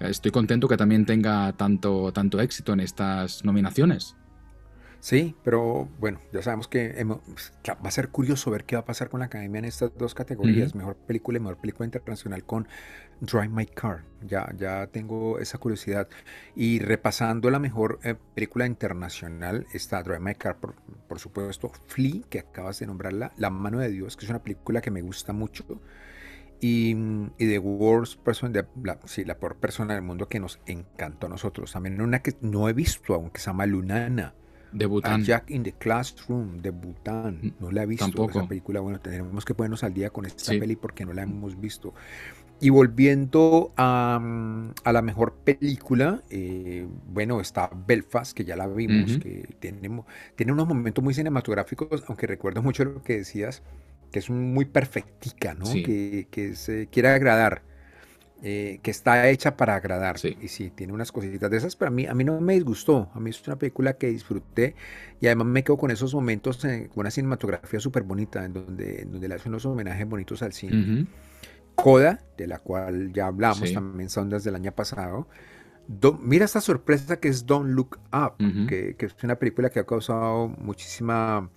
estoy 0.00 0.30
contento 0.30 0.66
que 0.66 0.78
también 0.78 1.04
tenga 1.04 1.52
tanto, 1.52 2.10
tanto 2.10 2.40
éxito 2.40 2.72
en 2.72 2.80
estas 2.80 3.44
nominaciones. 3.44 4.16
Sí, 5.04 5.36
pero 5.44 5.86
bueno, 6.00 6.18
ya 6.32 6.40
sabemos 6.40 6.66
que 6.66 7.04
va 7.04 7.76
a 7.82 7.90
ser 7.90 8.08
curioso 8.08 8.50
ver 8.50 8.64
qué 8.64 8.74
va 8.74 8.80
a 8.80 8.84
pasar 8.86 9.10
con 9.10 9.20
la 9.20 9.26
academia 9.26 9.58
en 9.58 9.66
estas 9.66 9.94
dos 9.98 10.14
categorías, 10.14 10.74
mejor 10.74 10.96
película 10.96 11.36
y 11.36 11.42
mejor 11.42 11.58
película 11.58 11.84
internacional 11.84 12.42
con 12.44 12.66
Drive 13.20 13.50
My 13.50 13.66
Car. 13.66 14.04
Ya, 14.26 14.50
ya 14.56 14.86
tengo 14.86 15.38
esa 15.40 15.58
curiosidad. 15.58 16.08
Y 16.56 16.78
repasando 16.78 17.50
la 17.50 17.58
mejor 17.58 18.00
eh, 18.02 18.14
película 18.34 18.64
internacional 18.64 19.66
está 19.74 20.02
Drive 20.02 20.20
My 20.20 20.36
Car, 20.36 20.56
por, 20.56 20.74
por, 21.06 21.18
supuesto, 21.18 21.70
Flea, 21.86 22.22
que 22.30 22.38
acabas 22.38 22.78
de 22.78 22.86
nombrarla, 22.86 23.34
La 23.36 23.50
mano 23.50 23.80
de 23.80 23.90
Dios, 23.90 24.16
que 24.16 24.24
es 24.24 24.30
una 24.30 24.42
película 24.42 24.80
que 24.80 24.90
me 24.90 25.02
gusta 25.02 25.34
mucho. 25.34 25.66
Y, 26.62 26.96
y 27.36 27.46
The 27.46 27.58
Worst 27.58 28.20
Person, 28.20 28.54
de, 28.54 28.64
la, 28.82 28.98
sí, 29.04 29.26
la 29.26 29.36
peor 29.36 29.56
persona 29.56 29.92
del 29.92 30.02
mundo 30.02 30.30
que 30.30 30.40
nos 30.40 30.60
encantó 30.64 31.26
a 31.26 31.28
nosotros. 31.28 31.72
También 31.72 32.00
una 32.00 32.22
que 32.22 32.36
no 32.40 32.70
he 32.70 32.72
visto 32.72 33.12
aunque 33.12 33.38
se 33.38 33.48
llama 33.48 33.66
Lunana 33.66 34.32
de 34.74 34.86
Bután. 34.86 35.22
Jack 35.24 35.50
in 35.50 35.62
the 35.62 35.72
Classroom 35.72 36.60
de 36.60 36.70
Bután. 36.70 37.38
Mm, 37.42 37.52
no 37.60 37.70
la 37.70 37.84
he 37.84 37.86
visto 37.86 38.04
Tampoco. 38.04 38.40
esa 38.40 38.48
película. 38.48 38.80
Bueno, 38.80 39.00
tenemos 39.00 39.44
que 39.44 39.54
ponernos 39.54 39.84
al 39.84 39.94
día 39.94 40.10
con 40.10 40.26
esta 40.26 40.50
peli 40.52 40.76
porque 40.76 41.06
no 41.06 41.12
la 41.12 41.22
hemos 41.22 41.58
visto. 41.60 41.94
Y 42.60 42.70
volviendo 42.70 43.72
a, 43.76 44.20
a 44.84 44.92
la 44.92 45.02
mejor 45.02 45.34
película, 45.44 46.22
eh, 46.30 46.86
bueno, 47.06 47.40
está 47.40 47.70
Belfast, 47.86 48.32
que 48.36 48.44
ya 48.44 48.56
la 48.56 48.66
vimos, 48.66 49.18
que 49.18 49.56
tiene, 49.58 49.90
tiene 50.36 50.52
unos 50.52 50.66
momentos 50.68 51.02
muy 51.02 51.14
cinematográficos, 51.14 52.04
aunque 52.06 52.26
recuerdo 52.26 52.62
mucho 52.62 52.84
lo 52.84 53.02
que 53.02 53.18
decías, 53.18 53.62
que 54.10 54.20
es 54.20 54.30
muy 54.30 54.64
perfectica, 54.64 55.54
¿no? 55.54 55.66
Que, 55.66 56.28
que 56.30 56.54
se 56.54 56.86
quiere 56.86 57.08
agradar. 57.08 57.62
Eh, 58.46 58.78
que 58.82 58.90
está 58.90 59.26
hecha 59.30 59.56
para 59.56 59.74
agradar. 59.74 60.16
Y 60.22 60.48
sí, 60.48 60.68
tiene 60.68 60.92
unas 60.92 61.10
cositas 61.10 61.50
de 61.50 61.56
esas, 61.56 61.76
pero 61.76 61.88
a 61.88 61.90
mí, 61.90 62.04
a 62.04 62.12
mí 62.12 62.24
no 62.24 62.42
me 62.42 62.52
disgustó. 62.52 63.08
A 63.14 63.18
mí 63.18 63.30
es 63.30 63.42
una 63.46 63.56
película 63.56 63.94
que 63.94 64.08
disfruté 64.08 64.76
y 65.18 65.28
además 65.28 65.46
me 65.46 65.64
quedo 65.64 65.78
con 65.78 65.90
esos 65.90 66.14
momentos, 66.14 66.58
con 66.58 66.90
una 66.96 67.10
cinematografía 67.10 67.80
súper 67.80 68.02
bonita, 68.02 68.44
en 68.44 68.52
donde, 68.52 69.06
donde 69.06 69.28
le 69.28 69.34
hacen 69.36 69.52
unos 69.52 69.64
homenajes 69.64 70.06
bonitos 70.06 70.42
al 70.42 70.52
cine. 70.52 71.06
Coda, 71.74 72.20
de 72.36 72.46
la 72.46 72.58
cual 72.58 73.14
ya 73.14 73.28
hablamos, 73.28 73.72
también 73.72 74.10
son 74.10 74.28
desde 74.28 74.50
el 74.50 74.56
año 74.56 74.72
pasado. 74.72 75.26
mira 76.20 76.44
esta 76.44 76.60
sorpresa 76.60 77.18
que 77.18 77.28
es 77.28 77.46
Don't 77.46 77.70
Look 77.70 77.98
Up, 78.12 78.36
que, 78.68 78.94
es 78.98 79.24
una 79.24 79.36
película 79.36 79.70
que 79.70 79.80
ha 79.80 79.86
causado 79.86 80.48
muchísima 80.48 81.48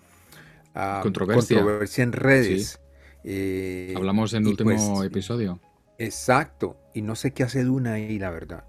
ah, 0.73 1.01
controversia. 1.03 2.03
en 2.03 2.13
redes. 2.13 2.79
Eh, 3.25 3.93
hablamos 3.97 4.33
en 4.33 4.43
el 4.43 4.47
último 4.51 4.69
pues, 4.69 5.05
episodio. 5.05 5.59
Exacto, 5.99 6.77
y 6.93 7.01
no 7.01 7.15
sé 7.15 7.33
qué 7.33 7.43
hace 7.43 7.63
Duna 7.63 7.93
ahí, 7.93 8.19
la 8.19 8.29
verdad. 8.29 8.65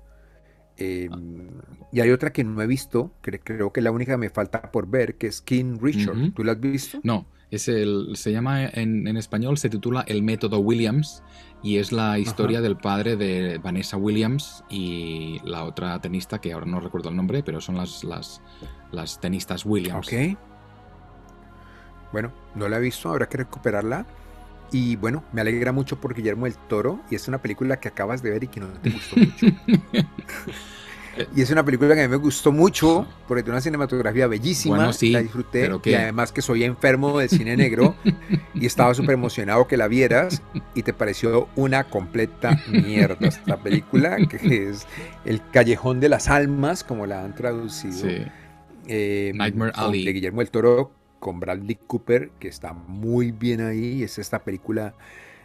Em, 0.76 1.48
y 1.92 2.00
hay 2.00 2.10
otra 2.10 2.32
que 2.32 2.44
no 2.44 2.62
he 2.62 2.66
visto, 2.66 3.12
que 3.20 3.40
creo 3.40 3.72
que 3.72 3.80
la 3.80 3.90
única 3.90 4.12
que 4.12 4.18
me 4.18 4.30
falta 4.30 4.70
por 4.70 4.88
ver, 4.88 5.16
que 5.16 5.26
es 5.26 5.40
King 5.40 5.78
Richard. 5.80 6.32
¿Tú 6.34 6.44
la 6.44 6.52
has 6.52 6.60
visto? 6.60 7.00
No, 7.02 7.26
es 7.50 7.66
el, 7.68 8.12
se 8.14 8.30
llama 8.30 8.66
en, 8.66 9.16
español, 9.16 9.58
se 9.58 9.68
titula 9.68 10.04
El 10.06 10.22
método 10.22 10.60
Williams 10.60 11.22
y 11.62 11.78
es 11.78 11.90
la 11.90 12.18
historia 12.18 12.60
del 12.60 12.76
padre 12.76 13.16
de 13.16 13.58
Vanessa 13.58 13.96
Williams 13.96 14.62
y 14.70 15.40
la 15.44 15.64
otra 15.64 16.00
tenista, 16.00 16.40
que 16.40 16.52
ahora 16.52 16.66
no 16.66 16.78
recuerdo 16.78 17.08
el 17.08 17.16
nombre, 17.16 17.42
pero 17.42 17.60
son 17.60 17.76
las, 17.76 18.04
las, 18.04 18.40
las 18.92 19.20
tenistas 19.20 19.66
Williams. 19.66 20.06
Ok. 20.06 20.38
Bueno, 22.12 22.32
no 22.54 22.68
la 22.68 22.76
he 22.76 22.80
visto, 22.80 23.10
habrá 23.10 23.28
que 23.28 23.38
recuperarla. 23.38 24.06
Y 24.70 24.96
bueno, 24.96 25.24
me 25.32 25.40
alegra 25.40 25.72
mucho 25.72 26.00
por 26.00 26.14
Guillermo 26.14 26.46
el 26.46 26.54
Toro 26.54 27.00
y 27.10 27.14
es 27.14 27.26
una 27.28 27.38
película 27.38 27.80
que 27.80 27.88
acabas 27.88 28.22
de 28.22 28.30
ver 28.30 28.44
y 28.44 28.48
que 28.48 28.60
no 28.60 28.68
te 28.68 28.90
gustó 28.90 29.16
mucho. 29.16 29.46
y 31.36 31.42
es 31.42 31.50
una 31.50 31.64
película 31.64 31.94
que 31.94 32.02
a 32.02 32.08
mí 32.08 32.10
me 32.10 32.16
gustó 32.16 32.52
mucho 32.52 33.06
porque 33.26 33.42
tiene 33.42 33.54
una 33.54 33.60
cinematografía 33.60 34.26
bellísima, 34.26 34.92
la 35.00 35.22
disfruté 35.22 35.70
y 35.84 35.94
además 35.94 36.32
que 36.32 36.42
soy 36.42 36.64
enfermo 36.64 37.18
del 37.18 37.28
cine 37.28 37.56
negro 37.56 37.94
y 38.54 38.66
estaba 38.66 38.94
súper 38.94 39.14
emocionado 39.14 39.66
que 39.66 39.76
la 39.76 39.88
vieras 39.88 40.42
y 40.74 40.82
te 40.82 40.92
pareció 40.92 41.48
una 41.56 41.84
completa 41.84 42.60
mierda 42.68 43.28
esta 43.28 43.56
película 43.56 44.16
que 44.26 44.68
es 44.68 44.86
El 45.24 45.42
Callejón 45.50 46.00
de 46.00 46.08
las 46.08 46.28
Almas 46.28 46.84
como 46.84 47.06
la 47.06 47.24
han 47.24 47.34
traducido. 47.34 48.08
Eh, 48.90 49.32
Nightmare 49.34 49.72
Alley. 49.74 50.04
De 50.04 50.12
Guillermo 50.12 50.40
el 50.40 50.50
Toro 50.50 50.92
con 51.18 51.40
Bradley 51.40 51.78
Cooper, 51.86 52.30
que 52.38 52.48
está 52.48 52.72
muy 52.72 53.32
bien 53.32 53.60
ahí. 53.60 54.02
Es 54.02 54.18
esta 54.18 54.44
película 54.44 54.94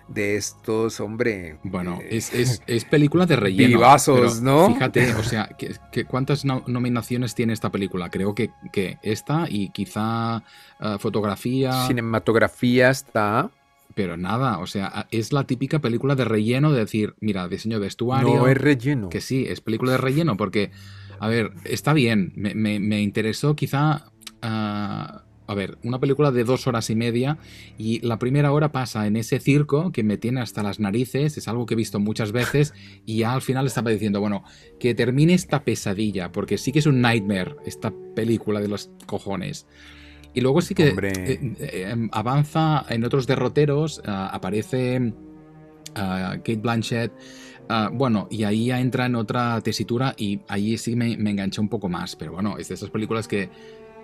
de 0.08 0.36
estos, 0.36 1.00
hombre. 1.00 1.58
Bueno, 1.64 2.00
eh, 2.02 2.22
es, 2.68 2.86
película 2.86 3.26
de 3.26 3.36
relleno. 3.36 3.78
Vivazos, 3.78 4.42
¿no? 4.42 4.68
Fíjate, 4.74 5.14
o 5.16 5.24
sea, 5.24 5.50
que, 5.92 6.06
¿cuántas 6.06 6.46
nominaciones 6.46 7.36
tiene 7.36 7.54
esta 7.54 7.72
película? 7.72 8.10
Creo 8.10 8.36
que, 8.36 8.52
que 8.72 8.98
esta 9.02 9.46
y 9.50 9.70
quizá 9.70 10.44
eh, 10.80 10.98
fotografía. 11.00 11.88
Cinematografía 11.88 12.90
está. 12.90 13.50
pero 13.96 14.18
nada, 14.18 14.60
o 14.60 14.68
sea, 14.68 15.08
es 15.12 15.32
la 15.32 15.46
típica 15.46 15.80
película 15.80 16.16
de 16.16 16.26
relleno 16.26 16.72
de 16.72 16.80
decir, 16.80 17.16
mira, 17.20 17.48
diseño 17.48 17.80
de 17.80 17.86
vestuario. 17.86 18.36
No 18.36 18.48
es 18.48 18.58
relleno. 18.58 19.10
Que 19.10 19.22
sí, 19.22 19.46
es 19.48 19.62
película 19.62 19.94
de 19.94 19.98
relleno, 19.98 20.38
porque, 20.38 20.72
a 21.20 21.28
ver, 21.28 21.52
está 21.64 21.94
bien, 21.94 22.34
me, 22.36 23.02
interesó 23.02 23.56
quizá. 23.56 24.06
Ah, 24.46 25.23
a 25.48 25.56
ver, 25.56 25.78
una 25.84 26.00
película 26.00 26.32
de 26.32 26.44
dos 26.44 26.68
horas 26.68 26.90
y 26.90 26.96
media 26.96 27.38
y 27.78 28.00
la 28.06 28.18
primera 28.18 28.52
hora 28.52 28.72
pasa 28.72 29.08
en 29.08 29.18
ese 29.18 29.40
circo 29.40 29.92
que 29.92 30.04
me 30.04 30.18
tiene 30.18 30.42
hasta 30.42 30.64
las 30.64 30.80
narices, 30.80 31.38
es 31.38 31.48
algo 31.48 31.66
que 31.66 31.74
he 31.74 31.78
visto 31.78 32.00
muchas 32.00 32.32
veces 32.32 32.74
y 33.06 33.20
ya 33.20 33.34
al 33.34 33.42
final 33.42 33.68
estaba 33.68 33.92
diciendo, 33.92 34.20
bueno, 34.20 34.44
que 34.80 34.96
termine 34.96 35.34
esta 35.34 35.64
pesadilla, 35.64 36.32
porque 36.32 36.58
sí 36.58 36.72
que 36.72 36.80
es 36.80 36.86
un 36.86 37.02
nightmare 37.02 37.56
esta 37.66 37.94
película 38.16 38.62
de 38.62 38.68
los 38.68 38.90
cojones. 39.06 39.68
Y 40.34 40.42
luego 40.42 40.62
sí 40.62 40.74
que 40.74 40.88
eh, 40.88 41.56
eh, 41.60 41.88
em, 41.92 42.10
avanza 42.12 42.86
en 42.90 43.04
otros 43.04 43.28
derroteros, 43.28 44.02
ah, 44.06 44.30
aparece 44.34 45.14
ah, 45.94 46.38
Kate 46.38 46.56
Blanchett, 46.56 47.12
ah, 47.70 47.92
bueno, 47.94 48.28
y 48.32 48.44
ahí 48.44 48.68
ya 48.68 48.80
entra 48.80 49.06
en 49.06 49.16
otra 49.16 49.62
tesitura 49.62 50.16
y 50.18 50.40
ahí 50.48 50.78
sí 50.80 50.96
me, 50.96 51.18
me 51.18 51.30
enganché 51.30 51.62
un 51.62 51.70
poco 51.70 51.88
más, 51.88 52.16
pero 52.16 52.32
bueno, 52.32 52.58
es 52.58 52.70
de 52.70 52.74
esas 52.74 52.90
películas 52.90 53.28
que 53.28 53.50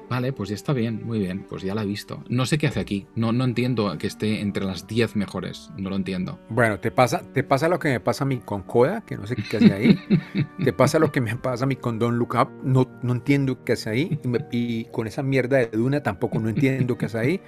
Vale, 0.09 0.33
pues 0.33 0.49
ya 0.49 0.55
está 0.55 0.73
bien, 0.73 1.05
muy 1.05 1.19
bien, 1.19 1.45
pues 1.47 1.61
ya 1.61 1.75
la 1.75 1.83
he 1.83 1.85
visto. 1.85 2.23
No 2.29 2.47
sé 2.47 2.57
qué 2.57 2.65
hace 2.65 2.79
aquí, 2.79 3.05
no, 3.15 3.31
no 3.31 3.43
entiendo 3.43 3.95
que 3.99 4.07
esté 4.07 4.41
entre 4.41 4.65
las 4.65 4.87
10 4.87 5.15
mejores, 5.15 5.69
no 5.77 5.91
lo 5.91 5.95
entiendo. 5.95 6.39
Bueno, 6.49 6.79
te 6.79 6.89
pasa, 6.89 7.21
te 7.31 7.43
pasa 7.43 7.69
lo 7.69 7.77
que 7.77 7.89
me 7.89 7.99
pasa 7.99 8.23
a 8.23 8.27
mí 8.27 8.39
con 8.39 8.63
Coda, 8.63 9.01
que 9.01 9.17
no 9.17 9.27
sé 9.27 9.35
qué 9.35 9.57
hace 9.57 9.71
ahí. 9.71 9.99
te 10.63 10.73
pasa 10.73 10.97
lo 10.97 11.11
que 11.11 11.21
me 11.21 11.35
pasa 11.35 11.65
a 11.65 11.67
mí 11.67 11.75
con 11.75 11.99
Don't 11.99 12.17
Look 12.17 12.35
Up, 12.41 12.49
no, 12.63 12.89
no 13.03 13.13
entiendo 13.13 13.63
qué 13.63 13.73
hace 13.73 13.89
ahí. 13.91 14.19
Y, 14.51 14.85
con 14.85 15.05
esa 15.05 15.21
mierda 15.21 15.57
de 15.57 15.67
Duna 15.67 16.01
tampoco 16.01 16.39
no 16.39 16.49
entiendo 16.49 16.97
qué 16.97 17.05
hace 17.05 17.19
ahí. 17.19 17.41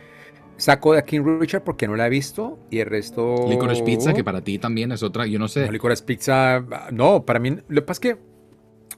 Saco 0.57 0.93
de 0.93 1.03
King 1.03 1.22
Richard 1.39 1.64
porque 1.64 1.88
no 1.88 1.95
la 1.95 2.05
he 2.05 2.09
visto 2.12 2.59
y 2.70 2.80
el 2.80 2.86
resto... 2.86 3.47
Licorice 3.49 3.84
Pizza, 3.84 4.14
que 4.14 4.24
para 4.24 4.41
ti 4.41 4.59
también 4.59 4.91
es 4.91 5.01
otra, 5.01 5.26
yo 5.26 5.39
no 5.39 5.47
sé. 5.47 5.66
No, 5.66 5.72
Licorice 5.72 6.03
Pizza, 6.03 6.64
no, 6.91 7.26
para 7.26 7.39
mí, 7.39 7.57
lo 7.68 7.82
que 7.82 7.88
pasa 7.88 7.93
es 7.93 7.99
que, 7.99 8.22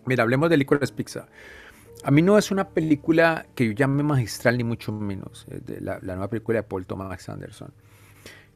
mira, 0.06 0.24
hablemos 0.24 0.50
de 0.50 0.58
Licorice 0.58 0.94
Pizza. 0.94 1.30
A 2.04 2.12
mí 2.12 2.22
no 2.22 2.38
es 2.38 2.52
una 2.52 2.70
película 2.70 3.46
que 3.56 3.68
yo 3.68 3.72
llame 3.72 4.04
magistral, 4.04 4.58
ni 4.58 4.64
mucho 4.64 4.92
menos, 4.92 5.46
eh, 5.50 5.62
de 5.66 5.82
la, 5.82 6.00
nueva 6.00 6.30
película 6.30 6.60
de 6.60 6.64
Paul 6.64 6.86
Thomas 6.86 7.30
Anderson. 7.30 7.74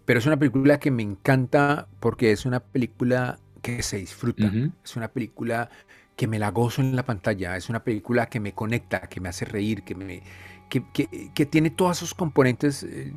Pero 0.06 0.20
es 0.20 0.26
una 0.26 0.38
película 0.38 0.80
que 0.80 0.92
me 0.92 1.04
encanta 1.04 1.88
porque 2.00 2.32
es 2.32 2.46
una 2.46 2.60
película 2.60 3.40
que 3.62 3.84
se 3.84 3.98
disfruta. 3.98 4.50
Es 4.84 4.96
una 4.96 5.10
película 5.10 5.70
que 6.16 6.28
me 6.28 6.40
la 6.40 6.52
gozo 6.52 6.82
en 6.82 6.96
la 6.96 7.04
pantalla. 7.04 7.58
Es 7.58 7.70
una 7.70 7.84
película 7.84 8.28
que 8.28 8.40
me 8.40 8.54
conecta, 8.54 9.02
que 9.02 9.20
me 9.20 9.30
hace 9.30 9.44
reír, 9.46 9.84
que, 9.84 9.96
me, 9.96 10.24
que, 10.70 11.46
tiene 11.46 11.70
todos 11.70 11.98
esos 11.98 12.14
componentes. 12.14 12.84
Eh, 12.84 13.14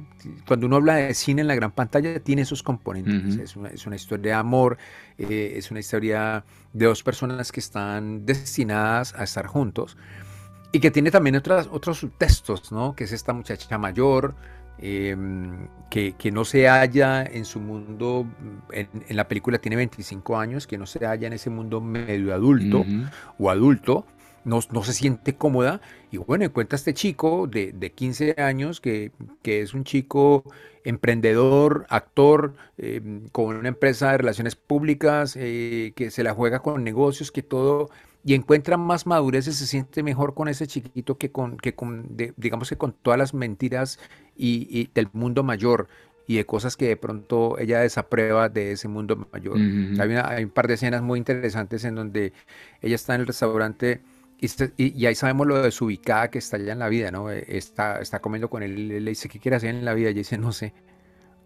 cuando 0.47 0.67
uno 0.67 0.77
habla 0.77 0.97
de 0.97 1.15
cine 1.15 1.43
en 1.43 1.49
la 1.49 1.55
gran 1.55 1.73
pantalla, 1.73 2.21
tiene 2.21 2.43
esos 2.43 2.63
componentes. 2.63 3.37
es, 3.37 3.87
una, 3.87 3.97
historia 3.97 4.33
de 4.33 4.39
amor, 4.39 4.79
eh, 5.19 5.55
es 5.57 5.71
una 5.71 5.81
historia 5.81 6.45
de 6.73 6.87
dos 6.87 7.03
personas 7.03 7.53
que 7.53 7.61
están 7.61 8.25
destinadas 8.25 9.15
a 9.15 9.25
estar 9.25 9.47
juntos 9.47 9.97
y 10.73 10.81
que 10.81 10.91
tiene 10.91 11.11
también 11.11 11.37
otras, 11.37 11.69
otros 11.71 11.99
subtextos, 11.99 12.71
¿no? 12.71 12.95
Que 12.95 13.05
es 13.05 13.13
esta 13.13 13.33
muchacha 13.33 13.79
mayor. 13.79 14.35
Em, 14.83 15.69
que, 15.91 16.15
no 16.33 16.47
se 16.47 16.67
halla 16.67 17.23
en 17.23 17.45
su 17.45 17.61
mundo, 17.61 18.27
en, 18.73 18.89
la 19.11 19.29
película 19.29 19.59
tiene 19.59 19.77
25 19.77 20.39
años, 20.39 20.67
que 20.67 20.79
no 20.79 20.87
se 20.87 21.05
halla 21.05 21.27
en 21.27 21.35
ese 21.35 21.51
mundo 21.51 21.83
medio 21.83 22.33
adulto 22.33 22.87
o 23.39 23.51
adulto, 23.51 24.07
no, 24.45 24.61
se 24.63 24.93
siente 24.93 25.35
cómoda. 25.35 25.81
Y 26.11 26.17
bueno, 26.17 26.45
encuentra 26.45 26.77
este 26.77 26.95
chico 26.95 27.47
de, 27.47 27.93
15 27.95 28.37
años 28.39 28.81
que, 28.81 29.13
es 29.45 29.75
un 29.75 29.85
chico 29.85 30.45
emprendedor, 30.85 31.87
actor, 31.91 32.55
em, 32.79 33.29
con 33.29 33.57
una 33.57 33.69
empresa 33.69 34.13
de 34.13 34.19
relaciones 34.19 34.57
públicas, 34.57 35.37
eh, 35.37 35.93
que 35.95 36.11
se 36.11 36.23
la 36.23 36.33
juega 36.33 36.61
con 36.61 36.83
negocios, 36.83 37.31
que 37.31 37.43
todo, 37.43 37.91
y 38.25 38.35
encuentra 38.35 38.77
más 38.77 39.07
madurez 39.07 39.47
y 39.47 39.53
se 39.53 39.67
siente 39.67 40.03
mejor 40.03 40.35
con 40.35 40.49
ese 40.49 40.67
chiquito 40.67 41.17
que 41.17 41.31
con, 41.31 41.57
que 41.57 41.75
con 41.75 42.17
digamos 42.37 42.69
que 42.69 42.77
con 42.77 42.93
todas 42.93 43.19
las 43.19 43.35
mentiras 43.35 43.99
y, 44.37 44.91
del 44.95 45.09
mundo 45.13 45.43
mayor 45.43 45.89
y 46.27 46.37
de 46.37 46.47
cosas 46.47 46.77
que 46.77 46.89
de 46.89 46.97
pronto 46.97 47.59
ella 47.59 47.81
desaprueba 47.81 48.49
de 48.49 48.73
ese 48.73 48.89
mundo 48.89 49.27
mayor. 49.33 49.57
hay, 49.57 50.17
hay, 50.17 50.45
un 50.45 50.51
par 50.51 50.69
de 50.69 50.75
escenas 50.75 51.03
muy 51.03 51.19
interesantes 51.19 51.85
en 51.85 51.95
donde 51.95 52.33
ella 52.83 52.95
está 52.95 53.15
en 53.15 53.23
el 53.23 53.27
restaurante 53.27 54.01
y, 54.41 55.07
ahí 55.07 55.15
sabemos 55.15 55.47
lo 55.47 55.63
desubicada 55.63 56.31
que 56.31 56.39
está 56.39 56.57
allá 56.57 56.73
en 56.73 56.79
la 56.79 56.89
vida, 56.89 57.11
¿no? 57.11 57.31
Eh, 57.31 57.45
está, 57.49 58.01
está 58.01 58.21
comiendo 58.21 58.49
con 58.49 58.63
él, 58.63 58.89
le 58.89 59.11
dice, 59.11 59.29
¿qué 59.29 59.39
quiere 59.39 59.57
hacer 59.57 59.75
en 59.75 59.85
la 59.85 59.95
vida? 59.95 60.09
Y 60.09 60.13
ella 60.13 60.19
dice, 60.19 60.39
no 60.39 60.53
sé. 60.53 60.73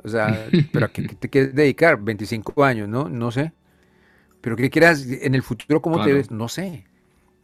O 0.02 0.08
sea, 0.08 0.46
¿pero 0.72 0.86
a 0.86 0.88
qué, 0.92 1.02
te 1.02 1.28
quieres 1.28 1.54
dedicar? 1.54 2.00
25 2.00 2.64
años, 2.64 2.88
¿no? 2.88 3.08
No 3.08 3.30
sé. 3.30 3.52
¿Pero 4.40 4.56
qué 4.56 4.70
quieres 4.70 5.06
en 5.22 5.34
el 5.34 5.42
futuro? 5.42 5.82
¿Cómo 5.82 6.04
te 6.04 6.12
ves? 6.12 6.30
No 6.30 6.48
sé. 6.48 6.84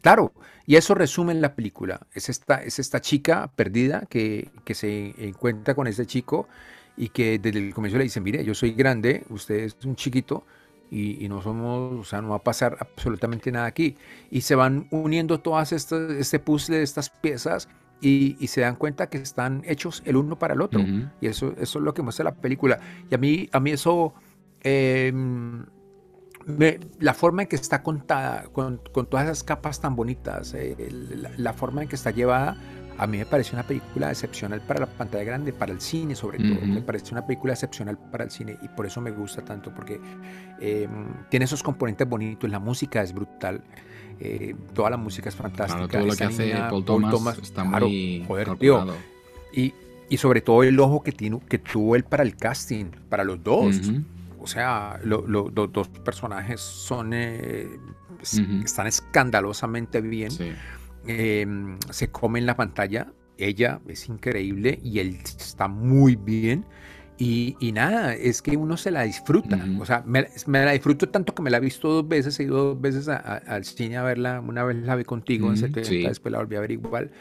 Claro, 0.01 0.33
y 0.65 0.75
eso 0.75 0.95
resume 0.95 1.33
en 1.33 1.41
la 1.41 1.55
película. 1.55 2.07
Es 2.13 2.29
esta, 2.29 2.63
es 2.63 2.79
esta 2.79 3.01
chica 3.01 3.51
perdida 3.55 4.05
que, 4.09 4.49
que 4.63 4.73
se 4.73 5.13
encuentra 5.17 5.75
con 5.75 5.87
ese 5.87 6.05
chico 6.05 6.47
y 6.95 7.09
que 7.09 7.39
desde 7.39 7.59
el 7.59 7.73
comienzo 7.73 7.97
le 7.97 8.05
dice, 8.05 8.21
mire, 8.21 8.43
yo 8.43 8.53
soy 8.53 8.71
grande, 8.71 9.23
usted 9.29 9.55
es 9.61 9.75
un 9.83 9.95
chiquito, 9.95 10.45
y, 10.91 11.29
no 11.29 11.41
somos, 11.41 11.93
o 11.93 12.03
sea, 12.03 12.21
no 12.21 12.29
va 12.29 12.35
a 12.35 12.43
pasar 12.43 12.75
absolutamente 12.81 13.49
nada 13.49 13.65
aquí. 13.65 13.95
Y 14.29 14.41
se 14.41 14.55
van 14.55 14.87
uniendo 14.91 15.39
todas 15.39 15.71
estas, 15.71 16.11
este 16.11 16.37
puzzle 16.37 16.77
de 16.77 16.83
estas 16.83 17.09
piezas 17.09 17.69
y, 18.01 18.35
se 18.47 18.61
dan 18.61 18.75
cuenta 18.75 19.07
que 19.09 19.17
están 19.17 19.63
hechos 19.65 20.03
el 20.05 20.17
uno 20.17 20.37
para 20.37 20.53
el 20.53 20.61
otro. 20.61 20.83
Y 21.21 21.27
eso, 21.27 21.53
eso 21.57 21.79
es 21.79 21.85
lo 21.85 21.93
que 21.93 22.01
muestra 22.01 22.25
la 22.25 22.35
película. 22.35 22.79
Y 23.09 23.15
a 23.15 23.17
mí, 23.17 23.49
a 23.53 23.61
mí 23.61 23.71
eso, 23.71 24.13
em, 24.63 25.65
la 26.99 27.13
forma 27.13 27.43
en 27.43 27.47
que 27.47 27.55
está 27.55 27.83
contada, 27.83 28.43
con, 28.51 28.81
con, 28.91 29.05
todas 29.05 29.25
esas 29.25 29.43
capas 29.43 29.79
tan 29.79 29.95
bonitas, 29.95 30.53
eh, 30.55 30.75
la, 31.37 31.53
forma 31.53 31.83
en 31.83 31.87
que 31.87 31.95
está 31.95 32.11
llevada, 32.11 32.57
a 32.97 33.07
mí 33.07 33.17
me 33.17 33.25
parece 33.25 33.55
una 33.55 33.63
película 33.63 34.09
excepcional 34.09 34.61
para 34.61 34.81
la 34.81 34.85
pantalla 34.85 35.23
grande, 35.23 35.53
para 35.53 35.71
el 35.71 35.81
cine 35.81 36.15
sobre 36.15 36.37
todo. 36.37 36.65
Me 36.65 36.81
parece 36.81 37.11
una 37.11 37.25
película 37.25 37.53
excepcional 37.53 37.97
para 37.97 38.23
el 38.23 38.31
cine 38.31 38.57
y 38.61 38.67
por 38.67 38.85
eso 38.85 39.01
me 39.01 39.11
gusta 39.11 39.43
tanto, 39.43 39.73
porque 39.73 39.99
em, 40.59 41.07
tiene 41.29 41.45
esos 41.45 41.63
componentes 41.63 42.07
bonitos, 42.07 42.49
la 42.49 42.59
música 42.59 43.01
es 43.01 43.13
brutal. 43.13 43.61
Eh, 44.19 44.55
toda 44.73 44.91
la 44.91 44.97
música 44.97 45.29
es 45.29 45.35
fantástica. 45.35 45.87
todo 45.87 46.05
lo 46.05 46.15
que 46.15 46.23
hace 46.23 46.53
Paul, 46.69 46.85
Thomas, 46.85 47.39
está 47.39 47.63
muy 47.63 48.23
joder, 48.27 48.49
y, 49.53 49.73
y, 50.09 50.17
sobre 50.17 50.41
todo 50.41 50.63
el 50.63 50.79
ojo 50.79 51.01
que, 51.01 51.11
tiene, 51.11 51.39
que 51.49 51.57
tuvo 51.57 51.95
él 51.95 52.03
para 52.03 52.23
el 52.23 52.35
casting, 52.35 52.85
para 53.09 53.23
los 53.23 53.43
dos. 53.43 53.81
O 54.39 54.47
sea, 54.47 54.99
los 55.03 55.23
dos 55.53 55.87
personajes 55.87 56.61
son, 56.61 57.13
eh, 57.13 57.67
están 58.63 58.87
escandalosamente 58.87 60.01
bien. 60.01 60.31
Sí. 60.31 60.51
Em, 61.07 61.77
se 61.89 62.09
come 62.09 62.39
en 62.39 62.45
la 62.45 62.55
pantalla. 62.55 63.11
Ella 63.37 63.79
es 63.87 64.07
increíble 64.07 64.79
y 64.83 64.99
él 64.99 65.17
está 65.23 65.67
muy 65.67 66.15
bien. 66.15 66.65
Y, 67.17 67.71
nada, 67.71 68.15
es 68.15 68.41
que 68.41 68.57
uno 68.57 68.77
se 68.77 68.89
la 68.89 69.03
disfruta. 69.03 69.63
O 69.79 69.85
sea, 69.85 70.03
me, 70.07 70.25
la 70.47 70.71
disfruto 70.71 71.07
tanto 71.09 71.35
que 71.35 71.43
me 71.43 71.51
la 71.51 71.57
he 71.57 71.59
visto 71.59 71.87
dos 71.87 72.07
veces. 72.07 72.39
He 72.39 72.45
ido 72.45 72.73
dos 72.73 72.81
veces 72.81 73.07
al 73.07 73.63
cine 73.63 73.97
a 73.97 74.03
verla. 74.03 74.39
Una 74.39 74.63
vez 74.63 74.77
la 74.77 74.95
vi 74.95 75.03
contigo 75.03 75.49
en 75.49 75.57
70, 75.57 76.09
después 76.09 76.31
la 76.31 76.39
volví 76.39 76.55
a 76.55 76.61
ver 76.61 76.71
igual, 76.71 77.11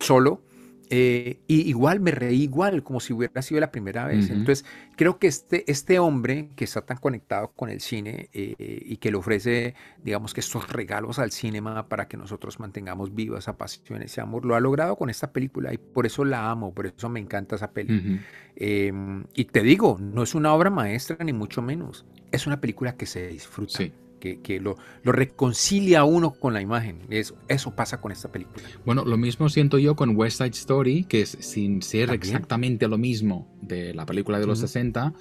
solo. 0.00 0.42
Eh, 0.88 1.40
y 1.46 1.68
igual 1.68 2.00
me 2.00 2.12
reí 2.12 2.42
igual, 2.42 2.82
como 2.82 3.00
si 3.00 3.12
hubiera 3.12 3.42
sido 3.42 3.60
la 3.60 3.70
primera 3.70 4.04
vez. 4.06 4.30
Entonces, 4.30 4.64
creo 4.96 5.18
que 5.18 5.26
este, 5.26 5.70
este 5.70 5.98
hombre 5.98 6.50
que 6.54 6.64
está 6.64 6.82
tan 6.82 6.98
conectado 6.98 7.48
con 7.48 7.68
el 7.70 7.80
cine 7.80 8.28
eh, 8.32 8.82
y 8.84 8.96
que 8.98 9.10
le 9.10 9.16
ofrece, 9.16 9.74
digamos 10.04 10.32
que 10.32 10.40
estos 10.40 10.68
regalos 10.68 11.18
al 11.18 11.32
cinema 11.32 11.88
para 11.88 12.08
que 12.08 12.16
nosotros 12.16 12.60
mantengamos 12.60 13.14
viva 13.14 13.38
esa 13.38 13.56
pasión, 13.56 14.02
ese 14.02 14.20
amor, 14.20 14.44
lo 14.44 14.54
ha 14.54 14.60
logrado 14.60 14.96
con 14.96 15.10
esta 15.10 15.32
película 15.32 15.72
y 15.72 15.78
por 15.78 16.06
eso 16.06 16.24
la 16.24 16.50
amo, 16.50 16.72
por 16.72 16.86
eso 16.86 17.08
me 17.08 17.20
encanta 17.20 17.56
esa 17.56 17.70
peli. 17.72 18.20
Em, 18.54 19.24
y 19.34 19.44
te 19.46 19.62
digo, 19.62 19.98
no 20.00 20.22
es 20.22 20.34
una 20.34 20.54
obra 20.54 20.70
maestra 20.70 21.16
ni 21.24 21.32
mucho 21.32 21.62
menos, 21.62 22.04
es 22.30 22.46
una 22.46 22.60
película 22.60 22.96
que 22.96 23.06
se 23.06 23.28
disfruta 23.28 23.78
que, 24.18 24.60
lo, 24.60 24.76
reconcilia 25.04 26.00
a 26.00 26.04
uno 26.04 26.32
con 26.32 26.54
la 26.54 26.60
imagen. 26.60 27.00
Eso, 27.10 27.36
eso 27.48 27.74
pasa 27.74 28.00
con 28.00 28.12
esta 28.12 28.30
película. 28.30 28.62
Bueno, 28.84 29.04
lo 29.04 29.16
mismo 29.16 29.48
siento 29.48 29.78
yo 29.78 29.96
con 29.96 30.16
West 30.16 30.38
Side 30.38 30.50
Story, 30.50 31.04
que 31.04 31.22
es, 31.22 31.36
sin 31.40 31.82
ser 31.82 32.10
exactamente 32.10 32.88
lo 32.88 32.98
mismo 32.98 33.48
de 33.62 33.94
la 33.94 34.06
película 34.06 34.38
de 34.38 34.46
los 34.46 34.58
60, 34.60 35.14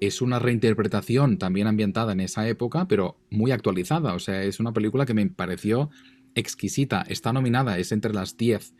es 0.00 0.22
una 0.22 0.38
reinterpretación 0.38 1.38
también 1.38 1.66
ambientada 1.66 2.12
en 2.12 2.20
esa 2.20 2.46
época, 2.48 2.86
pero 2.86 3.16
muy 3.30 3.50
actualizada. 3.50 4.14
O 4.14 4.18
sea, 4.18 4.42
es 4.42 4.60
una 4.60 4.72
película 4.72 5.06
que 5.06 5.14
me 5.14 5.26
pareció 5.26 5.90
exquisita. 6.34 7.02
Está 7.08 7.32
nominada, 7.32 7.78
es 7.78 7.92
entre 7.92 8.12
las 8.12 8.36
10. 8.36 8.74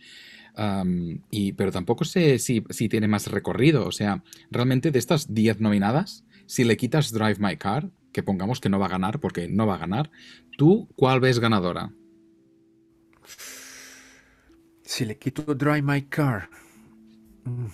y, 1.31 1.53
pero 1.53 1.73
tampoco 1.73 2.05
sé 2.05 2.39
si, 2.39 2.65
si, 2.71 2.89
tiene 2.89 3.09
más 3.09 3.31
recorrido. 3.31 3.87
O 3.87 3.93
sea, 3.93 4.23
realmente 4.51 4.91
de 4.91 4.99
estas 4.99 5.35
10 5.35 5.61
nominadas, 5.61 6.25
si 6.47 6.65
le 6.65 6.77
quitas 6.77 7.13
Drive 7.13 7.37
My 7.39 7.57
Car, 7.57 7.91
que 8.13 8.23
pongamos 8.23 8.61
que 8.61 8.69
no 8.69 8.79
va 8.79 8.87
a 8.87 8.91
ganar, 8.91 9.21
porque 9.21 9.49
no 9.49 9.67
va 9.67 9.75
a 9.75 9.79
ganar, 9.79 10.11
¿tú 10.57 10.89
cuál 10.97 11.21
ves 11.21 11.39
ganadora? 11.39 11.93
Si 14.83 15.05
le 15.05 15.19
quito 15.19 15.55
Drive 15.55 15.83
My 15.83 16.03
Car. 16.03 16.49
Mm, 17.45 17.67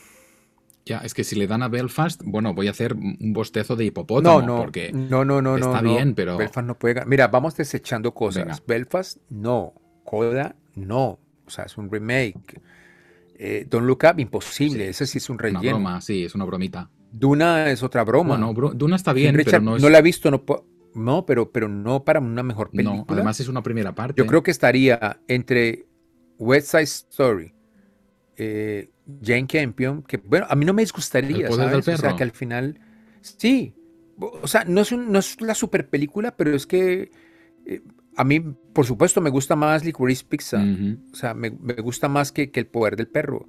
Ya, 0.84 0.98
es 0.98 1.14
que 1.14 1.22
si 1.22 1.36
le 1.36 1.46
dan 1.46 1.62
a 1.62 1.68
Belfast, 1.68 2.22
bueno, 2.24 2.54
voy 2.54 2.66
a 2.66 2.72
hacer 2.72 2.94
un 2.94 3.32
bostezo 3.32 3.76
de 3.76 3.84
hipopótamo. 3.84 4.40
No, 4.40 4.46
no, 4.46 4.62
porque 4.62 4.92
no, 4.92 5.24
no, 5.24 5.40
no, 5.40 5.56
está 5.56 5.80
no, 5.80 5.94
bien, 5.94 6.14
pero. 6.14 6.36
Belfast 6.36 6.66
no 6.66 6.76
puede. 6.78 7.04
Mira, 7.06 7.28
vamos 7.28 7.56
desechando 7.56 8.12
cosas. 8.12 8.44
Venga. 8.44 8.58
Belfast, 8.66 9.18
no. 9.30 9.74
Coda, 10.04 10.56
no. 10.74 11.20
O 11.46 11.50
sea, 11.50 11.64
es 11.66 11.78
un 11.78 11.88
remake. 11.90 12.60
Eh, 13.38 13.66
Don't 13.70 13.86
Look 13.86 14.00
Up, 14.10 14.18
imposible. 14.18 14.84
Sí. 14.84 14.90
Ese 14.90 15.06
sí 15.06 15.18
es 15.18 15.30
un 15.30 15.34
Una 15.34 15.42
relleno. 15.42 15.76
broma, 15.76 16.00
sí, 16.00 16.24
es 16.24 16.34
una 16.34 16.44
bromita. 16.46 16.90
Duna 17.12 17.70
es 17.70 17.82
otra 17.82 18.04
broma. 18.04 18.36
Bueno, 18.36 18.54
Bru- 18.54 18.72
Duna 18.74 18.96
está 18.96 19.12
bien, 19.12 19.32
King 19.32 19.44
pero 19.44 19.44
Richard 19.58 19.62
no 19.62 19.76
es. 19.76 19.82
la 19.82 19.98
he 19.98 20.02
visto, 20.02 20.30
no, 20.30 20.42
no, 20.94 21.26
pero, 21.26 21.52
pero 21.52 21.68
no 21.68 22.04
para 22.04 22.20
una 22.20 22.42
mejor 22.42 22.70
película. 22.70 22.96
no, 22.96 23.06
además 23.08 23.38
es 23.40 23.48
una 23.48 23.62
primera 23.62 23.94
parte. 23.94 24.20
Yo 24.20 24.26
creo 24.26 24.42
que 24.42 24.50
estaría 24.50 25.20
entre 25.28 25.86
West 26.38 26.68
Side 26.70 26.82
Story, 26.82 27.54
eh, 28.36 28.90
Jane 29.22 29.46
Campion, 29.46 30.02
que 30.02 30.16
bueno, 30.18 30.46
a 30.48 30.54
mí 30.56 30.64
no 30.64 30.72
me 30.72 30.82
disgustaría, 30.82 31.50
¿sabes? 31.50 31.88
O 31.88 31.96
sea, 31.96 32.16
que 32.16 32.22
al 32.22 32.30
final, 32.32 32.78
sí, 33.20 33.74
o 34.18 34.46
sea, 34.46 34.64
no 34.64 34.80
es, 34.80 34.92
un- 34.92 35.12
no 35.12 35.18
es 35.18 35.40
la 35.40 35.54
super 35.54 35.88
película, 35.88 36.36
pero 36.36 36.54
es 36.54 36.66
que 36.66 37.10
eh, 37.66 37.82
a 38.16 38.24
mí, 38.24 38.40
por 38.40 38.86
supuesto, 38.86 39.20
me 39.20 39.30
gusta 39.30 39.56
más 39.56 39.84
Licorice 39.84 40.24
Pizza, 40.28 40.58
Ujú. 40.58 40.98
o 41.12 41.16
sea, 41.16 41.34
me, 41.34 41.50
me 41.50 41.74
gusta 41.74 42.08
más 42.08 42.32
que, 42.32 42.50
que 42.50 42.60
El 42.60 42.66
poder 42.66 42.96
del 42.96 43.08
perro. 43.08 43.46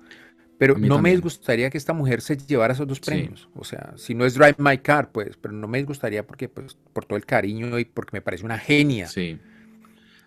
Pero 0.60 0.78
no 0.78 1.02
me 1.02 1.12
disgustaría 1.12 1.70
que 1.70 1.78
esta 1.78 1.94
mujer 1.94 2.22
se 2.22 2.38
llevara 2.38 2.74
esos 2.74 2.88
dos 2.88 2.98
Sí. 3.00 3.04
premios. 3.06 3.50
O 3.56 3.64
sea, 3.64 3.94
si 3.98 4.14
no 4.14 4.26
es 4.26 4.36
Drive 4.36 4.56
My 4.60 4.78
Car, 4.78 5.12
pues, 5.12 5.36
pero 5.42 5.54
no 5.54 5.68
me 5.68 5.80
disgustaría 5.80 6.26
porque, 6.26 6.48
pues, 6.48 6.78
por 6.94 7.06
todo 7.06 7.18
el 7.18 7.26
cariño 7.26 7.78
y 7.80 7.86
porque 7.86 8.12
me 8.14 8.22
parece 8.22 8.46
una 8.46 8.58
genia. 8.60 9.08
Sí. 9.08 9.38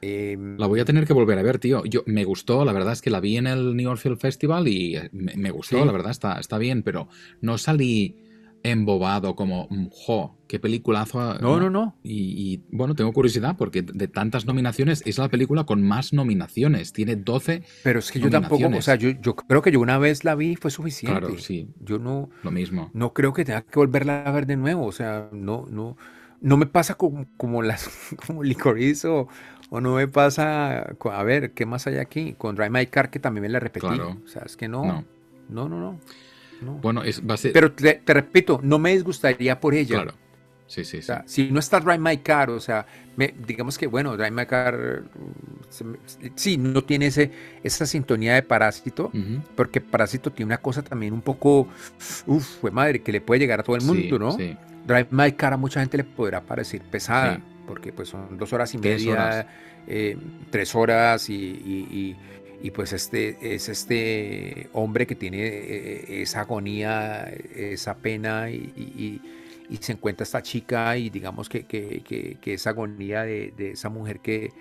Em, 0.03 0.59
La 0.59 0.66
voy 0.66 0.81
a 0.81 0.85
tener 0.85 1.07
que 1.07 1.12
volver 1.14 1.39
a 1.39 1.43
ver, 1.43 1.59
tío. 1.59 1.85
Yo 1.85 2.03
me 2.07 2.24
gustó, 2.24 2.64
la 2.64 2.72
verdad 2.72 2.93
es 2.93 3.01
que 3.01 3.09
la 3.11 3.20
vi 3.20 3.37
en 3.39 3.47
el 3.47 3.74
New 3.77 3.85
York 3.85 3.99
Film 4.01 4.18
Festival 4.18 4.68
y 4.68 4.97
eh, 4.97 5.09
me, 5.12 5.35
me 5.37 5.51
gustó, 5.51 5.79
Sí. 5.81 5.87
la 5.87 5.93
verdad 5.93 6.11
está, 6.11 6.39
está 6.39 6.59
bien, 6.59 6.83
pero 6.83 7.09
no 7.41 7.57
salí 7.57 8.14
embobado 8.63 9.37
como, 9.37 9.69
mm, 9.71 9.87
jo, 9.93 10.37
qué 10.49 10.59
peliculazo. 10.59 11.35
no, 11.41 11.61
no, 11.61 11.71
no. 11.71 11.95
Y, 12.03 12.53
y, 12.55 12.65
bueno, 12.71 12.95
tengo 12.95 13.13
curiosidad 13.13 13.57
porque 13.57 13.83
de 13.83 14.09
tantas 14.09 14.45
nominaciones 14.47 15.03
es 15.07 15.19
la 15.19 15.29
película 15.29 15.65
con 15.65 15.83
más 15.83 16.13
nominaciones. 16.13 16.93
Tiene 16.93 17.17
12, 17.17 17.63
Pero 17.83 17.99
es 18.01 18.11
que 18.11 18.21
yo 18.21 18.31
tampoco, 18.31 18.67
o 18.69 18.83
sea, 18.83 18.97
yo, 18.97 19.11
yo 19.11 19.37
creo 19.37 19.63
que 19.63 19.71
yo 19.73 19.81
una 19.81 19.99
vez 19.99 20.25
la 20.25 20.35
vi 20.35 20.53
y 20.53 20.57
fue 20.57 20.71
suficiente. 20.71 21.21
claro, 21.21 21.39
sí, 21.39 21.69
Yo 21.81 21.99
no, 21.99 22.31
lo 22.43 22.51
mismo. 22.51 22.91
no 22.93 23.13
creo 23.13 23.33
que 23.33 23.45
tenga 23.45 23.63
que 23.63 23.79
volverla 23.79 24.23
a 24.25 24.31
ver 24.33 24.47
de 24.47 24.57
nuevo. 24.57 24.85
O 24.87 24.93
sea, 24.93 25.29
no, 25.33 25.67
no, 25.71 25.97
no 26.41 26.57
me 26.57 26.67
pasa 26.67 26.95
como, 26.97 27.27
como 27.37 27.63
las 27.63 27.89
como 28.27 28.43
Licorice 28.43 29.09
o, 29.09 29.29
o 29.71 29.81
no 29.81 29.95
me 29.95 30.09
pasa. 30.09 30.81
a 30.83 31.23
ver, 31.25 31.53
¿qué 31.53 31.67
más 31.67 31.87
hay 31.87 31.99
aquí? 31.99 32.35
Con 32.35 32.57
Drive 32.57 32.71
My 32.71 32.87
Car, 32.87 33.11
que 33.11 33.19
también 33.21 33.43
me 33.43 33.49
la 33.49 33.61
repetí. 33.61 33.87
Claro. 33.87 34.21
O 34.25 34.29
sea, 34.29 34.43
es 34.47 34.57
que 34.57 34.69
no, 34.69 34.85
No. 34.85 35.05
no, 35.49 35.69
no, 35.69 35.79
no. 35.81 36.01
No. 36.61 36.75
Bueno, 36.75 37.03
es, 37.03 37.23
va 37.29 37.35
a 37.35 37.37
ser... 37.37 37.53
Pero 37.53 37.73
te, 37.73 37.95
te 37.95 38.15
repito, 38.15 38.61
no 38.63 38.79
me 38.79 38.93
disgustaría 38.93 39.59
por 39.61 39.75
ella. 39.75 39.97
claro. 40.03 40.15
Sí, 40.69 40.85
sí, 40.85 40.97
O 40.97 41.01
sí. 41.01 41.07
sea, 41.07 41.23
si 41.27 41.49
no 41.53 41.61
está 41.61 41.79
Drive 41.79 41.99
My 41.99 42.17
Car, 42.19 42.51
o 42.51 42.59
sea, 42.59 42.87
me- 43.17 43.33
digamos 43.47 43.79
que, 43.79 43.87
bueno, 43.87 44.17
Drive 44.17 44.33
My 44.33 44.47
Car, 44.47 45.05
mm, 45.15 45.63
se 45.69 45.85
sí, 46.35 46.57
no 46.59 46.83
tiene 46.83 47.07
ese, 47.07 47.31
esa 47.63 47.87
sintonía 47.87 48.35
de 48.35 48.43
Parásito, 48.43 49.13
porque 49.55 49.81
Parásito 49.81 50.33
tiene 50.33 50.49
una 50.49 50.59
cosa 50.59 50.83
también 50.83 51.13
un 51.15 51.21
poco, 51.23 51.69
uff, 52.27 52.61
fue 52.61 52.73
madre, 52.73 53.01
que 53.01 53.13
le 53.13 53.21
puede 53.21 53.39
llegar 53.39 53.61
a 53.61 53.63
todo 53.63 53.77
el 53.77 53.83
mundo, 53.83 54.03
Sí, 54.03 54.19
¿no? 54.19 54.33
sí. 54.33 54.57
Drive 54.85 55.07
My 55.13 55.31
Car 55.33 55.53
a 55.53 55.57
mucha 55.57 55.79
gente 55.79 55.99
le 55.99 56.05
podrá 56.05 56.41
parecer 56.41 56.83
pesada, 56.83 57.37
Sí. 57.37 57.43
porque 57.69 57.93
pues 57.93 58.09
son 58.09 58.37
dos 58.37 58.53
horas 58.53 58.75
y 58.75 58.79
media, 58.79 59.13
horas. 59.13 59.47
eh, 59.87 60.19
tres 60.51 60.75
horas 60.75 61.31
y, 61.31 61.35
y- 61.35 61.89
y- 61.93 62.17
y, 62.63 62.71
pues 62.71 62.93
este 62.93 63.55
es 63.55 63.69
este 63.69 64.69
hombre 64.73 65.07
que 65.07 65.15
tiene 65.15 65.39
eh, 65.47 66.23
esa 66.23 66.41
agonía, 66.43 67.25
esa 67.55 67.97
pena 67.97 68.51
y, 68.51 68.73
y- 68.77 69.21
y- 69.71 69.77
se 69.81 69.93
encuentra 69.93 70.25
esta 70.25 70.43
chica 70.43 70.97
y 70.97 71.11
digamos 71.11 71.49
que, 71.49 71.65
que- 71.67 72.03
que- 72.05 72.39
que 72.41 72.55
esa 72.55 72.71
agonía 72.71 73.23
de, 73.23 73.53
de 73.57 73.73
esa 73.73 73.89
mujer 73.89 74.21
que, 74.21 74.53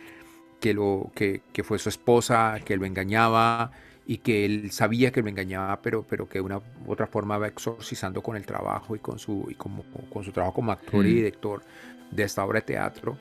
que, 0.60 0.74
lo, 0.74 1.12
que, 1.16 1.42
que 1.54 1.64
fue 1.64 1.80
su 1.80 1.90
esposa, 1.90 2.60
que 2.66 2.76
lo 2.78 2.86
engañaba 2.86 3.72
y 4.08 4.18
que 4.20 4.46
él 4.46 4.72
sabía 4.72 5.12
que 5.12 5.22
lo 5.22 5.30
engañaba, 5.30 5.82
pero, 5.82 6.04
pero 6.08 6.28
que 6.30 6.40
de 6.40 6.42
una 6.44 6.58
u 6.58 6.92
otra 6.92 7.08
forma 7.08 7.38
va 7.38 7.48
exorcizando 7.48 8.22
con 8.22 8.36
el 8.36 8.46
trabajo 8.46 8.96
y 8.96 9.00
con 9.00 9.20
su, 9.20 9.48
y 9.50 9.56
como, 9.56 9.84
con 10.12 10.24
su 10.24 10.32
trabajo 10.32 10.54
como 10.56 10.72
actor 10.72 11.06
y 11.06 11.12
Mm. 11.12 11.16
director 11.16 11.64
de 12.12 12.24
esta 12.24 12.44
obra 12.46 12.60
de 12.60 12.66
teatro. 12.68 13.18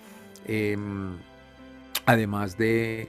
Em, 0.47 1.16
además 2.07 2.57
de, 2.59 3.09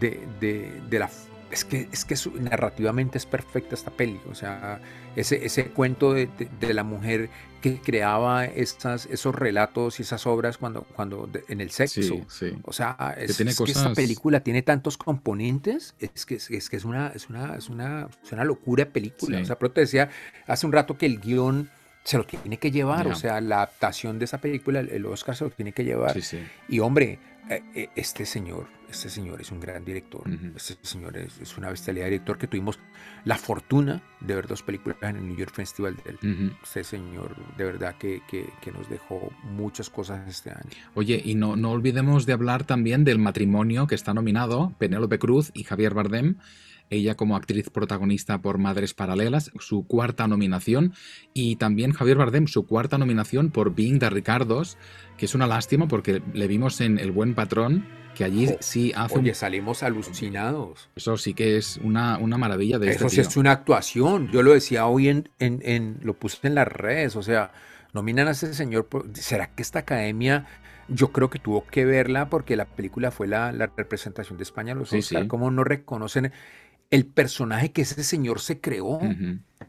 de, 0.00 0.20
de- 0.40 0.80
de 0.88 0.98
la... 0.98 1.10
Es 1.50 1.64
que, 1.64 1.88
es 1.92 2.04
que 2.04 2.16
su- 2.16 2.32
narrativamente 2.40 3.16
es 3.16 3.26
perfecta 3.26 3.76
esta 3.76 3.92
peli. 3.92 4.20
O 4.28 4.34
sea, 4.34 4.80
ese, 5.14 5.44
ese 5.44 5.66
cuento 5.66 6.12
de, 6.12 6.26
de- 6.26 6.48
de 6.58 6.74
la 6.74 6.82
mujer 6.82 7.30
que 7.62 7.80
creaba 7.80 8.44
estas, 8.44 9.06
esos 9.06 9.34
relatos 9.34 10.00
y 10.00 10.02
esas 10.02 10.26
obras 10.26 10.58
cuando, 10.58 10.82
cuando 10.82 11.28
de- 11.28 11.44
en 11.48 11.60
el 11.60 11.70
sexo. 11.70 12.02
Sí, 12.02 12.24
sí. 12.28 12.52
O 12.64 12.72
sea, 12.72 13.14
es, 13.16 13.36
que 13.36 13.44
esta 13.70 13.92
película 13.92 14.40
tiene 14.40 14.62
tantos 14.62 14.96
componentes, 14.98 15.94
es 16.00 16.26
que 16.26 16.36
es, 16.36 16.50
es 16.50 16.68
que 16.68 16.76
es 16.76 16.84
una, 16.84 17.08
es 17.14 17.28
una, 17.28 17.54
es 17.54 17.68
una, 17.68 18.08
es 18.24 18.32
una 18.32 18.44
locura 18.44 18.84
de 18.86 18.90
película. 18.90 19.36
Sí. 19.38 19.42
O 19.44 19.46
sea, 19.46 19.56
pero 19.58 19.70
te 19.70 19.82
decía 19.82 20.10
hace 20.48 20.66
un 20.66 20.72
rato 20.72 20.98
que 20.98 21.06
el 21.06 21.20
guion 21.20 21.70
se 22.02 22.18
lo 22.18 22.24
tiene 22.26 22.58
que 22.58 22.70
llevar, 22.72 23.06
Ya. 23.06 23.12
o 23.12 23.16
sea, 23.16 23.40
la 23.40 23.56
adaptación 23.56 24.18
de 24.18 24.24
esa 24.24 24.38
película, 24.38 24.80
el, 24.80 25.06
Oscar 25.06 25.36
se 25.36 25.44
lo 25.44 25.50
tiene 25.50 25.72
que 25.72 25.84
llevar. 25.84 26.14
Sí, 26.14 26.20
sí. 26.22 26.38
Y 26.68 26.80
hombre, 26.80 27.18
eh, 27.48 27.62
eh, 27.74 27.88
este 27.96 28.26
señor, 28.26 28.66
este 28.94 29.10
señor 29.10 29.40
es 29.40 29.50
un 29.50 29.60
gran 29.60 29.84
director. 29.84 30.22
Este 30.56 30.76
señor 30.82 31.16
es, 31.16 31.38
es 31.40 31.56
una 31.58 31.70
bestialidad 31.70 32.06
de 32.06 32.10
director 32.12 32.38
que 32.38 32.46
tuvimos 32.46 32.78
la 33.24 33.36
fortuna 33.36 34.02
de 34.20 34.34
ver 34.34 34.46
dos 34.46 34.62
películas 34.62 34.96
en 35.02 35.16
el 35.16 35.26
New 35.28 35.36
York 35.36 35.52
Festival 35.52 35.96
de 35.96 36.10
él. 36.12 36.18
Ujú. 36.48 36.56
Este 36.62 36.84
señor, 36.84 37.34
de 37.56 37.64
verdad 37.64 37.96
que, 37.98 38.22
que- 38.28 38.48
que 38.62 38.72
nos 38.72 38.88
dejó 38.88 39.30
muchas 39.44 39.90
cosas 39.90 40.26
este 40.28 40.50
año. 40.50 40.70
Oye, 40.94 41.20
y 41.24 41.34
no, 41.34 41.56
no 41.56 41.70
olvidemos 41.72 42.26
de 42.26 42.32
hablar 42.32 42.64
también 42.64 43.04
del 43.04 43.18
matrimonio 43.18 43.86
que 43.86 43.94
está 43.94 44.14
nominado, 44.14 44.74
Penélope 44.78 45.18
Cruz 45.18 45.50
y 45.54 45.64
Javier 45.64 45.94
Bardem. 45.94 46.36
Ella 46.90 47.14
como 47.14 47.34
actriz 47.34 47.70
protagonista 47.70 48.42
por 48.42 48.58
Madres 48.58 48.92
Paralelas, 48.92 49.50
su 49.58 49.86
cuarta 49.86 50.28
nominación. 50.28 50.92
Y 51.32 51.56
también 51.56 51.92
Javier 51.92 52.18
Bardem, 52.18 52.46
su 52.46 52.66
cuarta 52.66 52.98
nominación 52.98 53.50
por 53.50 53.74
Being 53.74 53.98
de 53.98 54.10
Ricardos, 54.10 54.76
que 55.16 55.24
es 55.24 55.34
una 55.34 55.46
lástima 55.46 55.88
porque 55.88 56.22
le 56.34 56.46
vimos 56.46 56.82
en 56.82 56.98
El 56.98 57.10
Buen 57.10 57.34
Patrón, 57.34 57.86
que 58.14 58.24
allí 58.24 58.48
Oh, 58.48 58.56
sí 58.60 58.92
hace 58.96 59.14
un- 59.14 59.20
Oye, 59.24 59.34
salimos 59.34 59.82
alucinados. 59.82 60.88
Eso 60.96 61.16
sí 61.16 61.34
que 61.34 61.56
es 61.56 61.76
una, 61.78 62.18
una 62.18 62.38
maravilla 62.38 62.78
de 62.78 62.88
Eso 62.90 63.06
este 63.06 63.08
sí 63.10 63.16
tío. 63.22 63.28
es 63.28 63.36
una 63.36 63.52
actuación. 63.52 64.28
Yo 64.30 64.42
lo 64.42 64.52
decía 64.52 64.86
hoy 64.86 65.08
en, 65.08 65.28
en, 65.38 65.60
en- 65.64 65.98
lo 66.02 66.14
puse 66.14 66.38
en 66.46 66.54
las 66.54 66.68
redes. 66.68 67.16
O 67.16 67.22
sea, 67.22 67.52
nominan 67.92 68.28
a 68.28 68.32
ese 68.32 68.54
señor. 68.54 68.86
por- 68.86 69.06
¿Será 69.16 69.48
que 69.54 69.62
esta 69.62 69.80
academia, 69.80 70.46
yo 70.88 71.12
creo 71.12 71.30
que 71.30 71.38
tuvo 71.38 71.66
que 71.66 71.84
verla 71.84 72.28
porque 72.30 72.56
la 72.56 72.64
película 72.66 73.10
fue 73.10 73.26
la, 73.26 73.52
la 73.52 73.66
representación 73.76 74.36
de 74.38 74.44
España 74.44 74.72
a 74.72 74.76
los 74.76 74.90
Sí, 74.90 74.98
Oscar? 74.98 75.22
sí. 75.22 75.28
¿Cómo 75.28 75.50
no 75.50 75.64
reconocen 75.64 76.32
el 76.90 77.06
personaje 77.06 77.72
que 77.72 77.82
ese 77.82 78.04
señor 78.04 78.40
se 78.40 78.60
creó? 78.60 79.00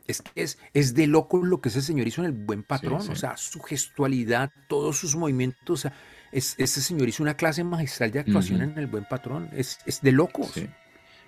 Es, 0.07 0.21
que 0.21 0.43
es, 0.43 0.59
es 0.73 0.93
de 0.93 1.07
loco 1.07 1.43
lo 1.43 1.61
que 1.61 1.69
ese 1.69 1.81
señor 1.81 2.07
hizo 2.07 2.21
en 2.21 2.27
el 2.27 2.33
buen 2.33 2.61
patrón. 2.63 3.01
sí. 3.01 3.09
O 3.11 3.15
sea, 3.15 3.37
su 3.37 3.59
gestualidad, 3.61 4.51
todos 4.67 4.97
sus 4.99 5.15
movimientos. 5.15 5.61
O 5.69 5.77
sea, 5.77 5.93
es- 6.31 6.55
ese 6.57 6.81
señor 6.81 7.07
hizo 7.09 7.23
una 7.23 7.35
clase 7.35 7.63
magistral 7.63 8.11
de 8.11 8.19
actuación 8.19 8.61
en 8.61 8.77
el 8.77 8.87
buen 8.87 9.05
patrón. 9.05 9.49
Es, 9.53 9.79
es 9.85 10.01
de 10.01 10.11
locos. 10.11 10.51
Sí. 10.53 10.67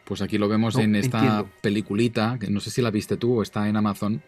Pues 0.04 0.22
aquí 0.22 0.38
lo 0.38 0.48
vemos 0.48 0.76
No, 0.76 0.82
en 0.82 0.96
esta 0.96 1.18
entiendo. 1.20 1.50
peliculita, 1.62 2.38
que 2.40 2.50
no 2.50 2.60
sé 2.62 2.70
si 2.70 2.82
la 2.82 2.92
viste 2.92 3.18
tú 3.18 3.40
o 3.40 3.44
está 3.44 3.68
en 3.68 3.76
Amazon, 3.76 4.22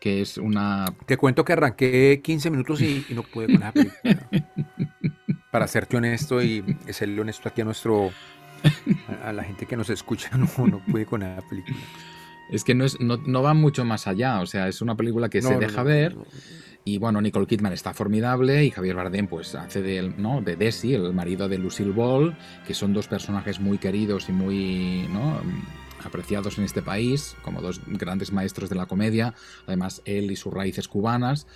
que 0.00 0.20
es 0.20 0.36
una... 0.38 0.84
Te 1.06 1.16
cuento 1.16 1.44
que 1.44 1.54
arranqué 1.54 2.20
15 2.22 2.50
minutos 2.50 2.80
y, 2.82 3.06
y 3.08 3.14
no 3.14 3.22
pude 3.22 3.46
con 3.46 3.60
la 3.60 3.72
película. 3.72 4.28
Para 5.50 5.66
serte 5.66 5.96
honesto 5.96 6.42
y 6.42 6.62
serle 6.90 7.20
honesto 7.22 7.48
aquí 7.48 7.62
a 7.62 7.64
nuestro 7.64 8.10
a, 9.22 9.28
a 9.28 9.32
la 9.32 9.44
gente 9.44 9.64
que 9.66 9.76
nos 9.76 9.88
escucha, 9.88 10.30
no, 10.36 10.66
no 10.66 10.78
pude 10.84 11.06
con 11.06 11.20
la 11.20 11.40
película. 11.48 11.76
Es 12.50 12.64
que 12.64 12.74
no, 12.74 12.84
es, 12.84 13.00
no, 13.00 13.16
no 13.16 13.42
va 13.42 13.54
mucho 13.54 13.84
más 13.84 14.06
allá, 14.06 14.40
o 14.40 14.46
sea, 14.46 14.68
es 14.68 14.80
una 14.82 14.94
película 14.94 15.28
que 15.28 15.40
No, 15.40 15.48
se 15.48 15.56
deja 15.56 15.82
ver. 15.82 16.16
Y 16.94 16.98
bueno, 16.98 17.20
Nicole 17.20 17.46
Kidman 17.46 17.72
está 17.72 17.92
formidable 17.92 18.64
y 18.64 18.70
Javier 18.70 18.96
Bardem 18.96 19.26
pues 19.26 19.54
hace 19.54 19.82
de, 19.82 20.12
¿no? 20.16 20.40
de 20.40 20.56
Desi, 20.56 20.94
el 20.94 21.12
marido 21.12 21.48
de 21.48 21.58
Lucille 21.58 21.90
Ball, 21.92 22.36
que 22.66 22.72
son 22.74 22.92
dos 22.94 23.08
personajes 23.08 23.60
muy 23.60 23.78
queridos 23.78 24.28
y 24.28 24.32
muy 24.32 25.06
¿no? 25.12 25.40
apreciados 26.04 26.56
en 26.58 26.64
este 26.64 26.80
país, 26.80 27.36
como 27.42 27.60
dos 27.60 27.80
grandes 27.86 28.32
maestros 28.32 28.70
de 28.70 28.76
la 28.76 28.86
comedia, 28.86 29.34
además 29.66 30.00
él 30.04 30.30
y 30.30 30.36
sus 30.36 30.52
raíces 30.52 30.88
cubanas. 30.88 31.46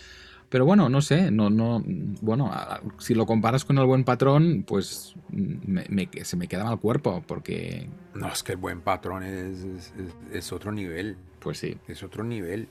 Pero 0.50 0.66
bueno, 0.66 0.90
no 0.90 1.00
sé, 1.00 1.30
no, 1.30 1.48
no, 1.48 1.82
bueno, 2.20 2.50
si 2.98 3.14
lo 3.14 3.24
comparas 3.24 3.64
con 3.64 3.78
el 3.78 3.86
buen 3.86 4.04
patrón, 4.04 4.64
pues 4.66 5.14
me- 5.30 5.86
me- 5.88 6.10
se 6.24 6.36
me 6.36 6.46
queda 6.46 6.64
mal 6.64 6.78
cuerpo, 6.78 7.22
porque, 7.26 7.88
No, 8.14 8.30
es 8.30 8.42
que 8.42 8.52
el 8.52 8.58
buen 8.58 8.82
patrón 8.82 9.22
es- 9.22 9.64
es- 9.64 9.92
es 10.30 10.52
otro 10.52 10.70
nivel. 10.70 11.16
pues 11.38 11.58
sí. 11.58 11.76
Es 11.88 12.02
otro 12.02 12.22
nivel. 12.22 12.68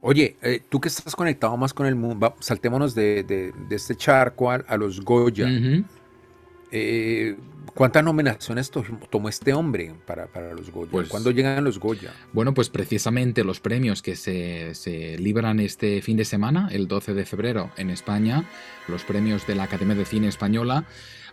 Oye, 0.00 0.36
eh, 0.42 0.60
tú 0.68 0.80
que 0.80 0.88
estás 0.88 1.16
conectado 1.16 1.56
más 1.56 1.74
con 1.74 1.86
el 1.86 1.94
mundo, 1.96 2.18
va, 2.20 2.34
saltémonos 2.40 2.94
de, 2.94 3.24
de- 3.24 3.52
de 3.68 3.76
este 3.76 3.96
charco 3.96 4.50
a, 4.50 4.56
a 4.66 4.76
los 4.76 5.00
Goya. 5.00 5.46
Ujú. 5.46 5.84
Eh, 6.70 7.36
¿Cuántas 7.74 8.02
nominaciones 8.02 8.70
tomó 9.10 9.28
este 9.28 9.52
hombre 9.52 9.94
para, 10.06 10.26
para 10.26 10.52
los 10.52 10.70
Goya? 10.70 10.90
Pues, 10.90 11.08
¿Cuándo 11.08 11.30
llegan 11.30 11.62
los 11.62 11.78
Goya? 11.78 12.12
Bueno, 12.32 12.52
pues 12.52 12.70
precisamente 12.70 13.44
los 13.44 13.60
premios 13.60 14.02
que 14.02 14.16
se, 14.16 14.74
se, 14.74 15.16
libran 15.18 15.60
este 15.60 16.02
fin 16.02 16.16
de 16.16 16.24
semana, 16.24 16.68
el 16.72 16.88
12 16.88 17.14
de 17.14 17.24
febrero 17.24 17.70
en 17.76 17.90
España, 17.90 18.44
los 18.88 19.04
premios 19.04 19.46
de 19.46 19.54
la 19.54 19.64
Academia 19.64 19.94
de 19.94 20.04
Cine 20.04 20.26
Española, 20.28 20.84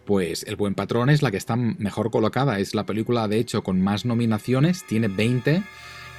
pues 0.05 0.43
El 0.43 0.55
Buen 0.55 0.76
Patrón 0.76 1.09
es 1.09 1.24
la 1.24 1.32
que 1.32 1.38
está 1.38 1.55
mejor 1.55 2.11
colocada. 2.11 2.59
Es 2.59 2.76
la 2.76 2.86
película, 2.86 3.28
de 3.28 3.39
hecho, 3.39 3.63
con 3.63 3.82
más 3.82 4.05
nominaciones, 4.05 4.86
tiene 4.86 5.07
20 5.07 5.63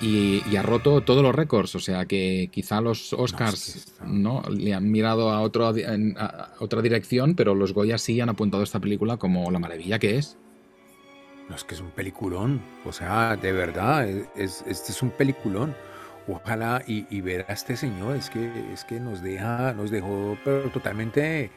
y, 0.00 0.56
ha 0.56 0.62
roto 0.62 1.00
todos 1.00 1.22
los 1.22 1.34
récords. 1.34 1.74
O 1.74 1.80
sea 1.80 2.06
que 2.06 2.48
quizá 2.52 2.80
los 2.80 3.12
Oscars 3.12 3.94
no, 4.04 4.42
le 4.50 4.74
han 4.74 4.90
mirado 4.90 5.30
a, 5.30 5.40
otro, 5.40 5.66
a 5.66 6.48
otra 6.60 6.82
dirección, 6.82 7.34
pero 7.34 7.54
los 7.54 7.72
Goya 7.72 7.98
sí 7.98 8.20
han 8.20 8.28
apuntado 8.28 8.62
esta 8.62 8.80
película 8.80 9.16
como 9.16 9.50
la 9.50 9.58
maravilla 9.58 9.98
que 9.98 10.18
es. 10.18 10.36
No, 11.48 11.54
es 11.54 11.64
que 11.64 11.74
es 11.74 11.80
un 11.80 11.90
peliculón. 11.90 12.60
O 12.84 12.92
sea, 12.92 13.36
de 13.36 13.52
verdad, 13.52 14.08
es, 14.08 14.64
este 14.66 14.92
es 14.92 15.02
un 15.02 15.10
peliculón. 15.10 15.74
Ojalá 16.28 16.82
y, 16.88 17.20
ver 17.20 17.46
a 17.48 17.52
este 17.52 17.76
señor, 17.76 18.16
es 18.16 18.30
que, 18.30 18.50
es 18.72 18.84
que 18.84 18.98
nos 18.98 19.22
deja, 19.22 19.72
nos 19.74 19.92
dejó 19.92 20.36
pero 20.44 20.68
totalmente 20.70 21.52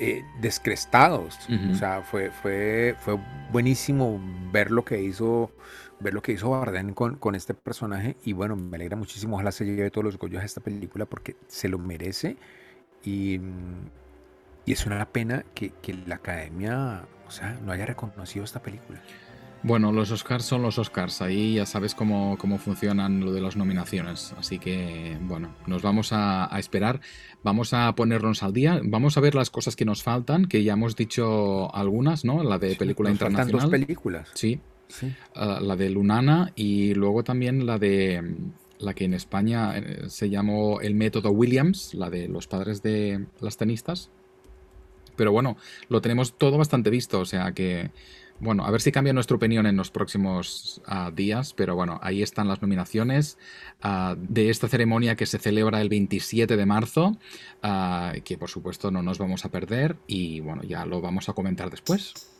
eh, 0.00 0.24
descrestados. 0.40 1.38
O 1.70 1.74
sea, 1.76 2.02
fue, 2.02 2.32
fue, 2.32 2.96
fue 2.98 3.16
buenísimo 3.52 4.20
ver 4.50 4.72
lo 4.72 4.84
que 4.84 5.00
hizo 5.00 5.52
ver 6.00 6.14
lo 6.14 6.22
que 6.22 6.32
hizo 6.32 6.50
Bardem 6.50 6.92
con, 6.92 7.16
con, 7.16 7.34
este 7.34 7.54
personaje 7.54 8.16
y 8.24 8.32
bueno, 8.32 8.56
me 8.56 8.76
alegra 8.76 8.96
muchísimo, 8.96 9.36
ojalá 9.36 9.52
se 9.52 9.64
lleve 9.64 9.90
todos 9.90 10.04
los 10.04 10.18
Goyos 10.18 10.42
a 10.42 10.44
esta 10.44 10.60
película 10.60 11.06
porque 11.06 11.36
se 11.48 11.68
lo 11.68 11.78
merece 11.78 12.36
y, 13.04 13.40
y 14.66 14.72
es 14.72 14.86
una 14.86 15.04
pena 15.06 15.44
que, 15.54 15.70
que, 15.82 15.94
la 15.94 16.16
academia, 16.16 17.06
o 17.26 17.30
sea, 17.30 17.58
no 17.64 17.72
haya 17.72 17.86
reconocido 17.86 18.44
esta 18.44 18.60
película. 18.60 19.00
Bueno, 19.62 19.90
los 19.90 20.12
Oscars 20.12 20.44
son 20.44 20.62
los 20.62 20.78
Oscars, 20.78 21.22
ahí 21.22 21.54
ya 21.54 21.66
sabes 21.66 21.94
cómo, 21.94 22.36
cómo 22.38 22.58
funcionan 22.58 23.20
lo 23.20 23.32
de 23.32 23.40
las 23.40 23.56
nominaciones, 23.56 24.32
así 24.38 24.58
que 24.58 25.16
bueno, 25.22 25.48
nos 25.66 25.82
vamos 25.82 26.12
a, 26.12 26.54
a, 26.54 26.58
esperar, 26.58 27.00
vamos 27.42 27.72
a 27.72 27.92
ponernos 27.94 28.42
al 28.42 28.52
día, 28.52 28.80
vamos 28.84 29.16
a 29.16 29.20
ver 29.20 29.34
las 29.34 29.50
cosas 29.50 29.74
que 29.74 29.84
nos 29.84 30.02
faltan, 30.02 30.44
que 30.44 30.62
ya 30.62 30.74
hemos 30.74 30.94
dicho 30.94 31.74
algunas, 31.74 32.24
¿no? 32.24 32.44
La 32.44 32.58
de 32.58 32.76
película 32.76 33.08
nos 33.08 33.14
internacional. 33.14 33.62
Faltan 33.62 33.70
dos 33.70 33.80
películas. 33.80 34.28
Sí, 34.34 34.60
Ah, 35.34 35.60
la 35.60 35.76
de 35.76 35.90
Lunana 35.90 36.52
y 36.54 36.94
luego 36.94 37.24
también 37.24 37.66
la 37.66 37.78
de 37.78 38.22
la 38.78 38.94
que 38.94 39.04
en 39.04 39.14
España 39.14 39.76
eh, 39.76 40.04
se 40.08 40.28
llamó 40.30 40.80
el 40.80 40.94
método 40.94 41.30
Williams, 41.30 41.94
la 41.94 42.10
de 42.10 42.28
los 42.28 42.46
padres 42.46 42.82
de 42.82 43.26
las 43.40 43.56
tenistas. 43.56 44.10
Pero 45.16 45.32
bueno, 45.32 45.56
lo 45.88 46.00
tenemos 46.02 46.36
todo 46.36 46.58
bastante 46.58 46.90
visto, 46.90 47.20
o 47.20 47.24
sea 47.24 47.52
que, 47.52 47.90
bueno, 48.38 48.66
a 48.66 48.70
ver 48.70 48.82
si 48.82 48.92
cambia 48.92 49.14
nuestra 49.14 49.36
opinión 49.36 49.64
en 49.66 49.74
los 49.74 49.90
próximos 49.90 50.82
ah, 50.84 51.10
días, 51.14 51.54
pero 51.54 51.74
bueno, 51.74 51.98
ahí 52.02 52.22
están 52.22 52.48
las 52.48 52.60
nominaciones 52.60 53.38
ah, 53.80 54.14
de 54.18 54.50
esta 54.50 54.68
ceremonia 54.68 55.16
que 55.16 55.24
se 55.24 55.38
celebra 55.38 55.80
el 55.80 55.88
27 55.88 56.54
de 56.54 56.66
marzo, 56.66 57.16
que 58.24 58.38
por 58.38 58.50
supuesto 58.50 58.90
no 58.90 59.02
nos 59.02 59.18
vamos 59.18 59.46
a 59.46 59.50
perder 59.50 59.96
y 60.06 60.40
bueno, 60.40 60.62
ya 60.64 60.84
lo 60.84 61.00
vamos 61.00 61.30
a 61.30 61.32
comentar 61.32 61.70
después. 61.70 62.35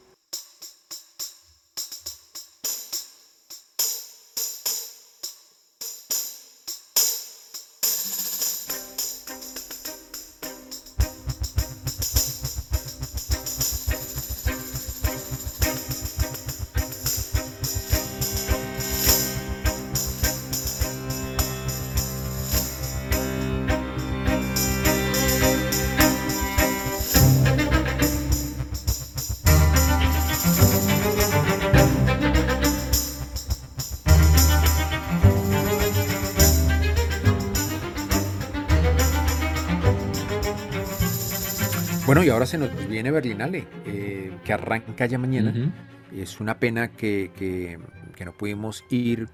Berlinale, 43.17 43.67
eh, 43.87 44.31
que 44.45 44.53
arranca 44.53 45.07
ya 45.07 45.19
mañana. 45.19 45.73
Es 46.15 46.41
una 46.41 46.59
pena 46.59 46.89
que, 46.89 47.79
no 48.25 48.33
pudimos 48.33 48.85
ir 48.91 49.29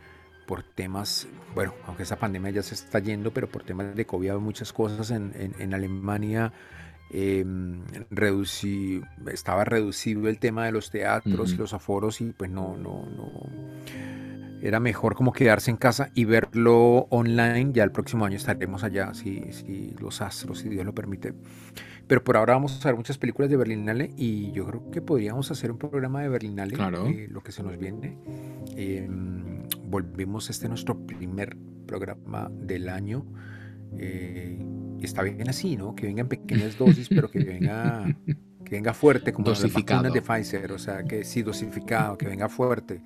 por 0.46 0.62
temas, 0.62 1.28
bueno, 1.54 1.74
aunque 1.86 2.02
esa 2.04 2.16
pandemia 2.16 2.50
ya 2.50 2.62
se 2.62 2.74
está 2.74 2.98
yendo, 2.98 3.32
pero 3.32 3.48
por 3.48 3.64
temas 3.64 3.94
de 3.94 4.04
COVID 4.04 4.32
muchas 4.34 4.72
cosas 4.72 5.10
en, 5.10 5.74
Alemania. 5.74 6.52
Em, 7.14 7.82
estaba 9.30 9.64
reducido 9.64 10.28
el 10.28 10.38
tema 10.38 10.64
de 10.64 10.72
los 10.72 10.90
teatros 10.90 11.52
y 11.52 11.56
los 11.56 11.74
aforos 11.74 12.22
y 12.22 12.32
pues 12.32 12.50
no, 12.50 12.76
no, 12.76 13.04
no. 13.04 13.30
Era 14.62 14.78
mejor 14.78 15.16
como 15.16 15.32
quedarse 15.32 15.72
en 15.72 15.76
casa 15.76 16.10
y 16.14 16.24
verlo 16.24 17.08
online. 17.10 17.72
Ya 17.72 17.82
el 17.82 17.90
próximo 17.90 18.24
año 18.24 18.36
estaremos 18.36 18.84
allá, 18.84 19.12
si, 19.12 19.52
si 19.52 19.94
los 19.98 20.22
astros, 20.22 20.60
si 20.60 20.68
Dios 20.68 20.86
lo 20.86 20.94
permite. 20.94 21.34
Pero 22.06 22.24
por 22.24 22.36
ahora 22.36 22.54
vamos 22.54 22.84
a 22.84 22.88
ver 22.88 22.96
muchas 22.96 23.18
películas 23.18 23.50
de 23.50 23.56
Berlinale 23.56 24.12
y 24.16 24.52
yo 24.52 24.66
creo 24.66 24.90
que 24.90 25.00
podríamos 25.00 25.50
hacer 25.50 25.70
un 25.70 25.78
programa 25.78 26.22
de 26.22 26.28
Berlinale, 26.28 26.74
claro. 26.74 27.06
Eh, 27.06 27.28
lo 27.30 27.42
que 27.42 27.52
se 27.52 27.62
nos 27.62 27.78
viene. 27.78 28.18
Em, 28.76 29.62
volvemos 29.84 30.50
este 30.50 30.68
nuestro 30.68 31.06
primer 31.06 31.56
programa 31.86 32.50
del 32.50 32.88
año. 32.88 33.24
Eh, 33.98 34.58
está 35.02 35.22
bien 35.22 35.48
así, 35.48 35.76
¿no? 35.76 35.94
Que 35.94 36.06
venga 36.06 36.22
en 36.22 36.28
pequeñas 36.28 36.78
dosis, 36.78 37.08
pero 37.08 37.30
que 37.30 37.40
venga, 37.40 38.16
que 38.64 38.70
venga 38.70 38.94
fuerte, 38.94 39.32
como 39.32 39.48
las 39.48 39.60
de 39.60 40.22
Pfizer, 40.22 40.72
o 40.72 40.78
sea, 40.78 41.04
que 41.04 41.24
sí, 41.24 41.42
dosificado, 41.42 42.16
que 42.16 42.26
venga 42.26 42.48
fuerte. 42.48 43.02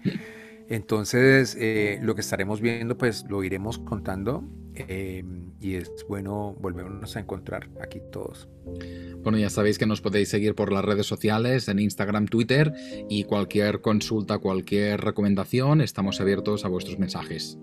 Entonces, 0.68 1.56
eh, 1.58 1.98
lo 2.02 2.14
que 2.14 2.20
estaremos 2.20 2.60
viendo, 2.60 2.98
pues 2.98 3.24
lo 3.28 3.44
iremos 3.44 3.78
contando 3.78 4.44
eh, 4.74 5.24
y 5.60 5.74
es 5.74 5.90
bueno 6.08 6.56
volvernos 6.58 7.16
a 7.16 7.20
encontrar 7.20 7.68
aquí 7.80 8.00
todos. 8.12 8.48
Bueno, 9.22 9.38
ya 9.38 9.48
sabéis 9.48 9.78
que 9.78 9.86
nos 9.86 10.00
podéis 10.00 10.28
seguir 10.28 10.54
por 10.54 10.72
las 10.72 10.84
redes 10.84 11.06
sociales, 11.06 11.68
en 11.68 11.78
Instagram, 11.78 12.26
Twitter 12.26 12.72
y 13.08 13.24
cualquier 13.24 13.80
consulta, 13.80 14.38
cualquier 14.38 15.00
recomendación, 15.00 15.80
estamos 15.80 16.20
abiertos 16.20 16.64
a 16.64 16.68
vuestros 16.68 16.98
mensajes. 16.98 17.58